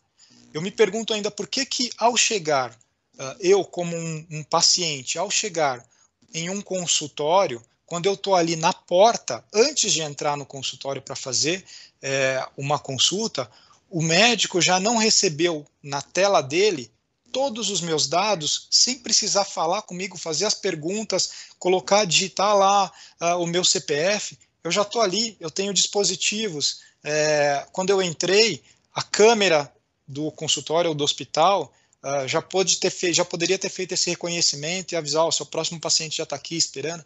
Eu 0.55 0.63
me 0.63 0.71
pergunto 0.71 1.13
ainda 1.13 1.31
por 1.31 1.47
que 1.47 1.67
que 1.67 1.91
ao 1.99 2.17
chegar, 2.17 2.73
uh, 2.73 3.37
eu 3.41 3.63
como 3.65 3.95
um, 3.95 4.27
um 4.31 4.43
paciente, 4.43 5.19
ao 5.19 5.31
chegar 5.31 5.85
em 6.33 6.49
um 6.49 6.63
consultório, 6.63 7.63
quando 7.89 8.05
eu 8.05 8.13
estou 8.13 8.35
ali 8.35 8.55
na 8.55 8.73
porta, 8.73 9.43
antes 9.53 9.93
de 9.95 10.03
entrar 10.03 10.37
no 10.37 10.45
consultório 10.45 11.01
para 11.01 11.17
fazer 11.17 11.65
é, 12.03 12.47
uma 12.55 12.79
consulta, 12.79 13.51
o 13.89 14.03
médico 14.03 14.61
já 14.61 14.79
não 14.79 14.99
recebeu 14.99 15.67
na 15.83 16.03
tela 16.03 16.43
dele 16.43 16.91
todos 17.33 17.71
os 17.71 17.81
meus 17.81 18.07
dados 18.07 18.69
sem 18.71 18.99
precisar 18.99 19.47
falar 19.47 19.81
comigo, 19.83 20.19
fazer 20.19 20.45
as 20.45 20.53
perguntas, 20.53 21.31
colocar, 21.59 22.05
digitar 22.05 22.55
lá 22.55 22.93
uh, 23.21 23.43
o 23.43 23.47
meu 23.47 23.65
CPF. 23.65 24.39
Eu 24.63 24.71
já 24.71 24.83
estou 24.83 25.01
ali, 25.01 25.35
eu 25.41 25.51
tenho 25.51 25.73
dispositivos. 25.73 26.81
É, 27.03 27.67
quando 27.73 27.89
eu 27.89 28.03
entrei, 28.03 28.63
a 28.93 29.03
câmera 29.03 29.73
do 30.07 30.31
consultório 30.33 30.91
ou 30.91 30.95
do 30.95 31.05
hospital 31.05 31.73
uh, 32.03 32.29
já, 32.29 32.43
pode 32.43 32.77
ter 32.79 32.93
já 33.15 33.25
poderia 33.25 33.59
ter 33.59 33.71
feito 33.71 33.93
esse 33.93 34.11
reconhecimento 34.11 34.93
e 34.93 34.97
avisar: 34.97 35.25
o 35.25 35.33
seu 35.33 35.47
próximo 35.47 35.81
paciente 35.81 36.19
já 36.19 36.25
está 36.25 36.37
aqui 36.37 36.55
esperando. 36.55 37.03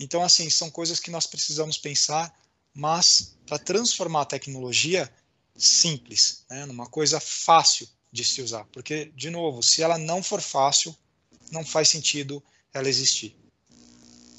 Então, 0.00 0.22
assim, 0.22 0.48
são 0.48 0.70
coisas 0.70 1.00
que 1.00 1.10
nós 1.10 1.26
precisamos 1.26 1.76
pensar, 1.76 2.32
mas 2.72 3.36
para 3.46 3.58
transformar 3.58 4.22
a 4.22 4.26
tecnologia 4.26 5.10
simples, 5.56 6.44
né, 6.48 6.64
numa 6.66 6.86
coisa 6.86 7.18
fácil 7.18 7.88
de 8.12 8.24
se 8.24 8.40
usar. 8.40 8.64
Porque, 8.72 9.12
de 9.16 9.28
novo, 9.28 9.62
se 9.62 9.82
ela 9.82 9.98
não 9.98 10.22
for 10.22 10.40
fácil, 10.40 10.94
não 11.50 11.64
faz 11.64 11.88
sentido 11.88 12.42
ela 12.72 12.88
existir. 12.88 13.34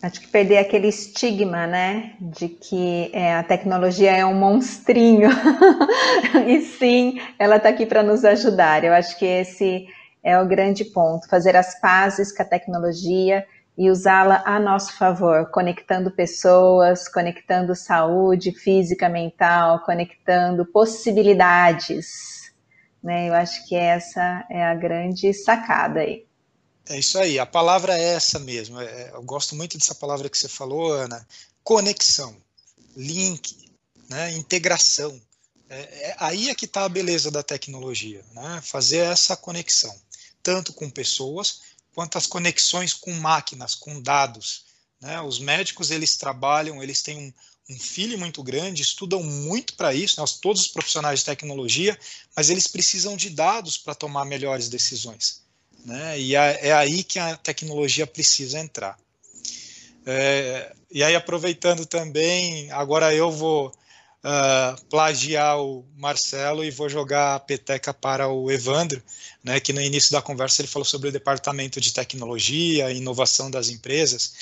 Acho 0.01 0.21
que 0.21 0.27
perder 0.27 0.59
aquele 0.59 0.87
estigma, 0.87 1.67
né, 1.67 2.15
de 2.21 2.47
que 2.47 3.11
é, 3.11 3.33
a 3.33 3.43
tecnologia 3.43 4.11
é 4.11 4.25
um 4.25 4.33
monstrinho, 4.33 5.29
e 6.47 6.61
sim, 6.77 7.19
ela 7.37 7.57
está 7.57 7.67
aqui 7.67 7.85
para 7.85 8.01
nos 8.01 8.23
ajudar. 8.23 8.85
Eu 8.85 8.93
acho 8.93 9.19
que 9.19 9.25
esse 9.25 9.87
é 10.23 10.39
o 10.39 10.47
grande 10.47 10.85
ponto, 10.85 11.27
fazer 11.27 11.55
as 11.57 11.77
pazes 11.81 12.31
com 12.31 12.41
a 12.41 12.45
tecnologia 12.45 13.45
e 13.79 13.89
usá-la 13.89 14.43
a 14.45 14.59
nosso 14.59 14.91
favor, 14.97 15.49
conectando 15.51 16.11
pessoas, 16.11 17.07
conectando 17.07 17.73
saúde 17.73 18.51
física, 18.51 19.07
mental, 19.07 19.85
conectando 19.85 20.65
possibilidades. 20.65 22.51
Né? 23.01 23.29
Eu 23.29 23.33
acho 23.33 23.65
que 23.69 23.75
essa 23.75 24.45
é 24.51 24.65
a 24.65 24.75
grande 24.75 25.33
sacada 25.33 26.01
aí. 26.01 26.25
É 26.89 26.99
isso 26.99 27.17
aí, 27.17 27.39
a 27.39 27.45
palavra 27.45 27.97
é 27.97 28.15
essa 28.15 28.37
mesmo. 28.37 28.81
É, 28.81 29.11
eu 29.13 29.23
gosto 29.23 29.55
muito 29.55 29.77
dessa 29.77 29.95
palavra 29.95 30.27
que 30.27 30.37
você 30.37 30.49
falou, 30.49 30.91
Ana. 30.91 31.25
Conexão, 31.63 32.35
link, 32.97 33.71
né? 34.09 34.33
integração. 34.33 35.21
É, 35.69 36.09
é, 36.09 36.15
aí 36.19 36.49
é 36.49 36.55
que 36.55 36.65
está 36.65 36.83
a 36.83 36.89
beleza 36.89 37.31
da 37.31 37.43
tecnologia, 37.43 38.25
né? 38.33 38.59
fazer 38.61 39.05
essa 39.05 39.37
conexão, 39.37 39.95
tanto 40.43 40.73
com 40.73 40.89
pessoas, 40.89 41.68
quanto 41.99 42.17
as 42.17 42.25
conexões 42.25 42.93
com 42.93 43.11
máquinas, 43.11 43.75
com 43.75 44.01
dados. 44.01 44.63
Né? 45.01 45.19
Os 45.19 45.37
médicos 45.37 45.91
eles 45.91 46.15
trabalham, 46.15 46.81
eles 46.81 47.01
têm 47.01 47.17
um, 47.17 47.33
um 47.73 47.77
filho 47.77 48.17
muito 48.17 48.41
grande, 48.41 48.81
estudam 48.81 49.21
muito 49.21 49.73
para 49.73 49.93
isso, 49.93 50.17
nós 50.17 50.39
todos 50.39 50.61
os 50.61 50.67
profissionais 50.69 51.19
de 51.19 51.25
tecnologia, 51.25 51.99
mas 52.37 52.49
eles 52.49 52.67
precisam 52.67 53.17
de 53.17 53.29
dados 53.29 53.77
para 53.77 53.93
tomar 53.93 54.23
melhores 54.23 54.69
decisões. 54.69 55.41
Né? 55.83 56.17
E 56.21 56.37
é, 56.37 56.69
é 56.69 56.71
aí 56.71 57.03
que 57.03 57.19
a 57.19 57.35
tecnologia 57.35 58.07
precisa 58.07 58.59
entrar. 58.59 58.97
É, 60.05 60.73
e 60.89 61.03
aí, 61.03 61.15
aproveitando 61.15 61.85
também, 61.85 62.71
agora 62.71 63.13
eu 63.13 63.29
vou 63.29 63.73
uh, 64.23 64.85
plagiar 64.85 65.59
o 65.59 65.85
Marcelo 65.95 66.63
e 66.63 66.71
vou 66.71 66.89
jogar 66.89 67.35
a 67.35 67.39
peteca 67.39 67.93
para 67.93 68.27
o 68.27 68.51
Evandro, 68.51 69.01
né, 69.43 69.59
que 69.59 69.73
no 69.73 69.81
início 69.81 70.11
da 70.11 70.21
conversa 70.21 70.61
ele 70.61 70.67
falou 70.67 70.85
sobre 70.85 71.09
o 71.09 71.11
departamento 71.11 71.79
de 71.79 71.93
tecnologia, 71.93 72.91
inovação 72.91 73.49
das 73.49 73.69
empresas, 73.69 74.33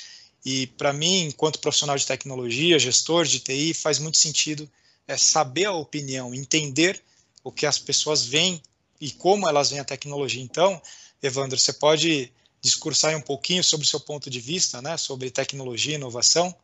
e 0.44 0.66
para 0.66 0.92
mim, 0.92 1.24
enquanto 1.24 1.58
profissional 1.58 1.96
de 1.96 2.06
tecnologia, 2.06 2.78
gestor 2.78 3.24
de 3.24 3.40
TI, 3.40 3.74
faz 3.74 3.98
muito 3.98 4.16
sentido 4.16 4.68
é, 5.06 5.16
saber 5.16 5.66
a 5.66 5.72
opinião, 5.72 6.34
entender 6.34 7.02
o 7.42 7.50
que 7.50 7.66
as 7.66 7.78
pessoas 7.78 8.24
veem 8.24 8.62
e 9.00 9.10
como 9.10 9.48
elas 9.48 9.70
veem 9.70 9.80
a 9.80 9.84
tecnologia. 9.84 10.42
Então, 10.42 10.80
Evandro, 11.22 11.58
você 11.58 11.72
pode 11.72 12.32
discursar 12.60 13.16
um 13.16 13.20
pouquinho 13.20 13.62
sobre 13.62 13.86
o 13.86 13.88
seu 13.88 14.00
ponto 14.00 14.28
de 14.30 14.40
vista, 14.40 14.80
né, 14.82 14.96
sobre 14.96 15.30
tecnologia 15.30 15.92
e 15.92 15.96
inovação? 15.96 16.54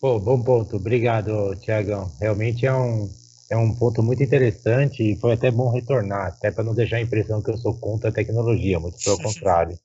Pô, 0.00 0.18
bom 0.18 0.42
ponto. 0.42 0.76
Obrigado, 0.76 1.54
Tiagão. 1.56 2.10
Realmente 2.18 2.64
é 2.64 2.72
um, 2.72 3.06
é 3.50 3.56
um 3.56 3.74
ponto 3.74 4.02
muito 4.02 4.22
interessante 4.22 5.02
e 5.02 5.14
foi 5.20 5.34
até 5.34 5.50
bom 5.50 5.70
retornar, 5.70 6.28
até 6.28 6.50
para 6.50 6.64
não 6.64 6.74
deixar 6.74 6.96
a 6.96 7.02
impressão 7.02 7.42
que 7.42 7.50
eu 7.50 7.58
sou 7.58 7.78
contra 7.78 8.08
a 8.08 8.12
tecnologia, 8.12 8.80
muito 8.80 8.96
pelo 9.04 9.20
contrário. 9.22 9.78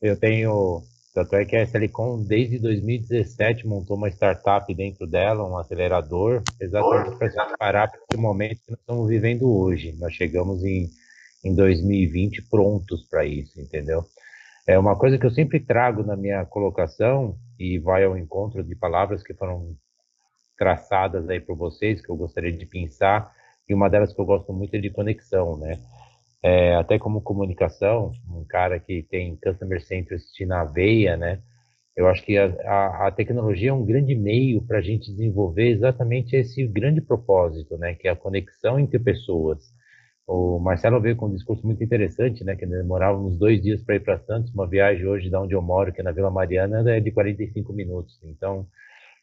Eu 0.00 0.16
tenho, 0.16 0.82
tanto 1.12 1.36
é 1.36 1.44
que 1.44 1.56
a 1.56 1.66
Telecom, 1.66 2.22
desde 2.22 2.58
2017, 2.58 3.66
montou 3.66 3.98
uma 3.98 4.08
startup 4.08 4.74
dentro 4.74 5.06
dela, 5.06 5.46
um 5.46 5.58
acelerador, 5.58 6.42
exatamente 6.58 7.18
para 7.18 7.30
se 7.30 7.36
preparar 7.36 7.90
para 7.90 8.18
o 8.18 8.20
momento 8.22 8.62
que 8.64 8.70
nós 8.70 8.80
estamos 8.80 9.08
vivendo 9.10 9.46
hoje. 9.46 9.94
Nós 10.00 10.14
chegamos 10.14 10.64
em, 10.64 10.88
em 11.44 11.54
2020 11.54 12.40
prontos 12.48 13.06
para 13.10 13.26
isso, 13.26 13.60
entendeu? 13.60 14.06
É 14.66 14.78
uma 14.78 14.96
coisa 14.96 15.18
que 15.18 15.26
eu 15.26 15.30
sempre 15.30 15.60
trago 15.60 16.02
na 16.02 16.16
minha 16.16 16.46
colocação 16.46 17.36
e 17.58 17.78
vai 17.78 18.04
ao 18.04 18.16
encontro 18.16 18.62
de 18.62 18.74
palavras 18.74 19.22
que 19.22 19.34
foram 19.34 19.76
traçadas 20.56 21.28
aí 21.28 21.40
por 21.40 21.56
vocês, 21.56 22.00
que 22.00 22.10
eu 22.10 22.16
gostaria 22.16 22.52
de 22.52 22.66
pensar, 22.66 23.32
e 23.68 23.74
uma 23.74 23.88
delas 23.88 24.12
que 24.12 24.20
eu 24.20 24.24
gosto 24.24 24.52
muito 24.52 24.74
é 24.74 24.78
de 24.78 24.90
conexão, 24.90 25.56
né? 25.56 25.78
É, 26.42 26.74
até 26.76 26.98
como 26.98 27.22
comunicação, 27.22 28.12
um 28.28 28.44
cara 28.44 28.78
que 28.78 29.02
tem 29.02 29.36
customer 29.36 29.82
centricity 29.82 30.44
na 30.44 30.64
veia, 30.64 31.16
né? 31.16 31.40
Eu 31.96 32.08
acho 32.08 32.22
que 32.24 32.36
a, 32.36 32.46
a, 32.64 33.06
a 33.06 33.10
tecnologia 33.10 33.70
é 33.70 33.72
um 33.72 33.84
grande 33.84 34.14
meio 34.14 34.60
para 34.60 34.78
a 34.78 34.82
gente 34.82 35.10
desenvolver 35.10 35.68
exatamente 35.68 36.36
esse 36.36 36.66
grande 36.66 37.00
propósito, 37.00 37.78
né? 37.78 37.94
Que 37.94 38.08
é 38.08 38.10
a 38.10 38.16
conexão 38.16 38.78
entre 38.78 38.98
pessoas. 38.98 39.73
O 40.26 40.58
Marcelo 40.58 41.00
veio 41.00 41.16
com 41.16 41.26
um 41.26 41.34
discurso 41.34 41.66
muito 41.66 41.84
interessante, 41.84 42.42
né? 42.44 42.56
Que 42.56 42.64
demorávamos 42.66 43.38
dois 43.38 43.60
dias 43.62 43.82
para 43.82 43.96
ir 43.96 44.00
para 44.00 44.18
Santos, 44.20 44.52
uma 44.54 44.66
viagem 44.66 45.06
hoje 45.06 45.30
da 45.30 45.40
onde 45.40 45.54
eu 45.54 45.60
moro, 45.60 45.92
que 45.92 46.00
é 46.00 46.04
na 46.04 46.12
Vila 46.12 46.30
Mariana, 46.30 46.90
é 46.90 47.00
de 47.00 47.10
45 47.10 47.72
minutos. 47.72 48.18
Então, 48.24 48.66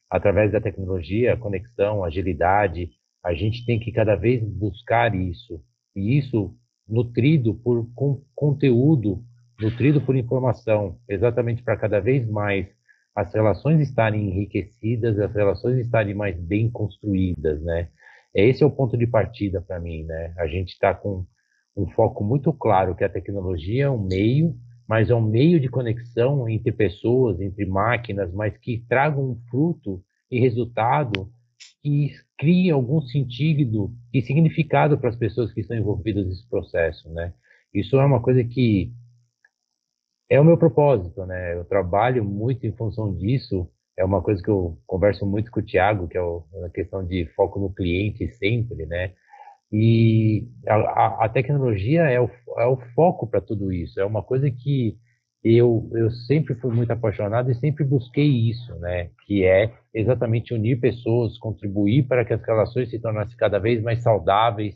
através 0.10 0.52
da 0.52 0.62
tecnologia, 0.62 1.38
conexão, 1.38 2.04
agilidade, 2.04 2.89
a 3.24 3.34
gente 3.34 3.66
tem 3.66 3.80
que 3.80 3.91
cada 3.91 4.16
vez 4.16 4.43
buscar 4.43 5.16
isso. 5.16 5.62
E 5.95 6.18
isso 6.18 6.56
nutrido 6.88 7.56
por 7.56 7.88
conteúdo, 8.36 9.24
nutrido 9.60 10.02
por 10.02 10.16
informação, 10.16 10.99
exatamente 11.08 11.64
para 11.64 11.78
cada 11.78 11.99
vez 11.99 12.28
mais 12.30 12.68
as 13.16 13.34
relações 13.34 13.82
estarem 13.82 14.30
enriquecidas, 14.30 15.20
as 15.20 15.34
relações 15.34 15.80
estarem 15.80 16.14
mais 16.14 16.38
bem 16.39 16.70
construídas, 16.70 17.62
né? 17.62 17.89
Esse 18.34 18.64
é 18.64 18.66
o 18.66 18.72
ponto 18.72 18.98
de 18.98 19.06
partida 19.06 19.62
para 19.62 19.80
mim, 19.80 20.04
né? 20.04 20.34
A 20.38 20.48
gente 20.48 20.70
está 20.70 20.94
com 20.94 21.26
um 21.76 21.88
foco 21.92 22.24
muito 22.24 22.52
claro 22.54 22.96
que 22.96 23.04
a 23.04 23.10
tecnologia 23.10 23.86
é 23.86 23.90
um 23.90 24.02
meio, 24.02 24.56
mas 24.88 25.10
é 25.10 25.16
um 25.16 25.22
meio 25.22 25.60
de 25.60 25.70
conexão 25.70 26.48
entre 26.48 26.72
pessoas, 26.72 27.40
entre 27.40 27.66
máquinas, 27.66 28.34
mas 28.34 28.58
que 28.58 28.86
traga 28.88 29.20
um 29.20 29.40
fruto 29.50 30.04
e 30.30 30.40
resultado 30.40 31.32
que 31.84 32.12
crie 32.38 32.72
algum 32.72 33.02
sentido 33.02 33.94
e 34.14 34.22
significado 34.22 34.98
para 34.98 35.10
as 35.10 35.16
pessoas 35.16 35.54
que 35.54 35.62
estão 35.62 35.78
envolvidas 35.78 36.26
nesse 36.28 36.48
processo, 36.50 37.12
né? 37.14 37.34
Isso 37.74 37.96
é 37.98 38.06
uma 38.06 38.22
coisa 38.22 38.44
que 38.44 38.92
é 40.30 40.40
o 40.40 40.46
meu 40.46 40.58
propósito, 40.58 41.26
né? 41.26 41.56
Eu 41.56 41.66
trabalho 41.66 42.24
muito 42.24 42.66
em 42.66 42.72
função 42.72 43.14
disso 43.14 43.70
é 43.98 44.06
uma 44.06 44.22
coisa 44.22 44.42
que 44.42 44.50
eu 44.50 44.78
converso 44.88 45.26
muito 45.26 45.52
com 45.52 45.60
o 45.60 45.64
Thiago, 45.64 46.08
que 46.08 46.18
é 46.18 46.22
a 46.22 46.70
questão 46.74 47.06
de 47.06 47.26
foco 47.36 47.60
no 47.60 47.74
cliente 47.74 48.28
sempre, 48.34 48.86
né? 48.86 49.14
E 49.72 50.48
a, 50.68 51.26
a 51.26 51.30
tecnologia 51.30 52.02
é 52.04 52.20
o, 52.20 52.30
é 52.58 52.66
o 52.66 52.78
foco 52.94 53.28
para 53.28 53.39
tudo 53.39 53.72
isso. 53.72 54.00
É 54.00 54.06
uma 54.06 54.22
coisa 54.22 54.52
que 54.52 54.98
eu, 55.44 55.89
eu 55.94 56.12
sempre 56.12 56.56
fui 56.56 56.74
muito 56.74 56.92
apaixonado 56.92 57.50
e 57.50 57.56
sempre 57.56 57.84
busquei 57.84 58.28
isso, 58.28 58.74
né? 58.80 59.10
Que 59.26 59.46
é 59.46 59.72
exatamente 59.94 60.54
unir 60.54 60.80
pessoas, 60.80 61.38
contribuir 61.38 62.04
para 62.04 62.26
que 62.26 62.34
as 62.34 62.44
relações 62.44 62.89
se 62.89 63.00
tornassem 63.00 63.38
cada 63.38 63.60
vez 63.60 63.82
mais 63.82 64.04
saudáveis. 64.04 64.76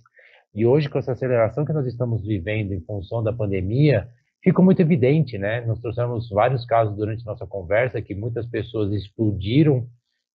E 0.54 0.66
hoje, 0.66 0.90
com 0.90 0.98
essa 0.98 1.12
aceleração 1.12 1.66
que 1.66 1.74
nós 1.74 1.86
estamos 1.86 2.26
vivendo 2.26 2.74
em 2.74 2.82
função 2.82 3.22
da 3.22 3.34
pandemia, 3.34 4.08
ficou 4.46 4.64
muito 4.64 4.80
evidente, 4.80 5.40
né? 5.40 5.62
Nós 5.62 5.80
trouxemos 5.80 6.30
vários 6.30 6.64
casos 6.66 6.96
durante 6.96 7.26
nossa 7.26 7.48
conversa 7.48 8.00
que 8.00 8.14
muitas 8.14 8.46
pessoas 8.46 8.94
explodiram 8.94 9.88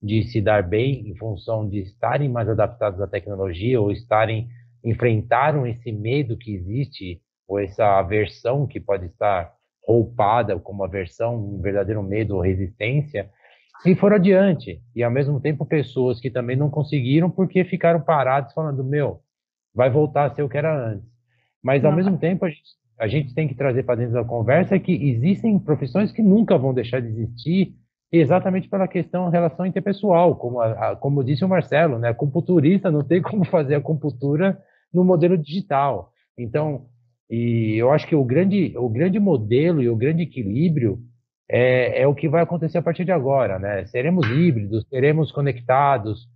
de 0.03 0.25
se 0.25 0.41
dar 0.41 0.65
bem 0.65 1.09
em 1.09 1.17
função 1.17 1.69
de 1.69 1.79
estarem 1.79 2.29
mais 2.29 2.49
adaptados 2.49 3.01
à 3.01 3.07
tecnologia 3.07 3.81
ou 3.81 3.93
estarem 3.93 4.49
enfrentaram 4.85 5.65
esse 5.65 5.93
medo 5.93 6.37
que 6.37 6.53
existe 6.53 7.21
ou 7.47 7.61
essa 7.61 8.01
aversão 8.01 8.67
que 8.67 8.81
pode 8.81 9.07
estar 9.07 9.53
roupada 9.87 10.59
como 10.59 10.83
aversão, 10.83 11.37
um 11.37 11.61
verdadeiro 11.61 12.03
medo 12.03 12.35
ou 12.35 12.41
resistência 12.41 13.31
e 13.87 13.95
foram 13.95 14.17
adiante. 14.17 14.83
E 14.97 15.05
ao 15.05 15.11
mesmo 15.11 15.41
tempo 15.41 15.65
pessoas 15.65 16.19
que 16.19 16.31
também 16.31 16.57
não 16.57 16.69
conseguiram 16.69 17.31
porque 17.31 17.65
ficaram 17.65 18.01
parados 18.01 18.53
falando 18.55 18.83
meu, 18.83 19.21
vai 19.73 19.89
voltar 19.89 20.25
a 20.25 20.35
ser 20.35 20.43
o 20.43 20.49
que 20.49 20.59
era 20.59 20.75
antes. 20.75 21.09
Mas 21.63 21.85
ao 21.85 21.93
mesmo 21.93 22.19
tempo 22.19 22.45
a 22.45 22.49
gente 22.49 22.80
a 23.01 23.09
gente 23.09 23.35
tem 23.35 23.49
que 23.49 23.55
trazer 23.55 23.83
para 23.83 23.95
dentro 23.95 24.13
da 24.13 24.25
conversa 24.25 24.79
que 24.79 24.93
existem 24.93 25.59
profissões 25.59 26.13
que 26.13 26.23
nunca 26.23 26.59
vão 26.59 26.75
deixar 26.75 27.01
de 27.01 27.09
existir 27.09 27.75
exatamente 28.13 28.69
pela 28.69 28.87
questão 28.87 29.31
relação 29.31 29.65
interpessoal, 29.65 30.37
como, 30.37 30.61
a, 30.61 30.91
a, 30.91 30.97
como 30.97 31.25
disse 31.25 31.43
o 31.43 31.49
Marcelo, 31.49 31.99
né? 31.99 32.13
Computurista 32.13 32.91
não 32.91 33.03
tem 33.03 33.23
como 33.23 33.47
fazer 33.47 33.75
a 33.75 33.81
computura 33.81 34.59
no 34.93 35.03
modelo 35.03 35.39
digital. 35.39 36.13
Então, 36.37 36.89
e 37.31 37.77
eu 37.79 37.91
acho 37.91 38.07
que 38.07 38.15
o 38.15 38.23
grande, 38.23 38.75
o 38.77 38.89
grande 38.91 39.19
modelo 39.19 39.81
e 39.81 39.89
o 39.89 39.97
grande 39.97 40.25
equilíbrio 40.25 40.99
é, 41.49 42.03
é 42.03 42.07
o 42.07 42.15
que 42.15 42.29
vai 42.29 42.43
acontecer 42.43 42.77
a 42.77 42.83
partir 42.83 43.07
de 43.07 43.13
agora, 43.13 43.59
né? 43.59 43.87
Seremos 43.87 44.29
híbridos, 44.29 44.85
seremos 44.91 45.33
conectados, 45.33 46.29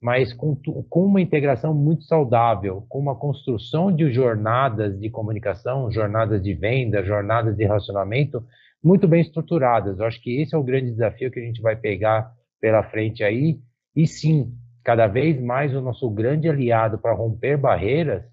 mas 0.00 0.32
com, 0.32 0.56
com 0.88 1.04
uma 1.04 1.20
integração 1.20 1.74
muito 1.74 2.04
saudável, 2.04 2.86
com 2.88 2.98
uma 2.98 3.14
construção 3.14 3.94
de 3.94 4.10
jornadas 4.10 4.98
de 4.98 5.10
comunicação, 5.10 5.90
jornadas 5.92 6.42
de 6.42 6.54
venda, 6.54 7.04
jornadas 7.04 7.54
de 7.56 7.64
relacionamento 7.64 8.42
muito 8.82 9.06
bem 9.06 9.20
estruturadas. 9.20 9.98
Eu 9.98 10.06
acho 10.06 10.20
que 10.22 10.40
esse 10.40 10.54
é 10.54 10.58
o 10.58 10.62
grande 10.62 10.90
desafio 10.90 11.30
que 11.30 11.38
a 11.38 11.42
gente 11.42 11.60
vai 11.60 11.76
pegar 11.76 12.32
pela 12.60 12.82
frente 12.82 13.22
aí. 13.22 13.60
E 13.94 14.06
sim, 14.06 14.54
cada 14.82 15.06
vez 15.06 15.38
mais 15.38 15.74
o 15.74 15.82
nosso 15.82 16.08
grande 16.10 16.48
aliado 16.48 16.98
para 16.98 17.14
romper 17.14 17.58
barreiras 17.58 18.24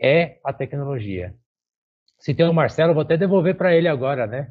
é 0.00 0.38
a 0.44 0.52
tecnologia. 0.52 1.34
Se 2.18 2.34
tem 2.34 2.46
o 2.46 2.52
Marcelo, 2.52 2.92
vou 2.92 3.02
até 3.02 3.16
devolver 3.16 3.56
para 3.56 3.74
ele 3.74 3.88
agora, 3.88 4.26
né? 4.26 4.50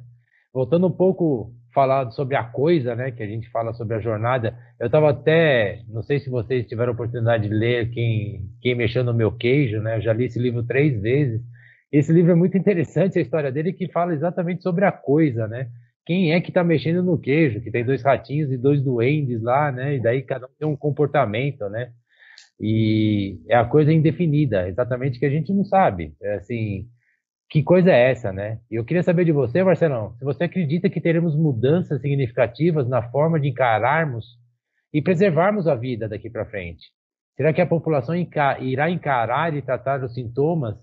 Voltando 0.54 0.88
um 0.88 0.92
pouco 0.92 1.54
falar 1.74 2.12
sobre 2.12 2.36
a 2.36 2.44
coisa, 2.44 2.96
né, 2.96 3.12
que 3.12 3.24
a 3.24 3.28
gente 3.28 3.50
fala 3.50 3.74
sobre 3.74 3.96
a 3.96 4.00
jornada. 4.00 4.58
Eu 4.80 4.88
estava 4.88 5.10
até, 5.10 5.82
não 5.88 6.04
sei 6.04 6.20
se 6.20 6.30
vocês 6.30 6.68
tiveram 6.68 6.94
oportunidade 6.94 7.48
de 7.48 7.54
ler 7.54 7.90
quem, 7.92 8.50
quem 8.62 8.76
mexeu 8.76 9.04
no 9.04 9.14
meu 9.14 9.32
queijo, 9.32 9.80
né? 9.82 9.98
Eu 9.98 10.02
já 10.02 10.14
li 10.14 10.26
esse 10.26 10.40
livro 10.40 10.64
três 10.64 11.00
vezes. 11.02 11.42
Esse 11.92 12.12
livro 12.12 12.32
é 12.32 12.36
muito 12.36 12.58
interessante, 12.58 13.20
a 13.20 13.22
história 13.22 13.52
dele, 13.52 13.74
que 13.74 13.92
fala 13.92 14.14
exatamente 14.14 14.64
sobre 14.64 14.86
a 14.86 14.92
coisa, 14.92 15.48
né? 15.48 15.68
Quem 16.06 16.34
é 16.34 16.42
que 16.42 16.50
está 16.50 16.64
mexendo 16.64 17.04
no 17.04 17.18
queijo? 17.18 17.62
Que 17.62 17.72
tem 17.72 17.86
dois 17.86 18.02
ratinhos 18.02 18.52
e 18.52 18.58
dois 18.58 18.82
duendes 18.82 19.42
lá, 19.42 19.72
né? 19.72 19.96
E 19.96 20.00
daí 20.00 20.22
cada 20.24 20.48
um 20.48 20.50
tem 20.58 20.68
um 20.68 20.76
comportamento, 20.76 21.70
né? 21.70 21.92
E 22.60 23.40
é 23.50 23.56
a 23.56 23.66
coisa 23.66 23.92
indefinida, 23.92 24.68
exatamente 24.68 25.20
que 25.20 25.26
a 25.26 25.30
gente 25.30 25.54
não 25.54 25.66
sabe. 25.66 26.14
É 26.22 26.36
assim, 26.36 26.88
que 27.52 27.62
coisa 27.62 27.92
é 27.92 28.12
essa, 28.12 28.32
né? 28.32 28.60
E 28.72 28.76
eu 28.76 28.86
queria 28.86 29.04
saber 29.04 29.26
de 29.26 29.34
você, 29.34 29.62
Marcelão, 29.62 30.16
se 30.18 30.24
você 30.24 30.46
acredita 30.46 30.90
que 30.90 31.02
teremos 31.02 31.36
mudanças 31.36 32.00
significativas 32.00 32.88
na 32.88 33.04
forma 33.12 33.38
de 33.38 33.50
encararmos 33.50 34.40
e 34.94 35.02
preservarmos 35.02 35.68
a 35.68 35.76
vida 35.76 36.08
daqui 36.08 36.30
para 36.30 36.46
frente. 36.46 36.86
Será 37.36 37.52
que 37.52 37.60
a 37.60 37.66
população 37.66 38.16
irá 38.16 38.90
encarar 38.90 39.54
e 39.54 39.62
tratar 39.62 40.02
os 40.02 40.14
sintomas 40.14 40.78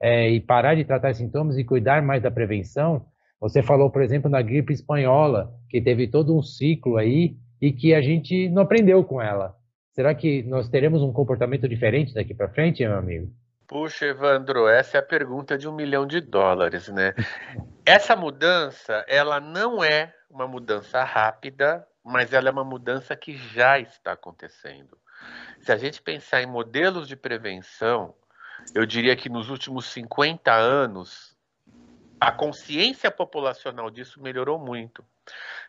é, 0.00 0.30
e 0.30 0.40
parar 0.40 0.76
de 0.76 0.84
tratar 0.84 1.14
sintomas 1.14 1.58
e 1.58 1.64
cuidar 1.64 2.00
mais 2.00 2.22
da 2.22 2.30
prevenção? 2.30 3.06
Você 3.40 3.60
falou, 3.60 3.90
por 3.90 4.00
exemplo, 4.00 4.30
na 4.30 4.40
gripe 4.40 4.72
espanhola, 4.72 5.52
que 5.68 5.80
teve 5.80 6.06
todo 6.06 6.36
um 6.36 6.42
ciclo 6.42 6.96
aí 6.96 7.34
e 7.60 7.72
que 7.72 7.92
a 7.92 8.00
gente 8.00 8.48
não 8.50 8.62
aprendeu 8.62 9.02
com 9.02 9.20
ela. 9.20 9.56
Será 9.92 10.14
que 10.14 10.44
nós 10.44 10.68
teremos 10.68 11.02
um 11.02 11.12
comportamento 11.12 11.68
diferente 11.68 12.14
daqui 12.14 12.34
para 12.34 12.48
frente, 12.50 12.84
meu 12.84 12.96
amigo? 12.96 13.32
Puxa, 13.66 14.06
Evandro, 14.06 14.68
essa 14.68 14.98
é 14.98 15.00
a 15.00 15.02
pergunta 15.02 15.56
de 15.56 15.66
um 15.66 15.72
milhão 15.72 16.06
de 16.06 16.20
dólares, 16.20 16.88
né? 16.88 17.14
Essa 17.84 18.14
mudança, 18.14 19.04
ela 19.08 19.40
não 19.40 19.82
é 19.82 20.14
uma 20.28 20.46
mudança 20.46 21.02
rápida, 21.02 21.86
mas 22.02 22.32
ela 22.32 22.48
é 22.48 22.52
uma 22.52 22.64
mudança 22.64 23.16
que 23.16 23.36
já 23.36 23.78
está 23.78 24.12
acontecendo. 24.12 24.98
Se 25.60 25.72
a 25.72 25.76
gente 25.76 26.02
pensar 26.02 26.42
em 26.42 26.46
modelos 26.46 27.08
de 27.08 27.16
prevenção, 27.16 28.14
eu 28.74 28.84
diria 28.84 29.16
que 29.16 29.30
nos 29.30 29.48
últimos 29.48 29.86
50 29.86 30.52
anos, 30.52 31.34
a 32.20 32.30
consciência 32.30 33.10
populacional 33.10 33.90
disso 33.90 34.20
melhorou 34.20 34.58
muito. 34.58 35.04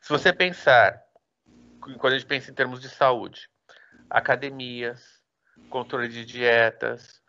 Se 0.02 0.10
você 0.10 0.34
pensar, 0.34 1.02
quando 1.98 2.14
a 2.14 2.18
gente 2.18 2.28
pensa 2.28 2.52
em 2.52 2.54
termos 2.54 2.82
de 2.82 2.90
saúde, 2.90 3.50
academias, 4.10 5.22
controle 5.70 6.10
de 6.10 6.26
dietas, 6.26 7.22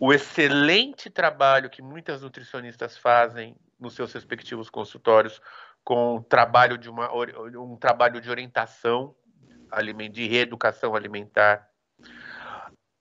o 0.00 0.12
excelente 0.12 1.10
trabalho 1.10 1.70
que 1.70 1.82
muitas 1.82 2.22
nutricionistas 2.22 2.96
fazem 2.96 3.56
nos 3.78 3.94
seus 3.94 4.12
respectivos 4.12 4.70
consultórios 4.70 5.40
com 5.84 6.22
trabalho 6.22 6.76
de 6.76 6.88
uma, 6.88 7.10
um 7.12 7.76
trabalho 7.76 8.20
de 8.20 8.30
orientação 8.30 9.14
de 10.10 10.26
reeducação 10.26 10.94
alimentar. 10.94 11.68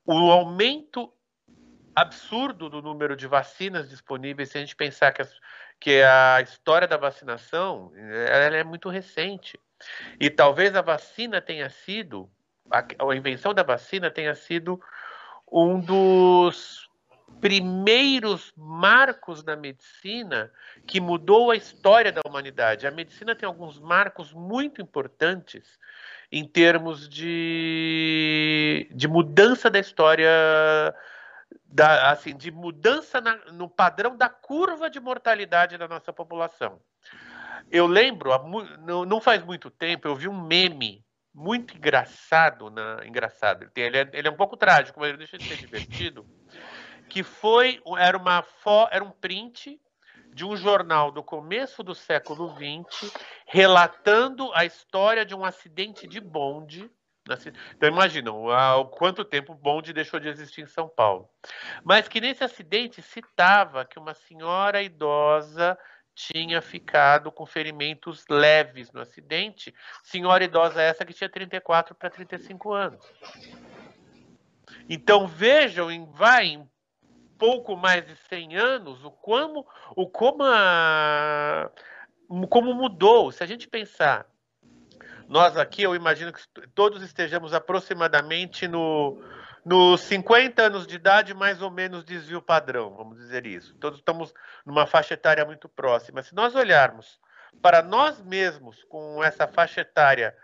O 0.05 0.31
aumento 0.31 1.11
absurdo 1.95 2.69
do 2.69 2.81
número 2.81 3.15
de 3.15 3.27
vacinas 3.27 3.89
disponíveis, 3.89 4.49
se 4.49 4.57
a 4.57 4.61
gente 4.61 4.75
pensar 4.75 5.11
que 5.11 5.21
a, 5.21 5.27
que 5.79 6.01
a 6.01 6.41
história 6.41 6.87
da 6.87 6.97
vacinação 6.97 7.91
ela 7.95 8.55
é 8.55 8.63
muito 8.63 8.89
recente. 8.89 9.59
E 10.19 10.29
talvez 10.29 10.75
a 10.75 10.81
vacina 10.81 11.41
tenha 11.41 11.69
sido, 11.69 12.29
a, 12.71 12.79
a 12.79 13.15
invenção 13.15 13.53
da 13.53 13.63
vacina 13.63 14.11
tenha 14.11 14.35
sido 14.35 14.79
um 15.51 15.79
dos 15.79 16.86
primeiros 17.39 18.51
marcos 18.55 19.43
da 19.43 19.55
medicina 19.55 20.51
que 20.85 20.99
mudou 20.99 21.51
a 21.51 21.55
história 21.55 22.11
da 22.11 22.21
humanidade. 22.25 22.87
A 22.87 22.91
medicina 22.91 23.35
tem 23.35 23.47
alguns 23.47 23.79
marcos 23.79 24.33
muito 24.33 24.81
importantes 24.81 25.77
em 26.31 26.45
termos 26.45 27.07
de, 27.07 28.89
de 28.93 29.07
mudança 29.07 29.69
da 29.69 29.79
história, 29.79 30.29
da, 31.65 32.11
assim, 32.11 32.35
de 32.35 32.51
mudança 32.51 33.21
na, 33.21 33.35
no 33.51 33.69
padrão 33.69 34.17
da 34.17 34.29
curva 34.29 34.89
de 34.89 34.99
mortalidade 34.99 35.77
da 35.77 35.87
nossa 35.87 36.11
população. 36.11 36.81
Eu 37.71 37.85
lembro, 37.85 38.31
não 39.05 39.21
faz 39.21 39.43
muito 39.43 39.69
tempo, 39.69 40.07
eu 40.07 40.15
vi 40.15 40.27
um 40.27 40.41
meme 40.41 41.05
muito 41.33 41.77
engraçado, 41.77 42.69
na, 42.69 43.05
engraçado. 43.05 43.69
Ele 43.75 43.97
é, 43.97 44.09
ele 44.13 44.27
é 44.27 44.31
um 44.31 44.35
pouco 44.35 44.57
trágico, 44.57 44.99
mas 44.99 45.09
ele 45.09 45.19
deixa 45.19 45.37
de 45.37 45.47
ser 45.47 45.57
divertido 45.57 46.25
que 47.09 47.23
foi 47.23 47.81
era 47.97 48.17
uma 48.17 48.45
era 48.91 49.03
um 49.03 49.11
print 49.11 49.79
de 50.33 50.45
um 50.45 50.55
jornal 50.55 51.11
do 51.11 51.23
começo 51.23 51.81
do 51.81 51.95
século 51.95 52.55
XX 52.55 53.11
relatando 53.47 54.51
a 54.53 54.65
história 54.65 55.25
de 55.25 55.33
um 55.33 55.43
acidente 55.43 56.07
de 56.07 56.19
bonde. 56.19 56.89
Então 57.75 57.89
imaginam 57.89 58.49
há 58.49 58.85
quanto 58.85 59.25
tempo 59.25 59.53
o 59.53 59.55
bonde 59.55 59.91
deixou 59.91 60.19
de 60.19 60.29
existir 60.29 60.61
em 60.61 60.67
São 60.67 60.87
Paulo. 60.87 61.27
Mas 61.83 62.07
que 62.07 62.21
nesse 62.21 62.43
acidente 62.43 63.01
citava 63.01 63.83
que 63.83 63.99
uma 63.99 64.13
senhora 64.13 64.81
idosa 64.81 65.77
tinha 66.13 66.61
ficado 66.61 67.31
com 67.31 67.45
ferimentos 67.45 68.25
leves 68.29 68.91
no 68.91 69.01
acidente. 69.01 69.73
Senhora 70.03 70.43
idosa 70.43 70.81
essa 70.81 71.05
que 71.05 71.13
tinha 71.13 71.29
34 71.29 71.93
para 71.93 72.09
35 72.09 72.73
anos. 72.73 73.05
Então 74.89 75.27
vejam, 75.27 76.05
vai 76.11 76.45
em 76.45 76.69
pouco 77.37 77.75
mais 77.75 78.05
de 78.05 78.15
100 78.29 78.57
anos, 78.57 79.03
o 79.03 79.11
como, 79.11 79.65
o 79.95 80.07
como, 80.09 80.43
a, 80.43 81.69
como 82.49 82.73
mudou. 82.73 83.31
Se 83.31 83.43
a 83.43 83.47
gente 83.47 83.67
pensar, 83.67 84.25
nós 85.27 85.57
aqui, 85.57 85.83
eu 85.83 85.95
imagino 85.95 86.33
que 86.33 86.41
todos 86.73 87.01
estejamos 87.03 87.53
aproximadamente 87.53 88.67
no, 88.67 89.21
nos 89.65 90.01
50 90.01 90.61
anos 90.61 90.87
de 90.87 90.95
idade, 90.95 91.33
mais 91.33 91.61
ou 91.61 91.69
menos 91.69 92.05
desvio 92.05 92.41
padrão, 92.41 92.95
vamos 92.95 93.17
dizer 93.17 93.45
isso. 93.45 93.75
Todos 93.75 93.99
estamos 93.99 94.33
numa 94.65 94.87
faixa 94.87 95.13
etária 95.13 95.45
muito 95.45 95.67
próxima. 95.67 96.23
Se 96.23 96.33
nós 96.33 96.55
olharmos 96.55 97.19
para 97.61 97.81
nós 97.81 98.21
mesmos 98.21 98.83
com 98.85 99.23
essa 99.23 99.47
faixa 99.47 99.81
etária 99.81 100.35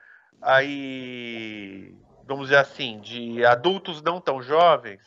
aí, 0.41 1.95
vamos 2.25 2.47
dizer 2.47 2.57
assim, 2.57 2.99
de 2.99 3.45
adultos 3.45 4.01
não 4.01 4.19
tão 4.19 4.41
jovens, 4.41 5.01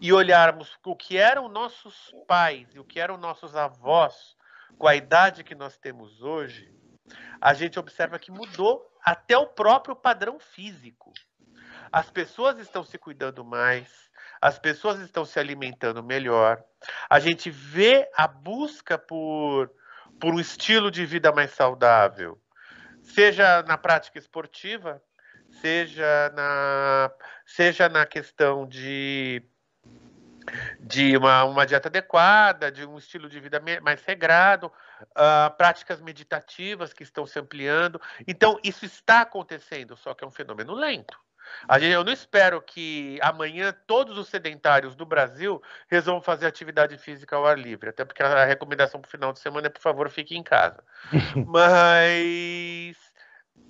e 0.00 0.12
olharmos 0.12 0.78
o 0.84 0.96
que 0.96 1.16
eram 1.16 1.48
nossos 1.48 2.14
pais 2.26 2.68
e 2.74 2.78
o 2.78 2.84
que 2.84 3.00
eram 3.00 3.16
nossos 3.16 3.54
avós 3.54 4.36
com 4.78 4.86
a 4.86 4.96
idade 4.96 5.44
que 5.44 5.54
nós 5.54 5.76
temos 5.76 6.22
hoje, 6.22 6.72
a 7.40 7.54
gente 7.54 7.78
observa 7.78 8.18
que 8.18 8.30
mudou 8.30 8.90
até 9.04 9.36
o 9.36 9.46
próprio 9.46 9.94
padrão 9.94 10.38
físico. 10.38 11.12
As 11.90 12.10
pessoas 12.10 12.58
estão 12.58 12.84
se 12.84 12.96
cuidando 12.96 13.44
mais, 13.44 14.10
as 14.40 14.58
pessoas 14.58 14.98
estão 15.00 15.24
se 15.24 15.38
alimentando 15.38 16.02
melhor. 16.02 16.62
A 17.08 17.20
gente 17.20 17.50
vê 17.50 18.08
a 18.16 18.26
busca 18.26 18.96
por, 18.98 19.70
por 20.20 20.34
um 20.34 20.40
estilo 20.40 20.90
de 20.90 21.04
vida 21.04 21.30
mais 21.32 21.50
saudável, 21.52 22.40
seja 23.02 23.62
na 23.62 23.76
prática 23.76 24.18
esportiva, 24.18 25.02
seja 25.60 26.32
na, 26.34 27.12
seja 27.44 27.88
na 27.88 28.06
questão 28.06 28.66
de 28.66 29.42
de 30.80 31.16
uma, 31.16 31.44
uma 31.44 31.66
dieta 31.66 31.88
adequada, 31.88 32.70
de 32.70 32.86
um 32.86 32.98
estilo 32.98 33.28
de 33.28 33.40
vida 33.40 33.62
mais 33.80 34.02
regrado, 34.04 34.66
uh, 34.66 35.56
práticas 35.56 36.00
meditativas 36.00 36.92
que 36.92 37.02
estão 37.02 37.26
se 37.26 37.38
ampliando. 37.38 38.00
Então, 38.26 38.58
isso 38.62 38.84
está 38.84 39.20
acontecendo, 39.22 39.96
só 39.96 40.14
que 40.14 40.24
é 40.24 40.26
um 40.26 40.30
fenômeno 40.30 40.74
lento. 40.74 41.18
Gente, 41.74 41.86
eu 41.86 42.04
não 42.04 42.12
espero 42.12 42.60
que 42.62 43.18
amanhã 43.22 43.74
todos 43.86 44.16
os 44.16 44.28
sedentários 44.28 44.94
do 44.94 45.04
Brasil 45.04 45.62
resolvam 45.88 46.22
fazer 46.22 46.46
atividade 46.46 46.96
física 46.98 47.36
ao 47.36 47.46
ar 47.46 47.58
livre, 47.58 47.90
até 47.90 48.04
porque 48.04 48.22
a 48.22 48.44
recomendação 48.44 49.00
para 49.00 49.08
o 49.08 49.10
final 49.10 49.32
de 49.32 49.40
semana 49.40 49.66
é, 49.66 49.70
por 49.70 49.80
favor, 49.80 50.08
fique 50.10 50.36
em 50.36 50.42
casa. 50.42 50.82
Mas 51.46 52.96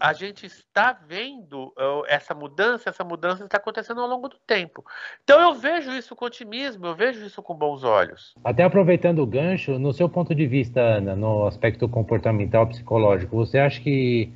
a 0.02 0.12
gente 0.12 0.46
está 0.46 0.92
vendo 0.92 1.72
essa 2.08 2.34
mudança, 2.34 2.90
essa 2.90 3.04
mudança 3.04 3.44
está 3.44 3.56
acontecendo 3.56 4.00
ao 4.00 4.08
longo 4.08 4.28
do 4.28 4.36
tempo. 4.44 4.84
Então 5.22 5.40
eu 5.40 5.54
vejo 5.54 5.92
isso 5.92 6.16
com 6.16 6.24
otimismo, 6.24 6.86
eu 6.86 6.94
vejo 6.96 7.24
isso 7.24 7.40
com 7.40 7.54
bons 7.54 7.84
olhos. 7.84 8.34
Até 8.42 8.64
aproveitando 8.64 9.20
o 9.20 9.26
gancho, 9.26 9.78
no 9.78 9.92
seu 9.92 10.08
ponto 10.08 10.34
de 10.34 10.44
vista, 10.44 10.80
Ana, 10.80 11.14
no 11.14 11.46
aspecto 11.46 11.88
comportamental 11.88 12.66
psicológico, 12.66 13.36
você 13.36 13.60
acha 13.60 13.80
que 13.80 14.32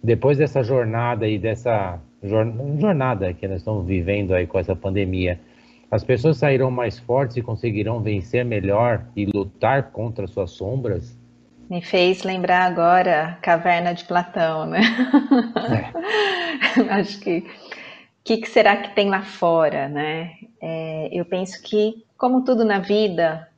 depois 0.00 0.38
dessa 0.38 0.62
jornada 0.62 1.26
e 1.26 1.40
dessa 1.40 2.00
jornada 2.22 3.34
que 3.34 3.48
nós 3.48 3.58
estamos 3.58 3.84
vivendo 3.84 4.32
aí 4.32 4.46
com 4.46 4.60
essa 4.60 4.76
pandemia, 4.76 5.40
as 5.90 6.04
pessoas 6.04 6.36
sairão 6.36 6.70
mais 6.70 7.00
fortes 7.00 7.36
e 7.36 7.42
conseguirão 7.42 8.00
vencer 8.00 8.44
melhor 8.44 9.04
e 9.16 9.26
lutar 9.26 9.90
contra 9.90 10.28
suas 10.28 10.52
sombras? 10.52 11.19
Me 11.70 11.80
fez 11.80 12.24
lembrar 12.24 12.64
agora 12.64 13.38
Caverna 13.40 13.94
de 13.94 14.04
Platão, 14.04 14.66
né? 14.66 14.80
É. 16.76 16.90
Acho 16.90 17.20
que 17.20 17.38
o 17.38 18.24
que, 18.24 18.38
que, 18.38 18.50
será 18.50 18.76
que 18.76 18.92
tem 18.92 19.08
lá 19.08 19.22
fora, 19.22 19.88
né? 19.88 20.32
É, 20.60 21.08
eu 21.12 21.24
penso 21.24 21.62
que, 21.62 22.04
como 22.18 22.44
tudo 22.44 22.64
na 22.64 22.80
vida, 22.80 23.48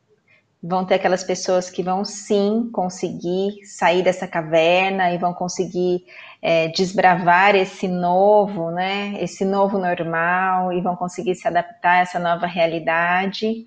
vão 0.62 0.84
ter 0.84 0.96
aquelas 0.96 1.24
pessoas 1.24 1.70
que 1.70 1.82
vão 1.82 2.04
sim 2.04 2.68
conseguir 2.70 3.64
sair 3.64 4.02
dessa 4.02 4.28
caverna 4.28 5.10
e 5.10 5.16
vão 5.16 5.32
conseguir 5.32 6.04
é, 6.42 6.68
desbravar 6.68 7.56
esse 7.56 7.88
novo, 7.88 8.70
né? 8.70 9.14
Esse 9.20 9.42
novo 9.42 9.78
normal 9.78 10.70
e 10.70 10.82
vão 10.82 10.94
conseguir 10.96 11.34
se 11.34 11.48
adaptar 11.48 11.92
a 11.92 12.00
essa 12.00 12.18
nova 12.18 12.46
realidade. 12.46 13.66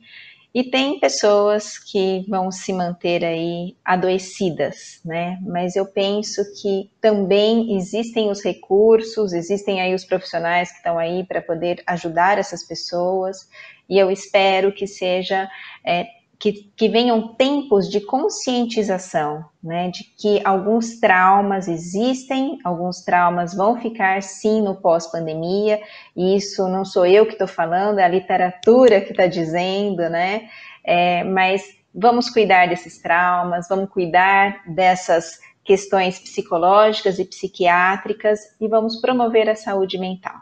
E 0.56 0.64
tem 0.64 1.02
pessoas 1.02 1.78
que 1.78 2.26
vão 2.30 2.50
se 2.50 2.72
manter 2.72 3.26
aí 3.26 3.76
adoecidas, 3.84 5.02
né? 5.04 5.38
Mas 5.42 5.76
eu 5.76 5.86
penso 5.86 6.42
que 6.62 6.90
também 7.02 7.76
existem 7.76 8.32
os 8.32 8.42
recursos, 8.42 9.34
existem 9.34 9.82
aí 9.82 9.94
os 9.94 10.06
profissionais 10.06 10.72
que 10.72 10.78
estão 10.78 10.98
aí 10.98 11.26
para 11.26 11.42
poder 11.42 11.84
ajudar 11.86 12.38
essas 12.38 12.66
pessoas, 12.66 13.50
e 13.90 14.00
eu 14.00 14.10
espero 14.10 14.74
que 14.74 14.88
seja 14.88 15.46
é, 15.86 16.06
que, 16.40 16.72
que, 16.76 16.90
venham 16.90 17.30
tempos 17.36 17.90
de 17.90 18.02
conscientização, 18.02 19.46
né, 19.64 19.90
de 19.90 20.04
que 20.04 20.42
alguns 20.44 21.00
traumas 21.00 21.68
existem, 21.68 22.60
alguns 22.64 23.02
traumas 23.02 23.54
vão 23.54 23.80
ficar 23.80 24.22
sim 24.22 24.62
no 24.62 24.76
pós-pandemia, 24.76 25.82
e 26.16 26.36
isso 26.36 26.68
não 26.68 26.84
sou 26.84 27.06
eu 27.06 27.26
que 27.26 27.34
estou 27.34 27.48
falando, 27.48 28.00
é 28.00 28.04
a 28.04 28.10
literatura 28.10 29.02
que 29.02 29.12
está 29.12 29.28
dizendo, 29.28 30.10
né, 30.10 30.50
é, 30.84 31.24
mas 31.24 31.64
vamos 31.94 32.30
cuidar 32.30 32.68
desses 32.68 33.02
traumas, 33.02 33.68
vamos 33.70 33.90
cuidar 33.90 34.62
dessas 34.68 35.40
questões 35.64 36.20
psicológicas 36.20 37.18
e 37.18 37.26
psiquiátricas 37.26 38.40
e 38.62 38.68
vamos 38.68 39.02
promover 39.02 39.50
a 39.50 39.56
saúde 39.56 39.98
mental. 39.98 40.36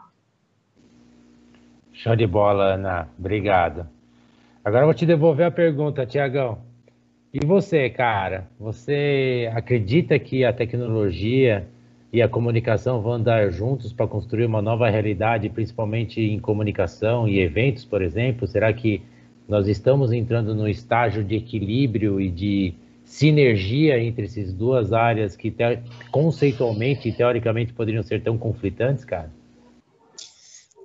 Show 1.92 2.14
de 2.14 2.26
bola, 2.26 2.74
Ana. 2.74 3.08
Obrigado. 3.18 3.93
Agora 4.64 4.84
eu 4.84 4.86
vou 4.86 4.94
te 4.94 5.04
devolver 5.04 5.44
a 5.44 5.50
pergunta, 5.50 6.06
Tiagão. 6.06 6.58
E 7.34 7.44
você, 7.44 7.90
cara? 7.90 8.48
Você 8.58 9.50
acredita 9.54 10.18
que 10.18 10.42
a 10.42 10.54
tecnologia 10.54 11.68
e 12.10 12.22
a 12.22 12.28
comunicação 12.28 13.02
vão 13.02 13.12
andar 13.12 13.50
juntos 13.50 13.92
para 13.92 14.06
construir 14.06 14.46
uma 14.46 14.62
nova 14.62 14.88
realidade, 14.88 15.50
principalmente 15.50 16.18
em 16.18 16.38
comunicação 16.38 17.28
e 17.28 17.40
eventos, 17.40 17.84
por 17.84 18.00
exemplo? 18.00 18.46
Será 18.46 18.72
que 18.72 19.02
nós 19.46 19.68
estamos 19.68 20.12
entrando 20.12 20.54
no 20.54 20.66
estágio 20.66 21.22
de 21.22 21.36
equilíbrio 21.36 22.18
e 22.18 22.30
de 22.30 22.74
sinergia 23.04 23.98
entre 23.98 24.24
essas 24.24 24.50
duas 24.50 24.94
áreas 24.94 25.36
que 25.36 25.54
conceitualmente 26.10 27.08
e 27.08 27.12
teoricamente 27.12 27.74
poderiam 27.74 28.02
ser 28.02 28.22
tão 28.22 28.38
conflitantes, 28.38 29.04
cara? 29.04 29.30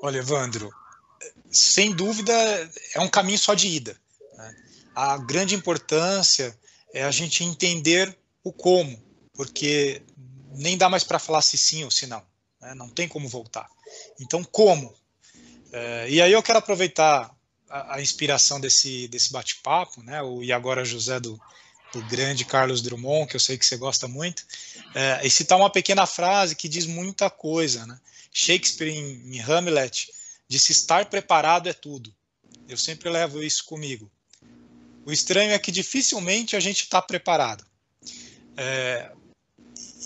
Olha, 0.02 0.18
Evandro, 0.18 0.70
sem 1.52 1.92
dúvida, 1.94 2.34
é 2.94 3.00
um 3.00 3.10
caminho 3.10 3.40
só 3.40 3.54
de 3.54 3.68
ida. 3.68 3.96
Né? 4.38 4.56
A 4.96 5.18
grande 5.18 5.56
importância 5.56 6.58
é 6.94 7.04
a 7.04 7.12
gente 7.12 7.44
entender 7.44 8.16
o 8.44 8.52
como, 8.52 9.02
porque 9.34 10.02
nem 10.54 10.78
dá 10.78 10.90
mais 10.90 11.04
para 11.04 11.20
falar 11.20 11.42
se 11.42 11.58
sim 11.58 11.84
ou 11.84 11.92
se 11.92 12.08
não. 12.08 12.24
Né? 12.62 12.74
Não 12.74 12.90
tem 12.90 13.08
como 13.08 13.28
voltar. 13.28 13.70
Então, 14.20 14.44
como? 14.44 14.94
É, 15.72 16.10
e 16.10 16.22
aí 16.22 16.32
eu 16.32 16.44
quero 16.44 16.60
aproveitar 16.60 17.34
a, 17.70 17.96
a 17.96 18.02
inspiração 18.02 18.60
desse, 18.60 19.08
desse 19.08 19.32
bate-papo, 19.32 20.02
né? 20.04 20.22
o 20.22 20.44
E 20.44 20.52
Agora 20.52 20.86
José 20.86 21.20
do, 21.20 21.40
do 21.94 22.02
grande 22.04 22.46
Carlos 22.46 22.82
Drummond, 22.82 23.28
que 23.28 23.36
eu 23.36 23.40
sei 23.40 23.58
que 23.58 23.66
você 23.66 23.78
gosta 23.78 24.08
muito, 24.08 24.46
é, 24.94 25.26
e 25.26 25.30
citar 25.30 25.58
uma 25.58 25.70
pequena 25.70 26.06
frase 26.06 26.56
que 26.56 26.68
diz 26.68 26.86
muita 26.86 27.30
coisa. 27.30 27.86
Né? 27.86 28.00
Shakespeare, 28.32 28.90
em, 28.90 29.36
em 29.36 29.42
Hamlet, 29.42 30.12
disse 30.50 30.72
estar 30.72 31.06
preparado 31.06 31.70
é 31.70 31.74
tudo. 31.74 32.14
Eu 32.68 32.78
sempre 32.78 33.10
levo 33.10 33.42
isso 33.42 33.64
comigo. 33.66 34.12
O 35.06 35.12
estranho 35.12 35.52
é 35.52 35.60
que 35.60 35.72
dificilmente 35.72 36.56
a 36.56 36.60
gente 36.60 36.84
está 36.84 37.02
preparado. 37.02 37.66
É, 38.58 39.12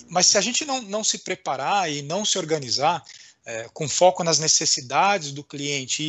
mas 0.10 0.28
se 0.28 0.38
a 0.38 0.42
gente 0.42 0.66
não, 0.66 0.82
não 0.82 1.04
se 1.04 1.20
preparar 1.20 1.92
e 1.92 2.02
não 2.02 2.24
se 2.24 2.38
organizar 2.38 3.04
é, 3.46 3.68
com 3.74 3.90
foco 3.90 4.24
nas 4.24 4.40
necessidades 4.40 5.32
do 5.32 5.44
cliente 5.44 6.04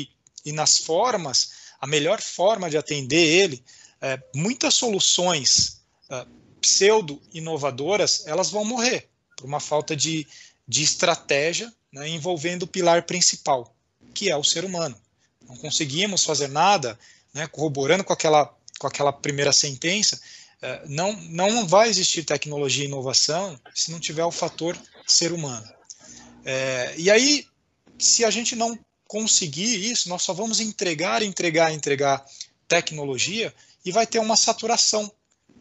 e, 0.44 0.50
e, 0.50 0.52
nas 0.52 0.76
formas, 0.76 1.72
a 1.80 1.86
melhor 1.86 2.20
forma 2.20 2.68
de 2.68 2.76
atender 2.76 3.24
ele, 3.24 3.64
é, 4.00 4.22
muitas 4.34 4.74
soluções 4.74 5.80
é, 6.10 6.26
pseudo-inovadoras 6.60 8.26
elas 8.26 8.50
vão 8.50 8.64
morrer 8.64 9.08
por 9.36 9.46
uma 9.46 9.60
falta 9.60 9.96
de, 9.96 10.26
de 10.66 10.82
estratégia 10.82 11.72
né, 11.92 12.08
envolvendo 12.08 12.64
o 12.64 12.68
pilar 12.68 13.04
principal, 13.04 13.74
que 14.12 14.30
é 14.30 14.36
o 14.36 14.44
ser 14.44 14.64
humano. 14.64 14.96
Não 15.48 15.56
conseguimos 15.56 16.24
fazer 16.24 16.48
nada, 16.48 16.98
né, 17.32 17.46
corroborando 17.46 18.04
com 18.04 18.12
aquela, 18.12 18.52
com 18.78 18.86
aquela 18.86 19.12
primeira 19.12 19.52
sentença, 19.52 20.20
é, 20.62 20.82
não, 20.86 21.12
não 21.12 21.66
vai 21.66 21.88
existir 21.88 22.24
tecnologia 22.24 22.84
e 22.84 22.86
inovação 22.86 23.60
se 23.74 23.90
não 23.90 24.00
tiver 24.00 24.24
o 24.24 24.30
fator 24.30 24.78
ser 25.06 25.32
humano. 25.32 25.68
É, 26.44 26.94
e 26.96 27.10
aí, 27.10 27.46
se 27.98 28.24
a 28.24 28.30
gente 28.30 28.56
não 28.56 28.78
conseguir 29.06 29.90
isso, 29.90 30.08
nós 30.08 30.22
só 30.22 30.32
vamos 30.32 30.60
entregar, 30.60 31.22
entregar, 31.22 31.72
entregar 31.72 32.24
tecnologia 32.66 33.54
e 33.84 33.92
vai 33.92 34.06
ter 34.06 34.18
uma 34.18 34.36
saturação, 34.36 35.12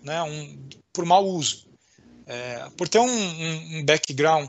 né, 0.02 0.22
um, 0.24 0.70
por 0.92 1.06
mau 1.06 1.26
uso. 1.28 1.68
É, 2.26 2.70
por 2.78 2.88
ter 2.88 3.00
um, 3.00 3.06
um, 3.06 3.78
um 3.78 3.86
background 3.86 4.48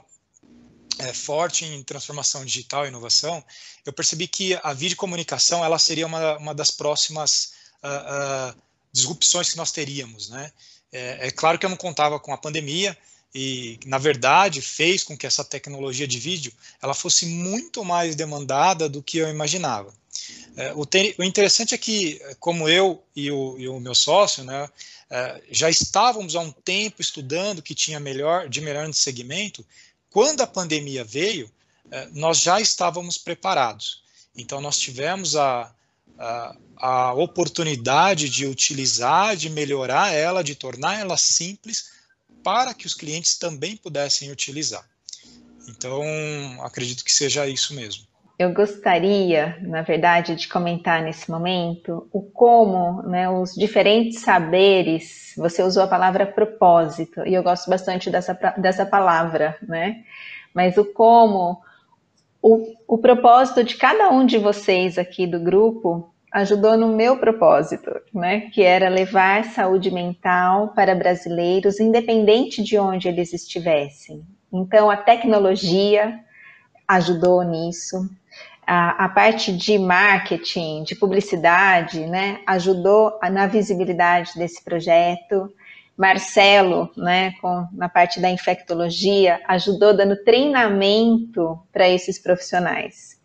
é, 0.99 1.13
forte 1.13 1.65
em 1.65 1.83
transformação 1.83 2.45
digital 2.45 2.85
e 2.85 2.89
inovação, 2.89 3.45
eu 3.85 3.93
percebi 3.93 4.29
que 4.29 4.59
a 4.63 4.73
videocomunicação 4.73 5.65
ela 5.65 5.79
seria 5.79 6.07
uma, 6.07 6.37
uma 6.39 6.55
das 6.55 6.71
próximas 6.71 7.53
uh, 7.83 8.53
uh, 8.57 8.63
disrupções 8.93 9.51
que 9.51 9.57
nós 9.57 9.73
teríamos. 9.73 10.29
Né? 10.29 10.53
É, 10.93 11.29
é, 11.29 11.31
claro 11.31 11.59
que 11.59 11.67
eu 11.67 11.71
não 11.71 11.77
contava 11.77 12.21
com 12.21 12.33
a 12.33 12.39
pandemia 12.39 12.97
e, 13.35 13.81
na 13.85 13.99
verdade, 13.99 14.63
fez 14.63 15.03
com 15.03 15.17
que 15.17 15.27
essa 15.27 15.45
tecnologia 15.45 16.07
de 16.07 16.19
vídeo 16.21 16.53
ela 16.81 16.95
fosse 16.95 17.27
muito 17.27 17.85
mais 17.85 18.15
demandada 18.15 18.89
do 18.89 19.03
que 19.03 19.19
eu 19.19 19.29
imaginava. 19.29 19.93
É, 20.57 20.73
o, 20.73 20.83
o, 21.19 21.25
interessante 21.25 21.75
é 21.75 21.79
que, 21.79 22.21
como 22.39 22.69
eu 22.69 23.03
e 23.17 23.31
o, 23.33 23.57
e 23.59 23.67
o 23.67 23.81
meu 23.81 23.95
sócio, 23.95 24.45
né, 24.45 24.69
é, 25.11 25.43
já 25.51 25.69
estávamos 25.69 26.37
há 26.37 26.41
um 26.41 26.53
tempo 26.53 27.03
estudando 27.03 27.61
que 27.61 27.75
tinha 27.75 27.99
melhor 27.99 28.49
de 28.49 28.61
melhor 28.61 28.93
segmento, 28.95 29.67
quando 30.15 30.43
a 30.43 30.47
pandemia 30.47 31.03
veio, 31.03 31.51
eh, 31.91 32.09
nós 32.13 32.39
já 32.39 32.61
estávamos 32.61 33.19
preparados. 33.19 34.05
Então, 34.37 34.61
nós 34.61 34.79
tivemos 34.79 35.35
a, 35.35 35.75
a, 36.17 36.57
a 36.77 37.15
oportunidade 37.15 38.29
de 38.29 38.47
utilizar, 38.47 39.35
de 39.35 39.51
melhorar 39.51 40.15
ela, 40.15 40.45
de 40.45 40.55
tornar 40.55 41.01
ela 41.01 41.17
simples, 41.17 41.91
para 42.45 42.73
que 42.73 42.87
os 42.87 42.95
clientes 42.95 43.37
também 43.37 43.77
pudessem 43.77 44.31
utilizar. 44.31 44.89
Então, 45.67 46.05
acredito 46.63 47.05
que 47.05 47.13
seja 47.13 47.49
isso 47.49 47.75
mesmo. 47.75 48.07
Eu 48.37 48.53
gostaria, 48.53 49.57
na 49.61 49.83
verdade, 49.83 50.35
de 50.35 50.49
comentar 50.49 51.01
nesse 51.03 51.31
momento 51.31 52.09
o 52.13 52.21
como 52.21 53.01
né, 53.03 53.31
os 53.31 53.55
diferentes 53.55 54.21
saberes, 54.21 55.35
você 55.37 55.63
usou 55.63 55.85
a 55.85 55.89
palavra 55.89 56.27
propósito, 56.27 57.25
e 57.25 57.33
eu 57.33 57.45
gosto 57.45 57.71
bastante 57.71 58.11
dessa, 58.11 58.35
dessa 58.59 58.85
palavra, 58.85 59.57
né? 59.63 60.03
Mas 60.53 60.77
o 60.77 60.85
como 60.85 61.63
o, 62.43 62.75
o 62.89 62.99
propósito 62.99 63.63
de 63.63 63.77
cada 63.77 64.11
um 64.11 64.27
de 64.27 64.37
vocês 64.37 64.99
aqui 64.99 65.27
do 65.27 65.39
grupo 65.39 66.13
ajudou 66.33 66.77
no 66.77 66.89
meu 66.89 67.17
propósito, 67.19 67.91
né? 68.13 68.51
Que 68.53 68.65
era 68.65 68.89
levar 68.89 69.45
saúde 69.45 69.93
mental 69.93 70.73
para 70.75 70.95
brasileiros, 70.97 71.79
independente 71.79 72.65
de 72.65 72.77
onde 72.77 73.07
eles 73.07 73.33
estivessem. 73.33 74.25
Então, 74.53 74.91
a 74.91 74.97
tecnologia 74.97 76.21
ajudou 76.87 77.43
nisso, 77.43 77.97
a, 78.67 79.05
a, 79.05 79.09
parte 79.09 79.53
de 79.53 79.79
marketing, 79.79 80.83
de 80.85 80.95
publicidade, 80.95 82.01
né, 82.07 82.41
ajudou 82.47 83.19
na 83.31 83.47
visibilidade 83.47 84.33
desse 84.37 84.63
projeto. 84.63 85.53
Marcelo, 85.97 86.91
né, 86.97 87.35
com, 87.41 87.69
na 87.73 87.89
parte 87.89 88.21
da 88.21 88.29
infectologia, 88.29 89.41
ajudou 89.47 89.97
dando 89.97 90.17
treinamento 90.25 91.59
para 91.73 91.89
esses 91.89 92.19
profissionais. 92.19 93.17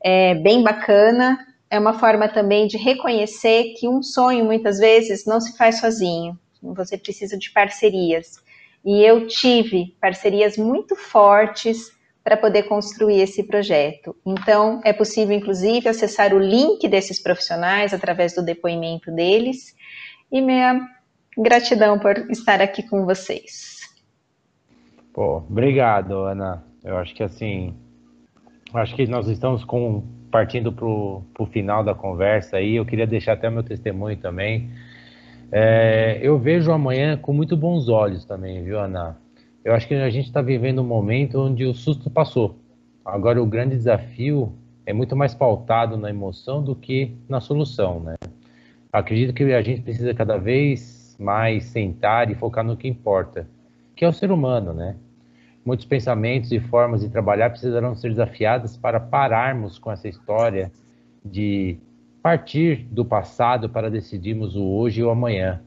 É 0.03 0.35
bem 0.37 0.63
bacana. 0.63 1.39
É 1.71 1.79
uma 1.79 1.99
forma 1.99 2.29
também 2.29 2.67
de 2.67 2.77
reconhecer 2.77 3.75
que 3.79 3.89
um 3.89 4.03
sonho, 4.03 4.45
muitas 4.45 4.79
vezes, 4.79 5.27
não 5.27 5.41
se 5.41 5.57
faz 5.57 5.81
sozinho. 5.81 6.39
Você 6.63 6.97
precisa 6.97 7.39
de 7.39 7.51
parcerias. 7.51 8.43
E 8.85 9.03
eu 9.03 9.27
tive 9.27 9.97
parcerias 10.01 10.57
muito 10.57 10.97
fortes 10.97 11.91
para 12.25 12.37
poder 12.37 12.65
construir 12.65 13.21
esse 13.21 13.43
projeto. 13.43 14.15
Então, 14.25 14.81
é 14.85 14.93
possível, 14.93 15.37
inclusive, 15.37 15.89
acessar 15.89 16.35
o 16.35 16.39
link 16.39 16.87
desses 16.89 17.23
profissionais 17.23 17.93
através 17.93 18.35
do 18.35 18.43
depoimento 18.43 19.11
deles. 19.11 19.75
E 20.31 20.41
minha 20.41 20.81
Gratidão 21.41 22.01
por 22.01 22.17
estar 22.33 22.61
aqui 22.61 22.83
com 22.83 23.05
vocês. 23.05 23.79
Pô, 25.15 25.37
obrigado, 25.37 26.25
Ana. 26.25 26.65
Eu 26.83 26.97
acho 26.99 27.15
que 27.15 27.23
assim, 27.23 27.77
acho 28.75 28.97
que 28.97 29.07
nós 29.07 29.29
estamos 29.29 29.65
com, 29.65 30.03
partindo 30.31 30.73
para 30.73 30.87
o 30.87 31.47
final 31.51 31.83
da 31.83 31.95
conversa 31.95 32.57
aí. 32.57 32.77
Eu 32.77 32.85
queria 32.85 33.07
deixar 33.07 33.35
até 33.35 33.49
meu 33.51 33.63
testemunho 33.63 34.17
também. 34.17 34.71
É, 35.51 36.19
eu 36.23 36.39
vejo 36.39 36.71
amanhã 36.71 37.17
com 37.17 37.33
muito 37.33 37.57
bons 37.57 37.89
olhos 37.89 38.25
também, 38.25 38.63
viu, 38.63 38.79
Ana? 38.79 39.17
Eu 39.65 39.75
acho 39.75 39.89
que 39.89 39.95
a 39.95 40.11
gente 40.11 40.27
está 40.27 40.43
vivendo 40.43 40.81
um 40.81 40.87
momento 40.87 41.41
onde 41.41 41.65
o 41.65 41.75
susto 41.75 42.11
passou. 42.11 42.59
Agora 43.05 43.43
o 43.43 43.47
grande 43.47 43.75
desafio 43.75 44.53
é 44.85 44.93
muito 44.93 45.17
mais 45.17 45.35
pautado 45.35 45.97
na 45.97 46.11
emoção 46.11 46.63
do 46.63 46.75
que 46.75 47.17
na 47.29 47.41
solução, 47.41 48.01
né? 48.01 48.17
Acredito 48.93 49.35
que 49.35 49.45
a 49.45 49.63
gente 49.63 49.83
precisa 49.83 50.15
cada 50.15 50.37
vez 50.39 51.17
mais 51.19 51.65
sentar 51.65 52.31
e 52.31 52.35
focar 52.35 52.65
no 52.65 52.77
que 52.77 52.89
importa, 52.89 53.49
que 53.97 54.05
é 54.05 54.09
o 54.09 54.13
ser 54.13 54.31
humano, 54.31 54.73
né? 54.73 54.97
Muitos 55.65 55.87
pensamentos 55.87 56.51
e 56.53 56.61
formas 56.61 57.01
de 57.01 57.09
trabalhar 57.09 57.51
precisarão 57.51 57.95
ser 57.95 58.11
desafiadas 58.11 58.77
para 58.77 58.99
pararmos 58.99 59.79
com 59.79 59.93
essa 59.93 60.09
história 60.09 60.73
de 61.25 61.79
partir 62.23 62.87
do 62.91 63.05
passado 63.05 63.69
para 63.69 63.91
decidirmos 63.91 64.57
o 64.57 64.65
hoje 64.65 65.01
e 65.01 65.05
o 65.05 65.11
amanhã. 65.11 65.61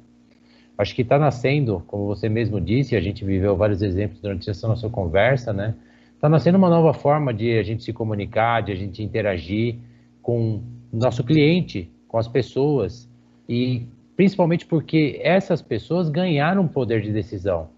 Acho 0.78 0.96
que 0.96 1.04
está 1.04 1.20
nascendo, 1.20 1.84
como 1.86 2.08
você 2.08 2.28
mesmo 2.28 2.60
disse, 2.60 2.96
a 2.96 3.02
gente 3.02 3.24
viveu 3.24 3.56
vários 3.56 3.82
exemplos 3.82 4.20
durante 4.20 4.50
essa 4.50 4.68
nossa 4.68 4.90
conversa, 4.90 5.54
né? 5.54 5.76
Está 6.16 6.28
nascendo 6.30 6.58
uma 6.58 6.70
nova 6.70 6.94
forma 6.94 7.34
de 7.34 7.58
a 7.58 7.64
gente 7.64 7.84
se 7.84 7.94
comunicar, 7.94 8.62
de 8.62 8.72
a 8.72 8.76
gente 8.76 9.04
interagir 9.04 9.78
com 10.22 10.62
nosso 10.92 11.24
cliente, 11.24 11.90
com 12.08 12.18
as 12.18 12.28
pessoas 12.28 13.10
e 13.48 13.86
principalmente 14.16 14.66
porque 14.66 15.20
essas 15.24 15.62
pessoas 15.62 16.10
ganharam 16.10 16.68
poder 16.68 17.02
de 17.02 17.12
decisão. 17.12 17.70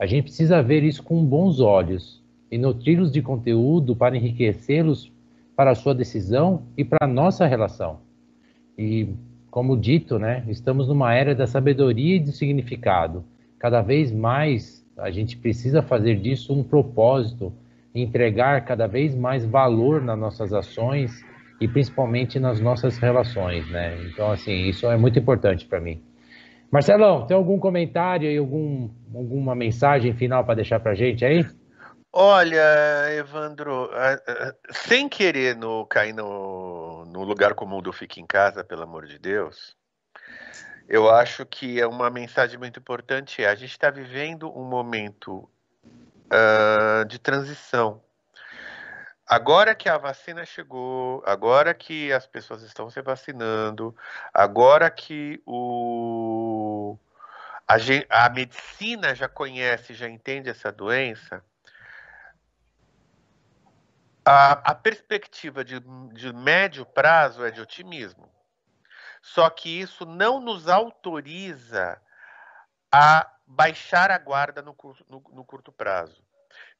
A 0.00 0.06
gente 0.06 0.22
precisa 0.22 0.62
ver 0.62 0.82
isso 0.82 1.02
com 1.02 1.22
bons 1.22 1.60
olhos 1.60 2.22
e 2.50 2.56
nutri-los 2.56 3.12
de 3.12 3.20
conteúdo 3.20 3.94
para 3.94 4.16
enriquecê-los 4.16 5.12
para 5.54 5.72
a 5.72 5.74
sua 5.74 5.94
decisão 5.94 6.62
e 6.74 6.82
para 6.82 7.00
a 7.02 7.06
nossa 7.06 7.46
relação. 7.46 7.98
E, 8.78 9.10
como 9.50 9.76
dito, 9.76 10.18
né, 10.18 10.42
estamos 10.48 10.88
numa 10.88 11.12
era 11.12 11.34
da 11.34 11.46
sabedoria 11.46 12.16
e 12.16 12.20
do 12.20 12.32
significado. 12.32 13.22
Cada 13.58 13.82
vez 13.82 14.10
mais 14.10 14.82
a 14.96 15.10
gente 15.10 15.36
precisa 15.36 15.82
fazer 15.82 16.16
disso 16.16 16.54
um 16.54 16.62
propósito, 16.62 17.52
entregar 17.94 18.64
cada 18.64 18.86
vez 18.86 19.14
mais 19.14 19.44
valor 19.44 20.00
nas 20.00 20.18
nossas 20.18 20.54
ações 20.54 21.22
e 21.60 21.68
principalmente 21.68 22.40
nas 22.40 22.58
nossas 22.58 22.96
relações, 22.96 23.68
né? 23.68 23.98
Então, 24.06 24.32
assim, 24.32 24.66
isso 24.66 24.86
é 24.86 24.96
muito 24.96 25.18
importante 25.18 25.66
para 25.66 25.78
mim. 25.78 26.00
Marcelão, 26.70 27.26
tem 27.26 27.36
algum 27.36 27.58
comentário 27.58 28.30
e 28.30 28.38
algum, 28.38 28.88
alguma 29.14 29.54
mensagem 29.54 30.14
final 30.14 30.44
para 30.44 30.54
deixar 30.54 30.78
para 30.78 30.94
gente 30.94 31.24
aí? 31.24 31.44
Olha, 32.12 32.62
Evandro, 33.16 33.90
sem 34.70 35.08
querer 35.08 35.56
no, 35.56 35.86
cair 35.86 36.12
no, 36.12 37.04
no 37.06 37.22
lugar 37.24 37.54
comum 37.54 37.80
do 37.80 37.92
Fique 37.92 38.20
em 38.20 38.26
Casa, 38.26 38.64
pelo 38.64 38.82
amor 38.82 39.06
de 39.06 39.18
Deus, 39.18 39.76
eu 40.88 41.08
acho 41.08 41.46
que 41.46 41.80
é 41.80 41.86
uma 41.86 42.10
mensagem 42.10 42.58
muito 42.58 42.80
importante. 42.80 43.44
A 43.44 43.54
gente 43.54 43.70
está 43.70 43.90
vivendo 43.90 44.50
um 44.56 44.64
momento 44.64 45.48
uh, 46.26 47.04
de 47.06 47.18
transição 47.18 48.02
Agora 49.30 49.76
que 49.76 49.88
a 49.88 49.96
vacina 49.96 50.44
chegou, 50.44 51.22
agora 51.24 51.72
que 51.72 52.12
as 52.12 52.26
pessoas 52.26 52.62
estão 52.62 52.90
se 52.90 53.00
vacinando, 53.00 53.96
agora 54.34 54.90
que 54.90 55.40
o, 55.46 56.98
a, 57.68 57.76
a 58.24 58.28
medicina 58.28 59.14
já 59.14 59.28
conhece, 59.28 59.94
já 59.94 60.08
entende 60.08 60.50
essa 60.50 60.72
doença, 60.72 61.44
a, 64.24 64.72
a 64.72 64.74
perspectiva 64.74 65.64
de, 65.64 65.78
de 66.12 66.32
médio 66.32 66.84
prazo 66.84 67.44
é 67.44 67.52
de 67.52 67.60
otimismo. 67.60 68.28
Só 69.22 69.48
que 69.48 69.80
isso 69.80 70.04
não 70.04 70.40
nos 70.40 70.66
autoriza 70.66 72.02
a 72.90 73.30
baixar 73.46 74.10
a 74.10 74.18
guarda 74.18 74.60
no, 74.60 74.76
no, 75.08 75.22
no 75.32 75.44
curto 75.44 75.70
prazo. 75.70 76.20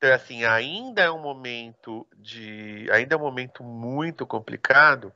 Então, 0.01 0.15
assim, 0.15 0.47
ainda 0.47 1.03
é 1.03 1.11
um 1.11 1.21
momento 1.21 2.07
de. 2.17 2.89
Ainda 2.91 3.15
é 3.15 3.19
um 3.19 3.21
momento 3.21 3.63
muito 3.63 4.27
complicado. 4.27 5.13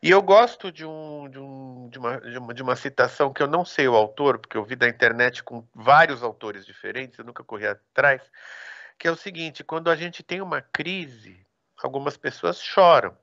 E 0.00 0.08
eu 0.08 0.22
gosto 0.22 0.70
de, 0.70 0.86
um, 0.86 1.28
de, 1.28 1.40
um, 1.40 1.88
de, 1.90 1.98
uma, 1.98 2.20
de, 2.20 2.38
uma, 2.38 2.54
de 2.54 2.62
uma 2.62 2.76
citação 2.76 3.32
que 3.32 3.42
eu 3.42 3.48
não 3.48 3.64
sei 3.64 3.88
o 3.88 3.96
autor, 3.96 4.38
porque 4.38 4.56
eu 4.56 4.64
vi 4.64 4.76
da 4.76 4.88
internet 4.88 5.42
com 5.42 5.66
vários 5.74 6.22
autores 6.22 6.64
diferentes, 6.64 7.18
eu 7.18 7.24
nunca 7.24 7.42
corri 7.42 7.66
atrás, 7.66 8.22
que 8.96 9.08
é 9.08 9.10
o 9.10 9.16
seguinte: 9.16 9.64
quando 9.64 9.90
a 9.90 9.96
gente 9.96 10.22
tem 10.22 10.40
uma 10.40 10.62
crise, 10.62 11.44
algumas 11.82 12.16
pessoas 12.16 12.62
choram, 12.62 13.18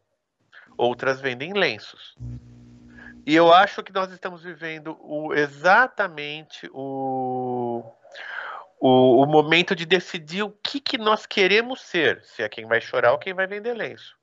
outras 0.78 1.22
vendem 1.22 1.54
lenços. 1.54 2.18
E 3.26 3.34
eu 3.34 3.54
acho 3.54 3.82
que 3.82 3.94
nós 3.94 4.12
estamos 4.12 4.44
vivendo 4.44 4.98
o, 5.00 5.34
exatamente 5.34 6.70
o, 6.74 7.82
o, 8.82 9.22
o 9.22 9.28
momento 9.28 9.76
de 9.76 9.86
decidir 9.86 10.42
o 10.42 10.50
que, 10.50 10.80
que 10.80 10.98
nós 10.98 11.28
queremos 11.28 11.82
ser, 11.82 12.24
se 12.24 12.42
é 12.42 12.50
quem 12.50 12.66
vai 12.66 12.82
chorar 12.82 13.12
ou 13.12 13.20
quem 13.20 13.32
vai 13.32 13.46
vender 13.46 13.76
lenço. 13.76 14.18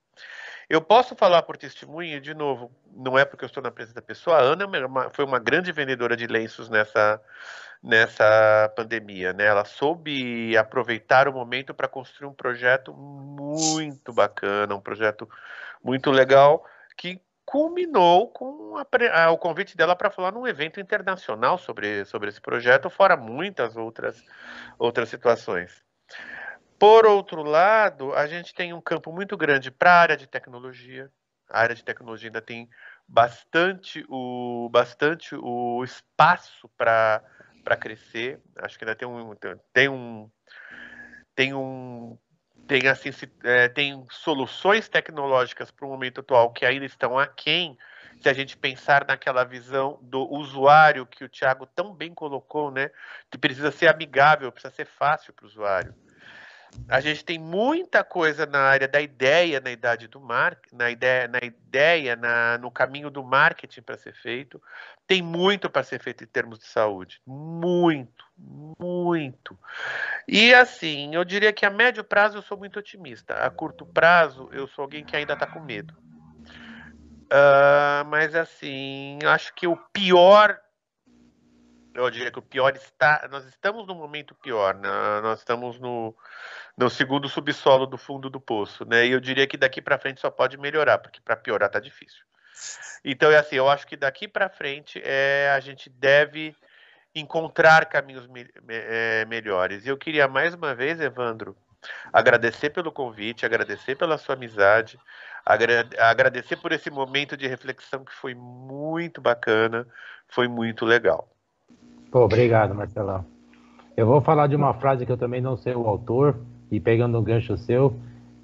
Eu 0.69 0.81
posso 0.81 1.15
falar 1.15 1.41
por 1.43 1.57
testemunho, 1.57 2.19
de 2.19 2.33
novo, 2.33 2.69
não 2.93 3.17
é 3.17 3.23
porque 3.23 3.45
eu 3.45 3.47
estou 3.47 3.63
na 3.63 3.71
presença 3.71 3.95
da 3.95 4.01
pessoa, 4.01 4.37
a 4.37 4.41
Ana 4.41 4.65
é 4.65 5.09
foi 5.11 5.23
uma 5.23 5.39
grande 5.39 5.71
vendedora 5.71 6.15
de 6.15 6.27
lenços 6.27 6.69
nessa, 6.69 7.19
nessa 7.81 8.71
pandemia, 8.75 9.31
né? 9.31 9.45
Ela 9.45 9.63
soube 9.63 10.55
aproveitar 10.57 11.27
o 11.29 11.33
momento 11.33 11.73
para 11.73 11.87
construir 11.87 12.27
um 12.27 12.33
projeto 12.33 12.93
muito 12.93 14.11
bacana, 14.13 14.75
um 14.75 14.81
projeto 14.81 15.27
muito 15.81 16.11
legal 16.11 16.63
que 16.97 17.19
culminou 17.49 18.29
com 18.29 18.77
a, 18.77 18.85
a, 19.23 19.31
o 19.31 19.37
convite 19.39 19.75
dela 19.75 19.95
para 19.95 20.11
falar 20.11 20.31
num 20.31 20.45
evento 20.45 20.79
internacional 20.79 21.57
sobre, 21.57 22.05
sobre 22.05 22.29
esse 22.29 22.39
projeto, 22.39 22.91
fora 22.91 23.17
muitas 23.17 23.75
outras, 23.75 24.23
outras 24.77 25.09
situações. 25.09 25.83
Por 26.77 27.07
outro 27.07 27.41
lado, 27.41 28.13
a 28.13 28.27
gente 28.27 28.53
tem 28.53 28.71
um 28.71 28.79
campo 28.79 29.11
muito 29.11 29.35
grande 29.35 29.71
para 29.71 29.91
a 29.91 29.99
área 29.99 30.15
de 30.15 30.27
tecnologia. 30.27 31.11
A 31.49 31.61
área 31.61 31.73
de 31.73 31.83
tecnologia 31.83 32.29
ainda 32.29 32.39
tem 32.39 32.69
bastante 33.07 34.05
o, 34.07 34.69
bastante 34.71 35.33
o 35.33 35.83
espaço 35.83 36.69
para 36.77 37.23
crescer. 37.79 38.39
Acho 38.57 38.77
que 38.77 38.85
ainda 38.85 38.95
tem 38.95 39.07
um, 39.07 39.35
tem 39.73 39.89
um, 39.89 40.29
tem 41.33 41.53
um 41.55 42.15
tem, 42.69 42.87
assim, 42.87 43.11
se, 43.11 43.27
é, 43.43 43.67
tem 43.67 44.05
soluções 44.11 44.87
tecnológicas 44.87 45.71
para 45.71 45.87
o 45.87 45.89
momento 45.89 46.19
atual 46.19 46.53
que 46.53 46.63
ainda 46.63 46.85
estão 46.85 47.17
aquém, 47.17 47.75
se 48.21 48.29
a 48.29 48.33
gente 48.33 48.55
pensar 48.55 49.07
naquela 49.07 49.43
visão 49.43 49.97
do 50.03 50.31
usuário 50.31 51.03
que 51.07 51.23
o 51.23 51.29
Thiago 51.29 51.65
tão 51.65 51.95
bem 51.95 52.13
colocou, 52.13 52.69
né? 52.69 52.91
Que 53.31 53.39
precisa 53.39 53.71
ser 53.71 53.87
amigável, 53.87 54.51
precisa 54.51 54.71
ser 54.71 54.85
fácil 54.85 55.33
para 55.33 55.45
o 55.45 55.47
usuário. 55.47 55.95
A 56.87 56.99
gente 56.99 57.23
tem 57.23 57.37
muita 57.37 58.03
coisa 58.03 58.45
na 58.45 58.59
área 58.59 58.87
da 58.87 58.99
ideia, 58.99 59.59
na 59.59 59.71
idade 59.71 60.07
do 60.07 60.19
mar, 60.19 60.57
na 60.71 60.89
ideia, 60.89 61.27
na 61.27 61.39
ideia, 61.39 62.15
na, 62.15 62.57
no 62.57 62.71
caminho 62.71 63.09
do 63.09 63.23
marketing 63.23 63.81
para 63.81 63.97
ser 63.97 64.13
feito. 64.13 64.61
Tem 65.05 65.21
muito 65.21 65.69
para 65.69 65.83
ser 65.83 66.01
feito 66.01 66.23
em 66.23 66.27
termos 66.27 66.59
de 66.59 66.65
saúde, 66.65 67.21
muito, 67.25 68.25
muito. 68.79 69.57
E 70.27 70.53
assim, 70.53 71.13
eu 71.13 71.23
diria 71.23 71.53
que 71.53 71.65
a 71.65 71.69
médio 71.69 72.03
prazo 72.03 72.37
eu 72.37 72.41
sou 72.41 72.57
muito 72.57 72.79
otimista. 72.79 73.35
A 73.35 73.49
curto 73.49 73.85
prazo 73.85 74.49
eu 74.51 74.67
sou 74.67 74.83
alguém 74.83 75.03
que 75.03 75.15
ainda 75.15 75.33
está 75.33 75.45
com 75.45 75.59
medo. 75.59 75.95
Uh, 77.31 78.05
mas 78.07 78.33
assim, 78.33 79.19
acho 79.23 79.53
que 79.53 79.67
o 79.67 79.77
pior 79.93 80.59
eu 81.93 82.09
diria 82.09 82.31
que 82.31 82.39
o 82.39 82.43
pior 82.43 82.75
está. 82.75 83.27
Nós 83.29 83.45
estamos 83.45 83.85
no 83.85 83.95
momento 83.95 84.33
pior, 84.35 84.75
né? 84.75 84.89
nós 85.21 85.39
estamos 85.39 85.79
no, 85.79 86.15
no 86.79 86.89
segundo 86.89 87.27
subsolo 87.27 87.85
do 87.85 87.97
fundo 87.97 88.29
do 88.29 88.39
poço, 88.39 88.85
né? 88.85 89.05
E 89.05 89.11
eu 89.11 89.19
diria 89.19 89.45
que 89.45 89.57
daqui 89.57 89.81
para 89.81 89.97
frente 89.97 90.21
só 90.21 90.31
pode 90.31 90.57
melhorar, 90.57 90.97
porque 90.97 91.19
para 91.19 91.35
piorar 91.35 91.69
tá 91.69 91.77
difícil. 91.77 92.23
Então 93.03 93.29
é 93.29 93.37
assim, 93.37 93.57
eu 93.57 93.69
acho 93.69 93.85
que 93.85 93.97
daqui 93.97 94.29
para 94.29 94.47
frente 94.47 95.01
é, 95.03 95.51
a 95.53 95.59
gente 95.59 95.89
deve 95.89 96.55
encontrar 97.13 97.85
caminhos 97.85 98.27
me, 98.27 98.47
é, 98.69 99.25
melhores. 99.25 99.85
E 99.85 99.89
eu 99.89 99.97
queria 99.97 100.25
mais 100.29 100.53
uma 100.53 100.73
vez, 100.73 101.01
Evandro, 101.01 101.53
agradecer 102.13 102.69
pelo 102.69 102.93
convite, 102.93 103.45
agradecer 103.45 103.97
pela 103.97 104.17
sua 104.17 104.35
amizade, 104.35 104.97
agra 105.45 105.85
agradecer 105.97 106.55
por 106.55 106.71
esse 106.71 106.89
momento 106.89 107.35
de 107.35 107.45
reflexão 107.45 108.05
que 108.05 108.13
foi 108.13 108.33
muito 108.33 109.19
bacana, 109.19 109.85
foi 110.29 110.47
muito 110.47 110.85
legal. 110.85 111.27
Pô, 112.09 112.23
obrigado, 112.23 112.73
Marcelão. 112.73 113.25
Eu 113.97 114.05
vou 114.05 114.21
falar 114.21 114.47
de 114.47 114.55
uma 114.55 114.73
frase 114.75 115.05
que 115.05 115.11
eu 115.11 115.17
também 115.17 115.41
não 115.41 115.57
sei 115.57 115.75
o 115.75 115.85
autor, 115.85 116.39
e 116.71 116.79
pegando 116.79 117.17
um 117.17 117.23
gancho 117.23 117.57
seu, 117.57 117.95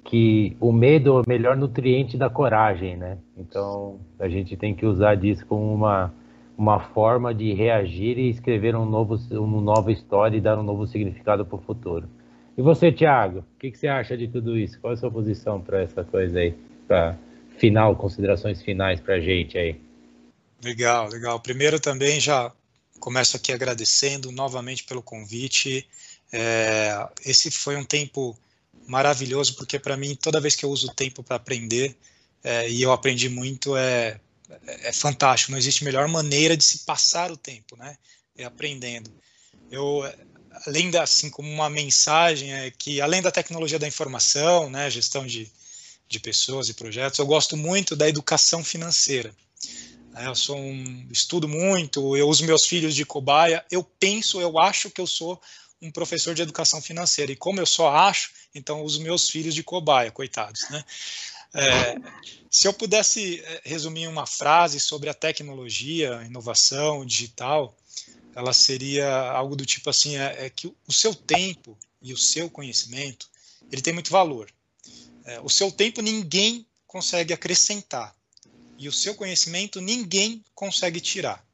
que 0.04 0.56
o 0.60 0.72
medo 0.72 1.18
é 1.18 1.20
o 1.20 1.24
melhor 1.26 1.56
nutriente 1.56 2.16
da 2.16 2.30
coragem, 2.30 2.96
né? 2.96 3.18
Então, 3.36 3.98
a 4.18 4.28
gente 4.28 4.56
tem 4.56 4.74
que 4.74 4.86
usar 4.86 5.16
disso 5.16 5.44
como 5.46 5.72
uma, 5.74 6.12
uma 6.56 6.80
forma 6.80 7.34
de 7.34 7.52
reagir 7.52 8.18
e 8.18 8.28
escrever 8.28 8.76
um 8.76 8.84
novo, 8.84 9.16
uma 9.32 9.60
nova 9.60 9.90
história 9.90 10.36
e 10.36 10.40
dar 10.40 10.58
um 10.58 10.62
novo 10.62 10.86
significado 10.86 11.44
para 11.44 11.56
o 11.56 11.60
futuro. 11.60 12.08
E 12.56 12.62
você, 12.62 12.92
Thiago, 12.92 13.40
o 13.40 13.58
que, 13.58 13.70
que, 13.70 13.78
você 13.78 13.88
acha 13.88 14.16
de 14.16 14.28
tudo 14.28 14.56
isso? 14.56 14.80
Qual 14.80 14.92
é 14.92 14.94
a 14.94 14.96
sua 14.96 15.10
posição 15.10 15.60
para 15.60 15.82
essa 15.82 16.04
coisa 16.04 16.38
aí? 16.38 16.54
Para 16.86 17.16
final, 17.58 17.96
considerações 17.96 18.62
finais 18.62 19.00
para 19.00 19.16
a 19.16 19.20
gente 19.20 19.58
aí. 19.58 19.80
Legal, 20.64 21.08
legal. 21.10 21.38
Primeiro 21.40 21.78
também 21.78 22.18
já 22.18 22.50
Começo 22.98 23.36
aqui 23.36 23.52
agradecendo 23.52 24.32
novamente 24.32 24.84
pelo 24.84 25.02
convite. 25.02 25.86
É, 26.38 27.08
esse 27.24 27.50
foi 27.50 27.76
um 27.76 27.84
tempo 27.84 28.38
maravilhoso, 28.86 29.54
porque 29.54 29.78
para 29.78 29.96
mim, 29.96 30.14
toda 30.14 30.38
vez 30.38 30.54
que 30.54 30.66
eu 30.66 30.70
uso 30.70 30.88
o 30.88 30.94
tempo 30.94 31.22
para 31.22 31.36
aprender, 31.36 31.96
é, 32.44 32.68
e 32.68 32.82
eu 32.82 32.92
aprendi 32.92 33.30
muito, 33.30 33.74
é, 33.74 34.20
é 34.66 34.92
fantástico. 34.92 35.50
Não 35.50 35.58
existe 35.58 35.82
melhor 35.82 36.06
maneira 36.08 36.54
de 36.54 36.62
se 36.62 36.80
passar 36.80 37.32
o 37.32 37.38
tempo, 37.38 37.74
né? 37.74 37.96
É 38.36 38.44
aprendendo. 38.44 39.10
Eu, 39.70 40.02
além 40.66 40.90
da, 40.90 41.04
assim, 41.04 41.30
como 41.30 41.50
uma 41.50 41.70
mensagem, 41.70 42.52
é 42.52 42.70
que 42.70 43.00
além 43.00 43.22
da 43.22 43.30
tecnologia 43.30 43.78
da 43.78 43.88
informação, 43.88 44.68
né, 44.68 44.90
gestão 44.90 45.26
de, 45.26 45.50
de 46.06 46.20
pessoas 46.20 46.68
e 46.68 46.74
projetos, 46.74 47.18
eu 47.18 47.26
gosto 47.26 47.56
muito 47.56 47.96
da 47.96 48.06
educação 48.06 48.62
financeira. 48.62 49.34
Né? 50.10 50.26
Eu 50.26 50.34
sou 50.34 50.58
um, 50.58 51.08
estudo 51.10 51.48
muito, 51.48 52.14
eu 52.14 52.28
uso 52.28 52.44
meus 52.44 52.66
filhos 52.66 52.94
de 52.94 53.06
cobaia. 53.06 53.64
Eu 53.70 53.82
penso, 53.82 54.38
eu 54.38 54.58
acho 54.58 54.90
que 54.90 55.00
eu 55.00 55.06
sou 55.06 55.40
um 55.86 55.90
professor 55.90 56.34
de 56.34 56.42
educação 56.42 56.82
financeira. 56.82 57.32
E 57.32 57.36
como 57.36 57.60
eu 57.60 57.66
só 57.66 57.88
acho, 57.88 58.30
então 58.54 58.82
uso 58.82 59.00
meus 59.00 59.30
filhos 59.30 59.54
de 59.54 59.62
cobaia, 59.62 60.10
coitados, 60.10 60.68
né? 60.70 60.84
É, 61.54 61.96
se 62.50 62.68
eu 62.68 62.72
pudesse 62.72 63.40
é, 63.40 63.62
resumir 63.64 64.08
uma 64.08 64.26
frase 64.26 64.78
sobre 64.78 65.08
a 65.08 65.14
tecnologia, 65.14 66.22
inovação 66.26 67.04
digital, 67.06 67.74
ela 68.34 68.52
seria 68.52 69.10
algo 69.30 69.56
do 69.56 69.64
tipo 69.64 69.88
assim: 69.88 70.16
é, 70.16 70.46
é 70.46 70.50
que 70.50 70.66
o 70.86 70.92
seu 70.92 71.14
tempo 71.14 71.78
e 72.02 72.12
o 72.12 72.18
seu 72.18 72.50
conhecimento 72.50 73.28
ele 73.72 73.80
tem 73.80 73.94
muito 73.94 74.10
valor. 74.10 74.50
É, 75.24 75.40
o 75.40 75.48
seu 75.48 75.72
tempo 75.72 76.02
ninguém 76.02 76.66
consegue 76.86 77.32
acrescentar 77.32 78.14
e 78.78 78.88
o 78.88 78.92
seu 78.92 79.14
conhecimento 79.14 79.80
ninguém 79.80 80.44
consegue 80.54 81.00
tirar. 81.00 81.44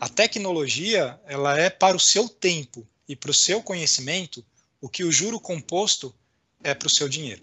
A 0.00 0.08
tecnologia 0.08 1.18
ela 1.26 1.58
é 1.58 1.68
para 1.68 1.96
o 1.96 2.00
seu 2.00 2.28
tempo 2.28 2.86
e 3.08 3.14
para 3.14 3.30
o 3.30 3.34
seu 3.34 3.62
conhecimento 3.62 4.44
o 4.80 4.88
que 4.88 5.04
o 5.04 5.12
juro 5.12 5.40
composto 5.40 6.14
é 6.62 6.74
para 6.74 6.86
o 6.86 6.90
seu 6.90 7.08
dinheiro. 7.08 7.42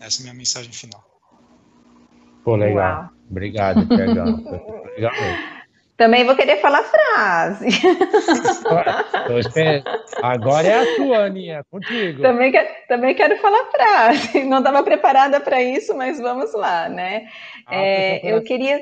Essa 0.00 0.18
é 0.18 0.20
a 0.20 0.22
minha 0.24 0.34
mensagem 0.34 0.72
final. 0.72 1.04
Pô, 2.44 2.56
legal. 2.56 3.02
Uau. 3.02 3.10
Obrigado, 3.30 3.86
legal 3.94 4.26
mesmo. 4.26 5.58
Também 5.98 6.24
vou 6.24 6.34
querer 6.36 6.60
falar 6.60 6.84
frase. 6.84 7.66
Agora 10.22 10.68
é 10.68 10.78
a 10.78 10.94
sua, 10.94 11.24
Aninha, 11.24 11.64
contigo. 11.68 12.22
Também, 12.22 12.52
quero, 12.52 12.68
também 12.86 13.16
quero 13.16 13.36
falar 13.38 13.64
frase. 13.64 14.44
Não 14.44 14.58
estava 14.58 14.84
preparada 14.84 15.40
para 15.40 15.60
isso, 15.60 15.96
mas 15.96 16.20
vamos 16.20 16.54
lá, 16.54 16.88
né? 16.88 17.26
Ah, 17.66 17.74
é, 17.74 18.32
eu, 18.32 18.40
queria, 18.44 18.80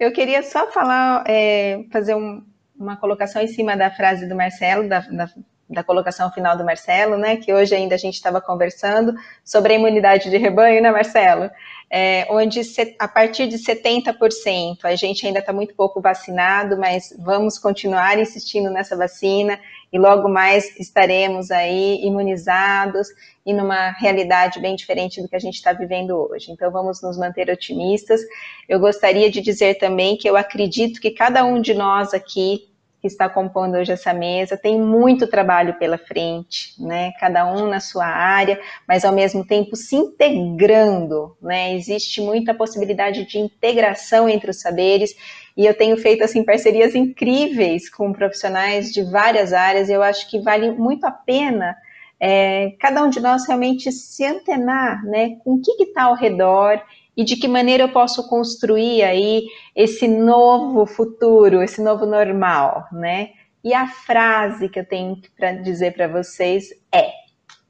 eu 0.00 0.10
queria 0.10 0.42
só 0.42 0.68
falar, 0.72 1.22
é, 1.28 1.84
fazer 1.92 2.16
um, 2.16 2.44
uma 2.78 2.96
colocação 2.96 3.42
em 3.42 3.48
cima 3.48 3.76
da 3.76 3.90
frase 3.90 4.26
do 4.26 4.34
Marcelo, 4.36 4.88
da, 4.88 5.00
da, 5.00 5.28
da 5.68 5.82
colocação 5.82 6.30
final 6.30 6.56
do 6.56 6.64
Marcelo, 6.64 7.16
né? 7.16 7.36
Que 7.36 7.52
hoje 7.52 7.74
ainda 7.74 7.94
a 7.94 7.98
gente 7.98 8.14
estava 8.14 8.40
conversando 8.40 9.14
sobre 9.44 9.72
a 9.72 9.76
imunidade 9.76 10.30
de 10.30 10.36
rebanho, 10.36 10.80
né, 10.82 10.90
Marcelo? 10.90 11.50
é, 11.90 12.26
onde 12.30 12.60
a 12.98 13.08
partir 13.08 13.46
de 13.46 13.56
70% 13.56 14.80
a 14.84 14.94
gente 14.94 15.26
ainda 15.26 15.38
está 15.38 15.52
muito 15.52 15.74
pouco 15.74 16.00
vacinado, 16.00 16.76
mas 16.76 17.14
vamos 17.18 17.58
continuar 17.58 18.18
insistindo 18.18 18.70
nessa 18.70 18.94
vacina 18.94 19.58
e 19.90 19.98
logo 19.98 20.28
mais 20.28 20.78
estaremos 20.78 21.50
aí 21.50 22.04
imunizados 22.04 23.08
e 23.44 23.54
numa 23.54 23.90
realidade 23.92 24.60
bem 24.60 24.76
diferente 24.76 25.22
do 25.22 25.28
que 25.28 25.36
a 25.36 25.40
gente 25.40 25.54
está 25.54 25.72
vivendo 25.72 26.10
hoje. 26.10 26.52
Então 26.52 26.70
vamos 26.70 27.00
nos 27.00 27.16
manter 27.16 27.48
otimistas. 27.48 28.20
Eu 28.68 28.78
gostaria 28.78 29.30
de 29.30 29.40
dizer 29.40 29.78
também 29.78 30.18
que 30.18 30.28
eu 30.28 30.36
acredito 30.36 31.00
que 31.00 31.10
cada 31.10 31.42
um 31.42 31.58
de 31.58 31.72
nós 31.72 32.12
aqui 32.12 32.67
que 33.00 33.06
está 33.06 33.28
compondo 33.28 33.76
hoje 33.76 33.92
essa 33.92 34.12
mesa, 34.12 34.56
tem 34.56 34.80
muito 34.80 35.28
trabalho 35.28 35.78
pela 35.78 35.96
frente, 35.96 36.74
né? 36.78 37.12
Cada 37.20 37.46
um 37.46 37.68
na 37.68 37.80
sua 37.80 38.06
área, 38.06 38.60
mas 38.86 39.04
ao 39.04 39.12
mesmo 39.12 39.46
tempo 39.46 39.76
se 39.76 39.94
integrando, 39.96 41.36
né? 41.40 41.74
Existe 41.74 42.20
muita 42.20 42.52
possibilidade 42.52 43.24
de 43.24 43.38
integração 43.38 44.28
entre 44.28 44.50
os 44.50 44.60
saberes 44.60 45.14
e 45.56 45.66
eu 45.66 45.74
tenho 45.74 45.96
feito 45.96 46.24
assim 46.24 46.44
parcerias 46.44 46.94
incríveis 46.94 47.88
com 47.88 48.12
profissionais 48.12 48.92
de 48.92 49.02
várias 49.02 49.52
áreas. 49.52 49.88
E 49.88 49.92
eu 49.92 50.02
acho 50.02 50.28
que 50.28 50.40
vale 50.40 50.70
muito 50.72 51.04
a 51.04 51.10
pena 51.10 51.76
é, 52.20 52.72
cada 52.80 53.02
um 53.02 53.10
de 53.10 53.20
nós 53.20 53.46
realmente 53.46 53.92
se 53.92 54.24
antenar, 54.24 55.04
né? 55.04 55.36
Com 55.44 55.54
o 55.54 55.60
que 55.60 55.70
está 55.82 56.04
ao 56.04 56.14
redor 56.14 56.80
e 57.18 57.24
de 57.24 57.34
que 57.34 57.48
maneira 57.48 57.82
eu 57.82 57.88
posso 57.88 58.28
construir 58.28 59.02
aí 59.02 59.44
esse 59.74 60.06
novo 60.06 60.86
futuro, 60.86 61.60
esse 61.60 61.82
novo 61.82 62.06
normal, 62.06 62.86
né? 62.92 63.30
E 63.64 63.74
a 63.74 63.88
frase 63.88 64.68
que 64.68 64.78
eu 64.78 64.86
tenho 64.86 65.20
para 65.36 65.50
dizer 65.54 65.94
para 65.94 66.06
vocês 66.06 66.68
é: 66.94 67.10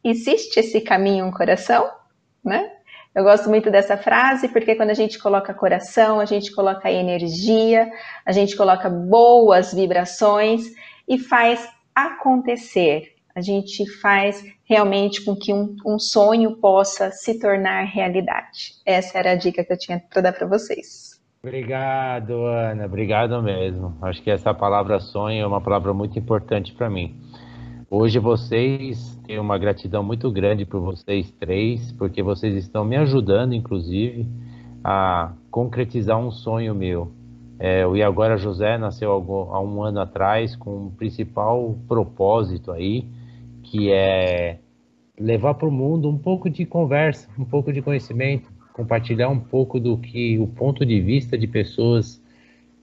existe 0.05 0.61
esse 0.61 0.83
caminho 0.83 1.25
um 1.25 1.33
coração, 1.33 1.91
né? 2.45 2.71
Eu 3.15 3.25
gosto 3.25 3.49
muito 3.49 3.71
dessa 3.71 3.97
frase 3.97 4.49
porque 4.49 4.75
quando 4.75 4.91
a 4.91 4.95
gente 4.95 5.19
coloca 5.19 5.55
coração, 5.55 6.21
a 6.21 6.27
gente 6.27 6.53
coloca 6.53 6.93
energia, 6.93 7.91
a 8.27 8.33
gente 8.33 8.55
coloca 8.55 8.91
boas 8.91 9.73
vibrações 9.73 10.67
e 11.09 11.19
faz 11.19 11.67
acontecer 11.95 13.19
a 13.39 13.41
gente 13.41 13.89
faz 14.01 14.43
realmente 14.69 15.25
com 15.25 15.35
que 15.35 15.53
um, 15.53 15.75
um 15.87 15.99
sonho 15.99 16.57
possa 16.57 17.11
se 17.11 17.39
tornar 17.41 17.85
realidade. 17.85 18.75
Essa 18.85 19.19
era 19.19 19.33
a 19.33 19.35
dica 19.35 19.65
que 19.65 19.73
eu 19.73 19.79
tinha 19.79 19.99
para 19.99 20.21
dar 20.21 20.33
para 20.33 20.47
vocês. 20.47 21.19
Obrigado, 21.43 22.45
Ana. 22.45 22.85
Obrigado 22.85 23.43
mesmo. 23.43 23.97
Acho 24.03 24.23
que 24.23 24.31
essa 24.31 24.53
palavra 24.53 25.01
sonho 25.01 25.43
é 25.43 25.47
uma 25.47 25.61
palavra 25.61 25.95
muito 25.95 26.19
importante 26.19 26.75
para 26.75 26.91
mim. 26.91 27.17
Hoje 27.91 28.19
vocês 28.19 29.19
têm 29.27 29.39
uma 29.39 29.57
gratidão 29.57 30.03
muito 30.03 30.31
grande 30.31 30.67
por 30.67 30.81
vocês 30.81 31.31
três, 31.31 31.91
porque 31.93 32.23
vocês 32.23 32.55
estão 32.55 32.85
me 32.85 32.97
ajudando, 32.97 33.55
inclusive, 33.55 34.27
a 34.85 35.33
concretizar 35.51 36.19
um 36.19 36.31
sonho 36.31 36.75
meu. 36.75 37.13
É, 37.59 37.87
o 37.87 37.97
E 37.97 38.03
Agora 38.03 38.37
José 38.37 38.77
nasceu 38.77 39.11
há 39.11 39.61
um 39.61 39.83
ano 39.83 40.01
atrás 40.01 40.55
com 40.55 40.87
um 40.87 40.91
principal 40.91 41.77
propósito 41.89 42.71
aí, 42.71 43.07
que 43.71 43.93
é 43.93 44.59
levar 45.19 45.55
para 45.55 45.69
o 45.69 45.73
mundo 45.73 46.09
um 46.09 46.19
pouco 46.19 46.49
de 46.49 46.65
conversa, 46.65 47.29
um 47.39 47.45
pouco 47.45 47.73
de 47.73 47.83
conhecimento, 47.83 48.51
compartilhar 48.73 49.29
um 49.29 49.41
pouco 49.41 49.81
do 49.81 49.99
que 49.99 50.39
o 50.39 50.47
ponto 50.47 50.87
de 50.87 51.01
vista 51.01 51.37
de 51.37 51.47
pessoas 51.47 52.23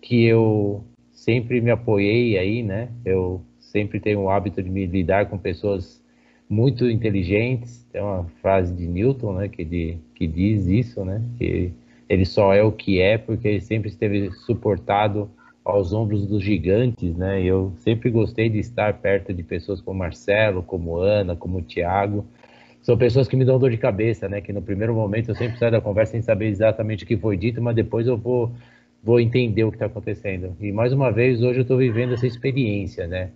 que 0.02 0.26
eu 0.26 0.84
sempre 1.12 1.62
me 1.62 1.72
apoiei 1.72 2.38
aí, 2.38 2.62
né? 2.62 2.90
Eu 3.04 3.42
sempre 3.60 4.00
tenho 4.00 4.22
o 4.22 4.30
hábito 4.30 4.62
de 4.62 4.70
me 4.70 4.86
lidar 4.86 5.30
com 5.30 5.38
pessoas 5.38 6.04
muito 6.50 6.90
inteligentes. 6.90 7.84
Tem 7.92 8.02
uma 8.02 8.26
frase 8.42 8.74
de 8.74 8.86
Newton, 8.88 9.34
né, 9.34 9.48
que, 9.48 9.64
de, 9.64 9.98
que 10.14 10.28
diz 10.28 10.68
isso, 10.68 11.04
né, 11.04 11.22
que 11.38 11.72
ele 12.08 12.26
só 12.26 12.54
é 12.54 12.62
o 12.62 12.72
que 12.72 13.02
é 13.02 13.18
porque 13.18 13.48
ele 13.48 13.62
sempre 13.62 13.90
esteve 13.90 14.32
suportado 14.32 15.30
aos 15.66 15.92
ombros 15.92 16.28
dos 16.28 16.44
gigantes, 16.44 17.18
né? 17.18 17.44
Eu 17.44 17.74
sempre 17.78 18.12
gostei 18.12 18.48
de 18.50 18.60
estar 18.60 18.94
perto 19.00 19.34
de 19.34 19.42
pessoas 19.42 19.82
como 19.82 19.98
Marcelo, 19.98 20.62
como 20.62 20.98
Ana, 20.98 21.36
como 21.36 21.62
Tiago. 21.62 22.24
São 22.84 22.96
pessoas 22.96 23.28
que 23.28 23.36
me 23.36 23.44
dão 23.44 23.58
dor 23.58 23.72
de 23.72 23.78
cabeça, 23.78 24.30
né? 24.30 24.42
Que 24.42 24.54
no 24.54 24.62
primeiro 24.62 24.94
momento 24.94 25.32
eu 25.32 25.36
sempre 25.36 25.58
saio 25.58 25.72
da 25.72 25.82
conversa 25.82 26.12
sem 26.12 26.22
saber 26.22 26.48
exatamente 26.50 27.04
o 27.04 27.08
que 27.08 27.18
foi 27.18 27.36
dito, 27.36 27.60
mas 27.64 27.76
depois 27.76 28.06
eu 28.06 28.16
vou, 28.16 28.52
vou 29.04 29.20
entender 29.20 29.64
o 29.64 29.72
que 29.72 29.78
está 29.78 29.88
acontecendo. 29.88 30.56
E 30.62 30.72
mais 30.72 30.94
uma 30.94 31.12
vez, 31.12 31.42
hoje 31.42 31.60
eu 31.60 31.64
estou 31.64 31.78
vivendo 31.78 32.14
essa 32.14 32.28
experiência, 32.28 33.08
né? 33.08 33.32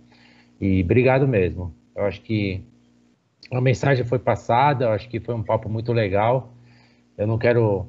E 0.60 0.82
obrigado 0.82 1.26
mesmo. 1.26 1.74
Eu 1.96 2.04
acho 2.04 2.22
que 2.22 2.62
a 3.50 3.60
mensagem 3.60 4.04
foi 4.04 4.20
passada, 4.20 4.84
eu 4.84 4.90
acho 4.90 5.08
que 5.08 5.18
foi 5.18 5.34
um 5.34 5.42
papo 5.42 5.68
muito 5.68 5.92
legal. 5.92 6.52
Eu 7.18 7.26
não 7.26 7.36
quero 7.36 7.88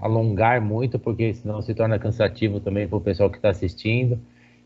alongar 0.00 0.60
muito, 0.60 0.98
porque 0.98 1.34
senão 1.34 1.62
se 1.62 1.74
torna 1.74 1.98
cansativo 1.98 2.60
também 2.60 2.86
para 2.86 2.98
o 2.98 3.00
pessoal 3.00 3.30
que 3.30 3.36
está 3.36 3.50
assistindo. 3.50 4.18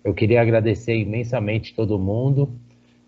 Eu 0.03 0.15
queria 0.15 0.41
agradecer 0.41 0.97
imensamente 0.97 1.75
todo 1.75 1.99
mundo, 1.99 2.51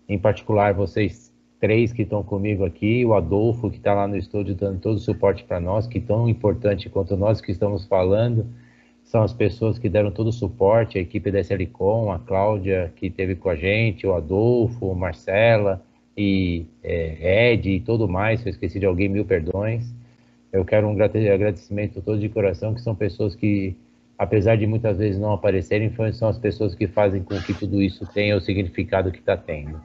em 0.07 0.17
particular 0.17 0.73
vocês 0.73 1.33
três 1.59 1.93
que 1.93 2.01
estão 2.01 2.21
comigo 2.21 2.65
aqui, 2.65 3.05
o 3.05 3.13
Adolfo 3.13 3.69
que 3.69 3.77
está 3.77 3.93
lá 3.93 4.05
no 4.05 4.17
estúdio 4.17 4.53
dando 4.53 4.81
todo 4.81 4.97
o 4.97 4.99
suporte 4.99 5.45
para 5.45 5.61
nós, 5.61 5.87
que 5.87 5.97
tão 5.97 6.27
importante 6.27 6.89
quanto 6.89 7.15
nós 7.15 7.39
que 7.39 7.53
estamos 7.53 7.85
falando, 7.85 8.45
são 9.05 9.23
as 9.23 9.33
pessoas 9.33 9.79
que 9.79 9.87
deram 9.87 10.11
todo 10.11 10.27
o 10.27 10.33
suporte, 10.33 10.97
a 10.97 11.01
equipe 11.01 11.31
da 11.31 11.39
SLCom, 11.39 12.11
a 12.11 12.19
Cláudia 12.19 12.91
que 12.97 13.07
esteve 13.07 13.35
com 13.35 13.49
a 13.49 13.55
gente, 13.55 14.05
o 14.05 14.13
Adolfo, 14.13 14.93
Marcela 14.93 15.81
e 16.17 16.65
é, 16.83 17.53
Ed 17.53 17.69
e 17.69 17.79
tudo 17.79 18.09
mais, 18.09 18.41
se 18.41 18.49
eu 18.49 18.51
esqueci 18.51 18.77
de 18.77 18.85
alguém, 18.85 19.07
mil 19.07 19.23
perdões. 19.23 19.93
Eu 20.53 20.63
quero 20.63 20.87
um 20.87 20.91
agradecimento 20.91 21.99
todo 21.99 22.19
de 22.19 22.29
coração, 22.29 22.75
que 22.75 22.81
são 22.81 22.93
pessoas 22.93 23.35
que, 23.35 23.75
apesar 24.19 24.55
de 24.55 24.67
muitas 24.67 24.99
vezes 24.99 25.19
não 25.19 25.33
aparecerem, 25.33 25.91
são 26.13 26.29
as 26.29 26.37
pessoas 26.37 26.75
que 26.75 26.87
fazem 26.87 27.23
com 27.23 27.41
que 27.41 27.55
tudo 27.55 27.81
isso 27.81 28.05
tenha 28.13 28.37
o 28.37 28.39
significado 28.39 29.11
que 29.11 29.17
está 29.17 29.35
tendo. 29.35 29.81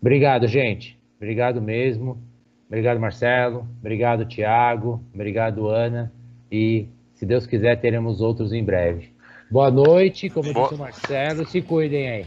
Obrigado, 0.00 0.48
gente. 0.48 0.98
Obrigado 1.18 1.60
mesmo. 1.60 2.18
Obrigado, 2.66 2.98
Marcelo. 2.98 3.68
Obrigado, 3.78 4.24
Tiago. 4.24 5.04
Obrigado, 5.14 5.68
Ana. 5.68 6.10
E, 6.50 6.88
se 7.12 7.26
Deus 7.26 7.46
quiser, 7.46 7.78
teremos 7.78 8.22
outros 8.22 8.54
em 8.54 8.64
breve. 8.64 9.10
Boa 9.50 9.70
noite, 9.70 10.30
como 10.30 10.50
Boa... 10.50 10.64
disse 10.64 10.74
o 10.76 10.78
Marcelo. 10.78 11.46
Se 11.46 11.60
cuidem 11.60 12.08
aí. 12.08 12.24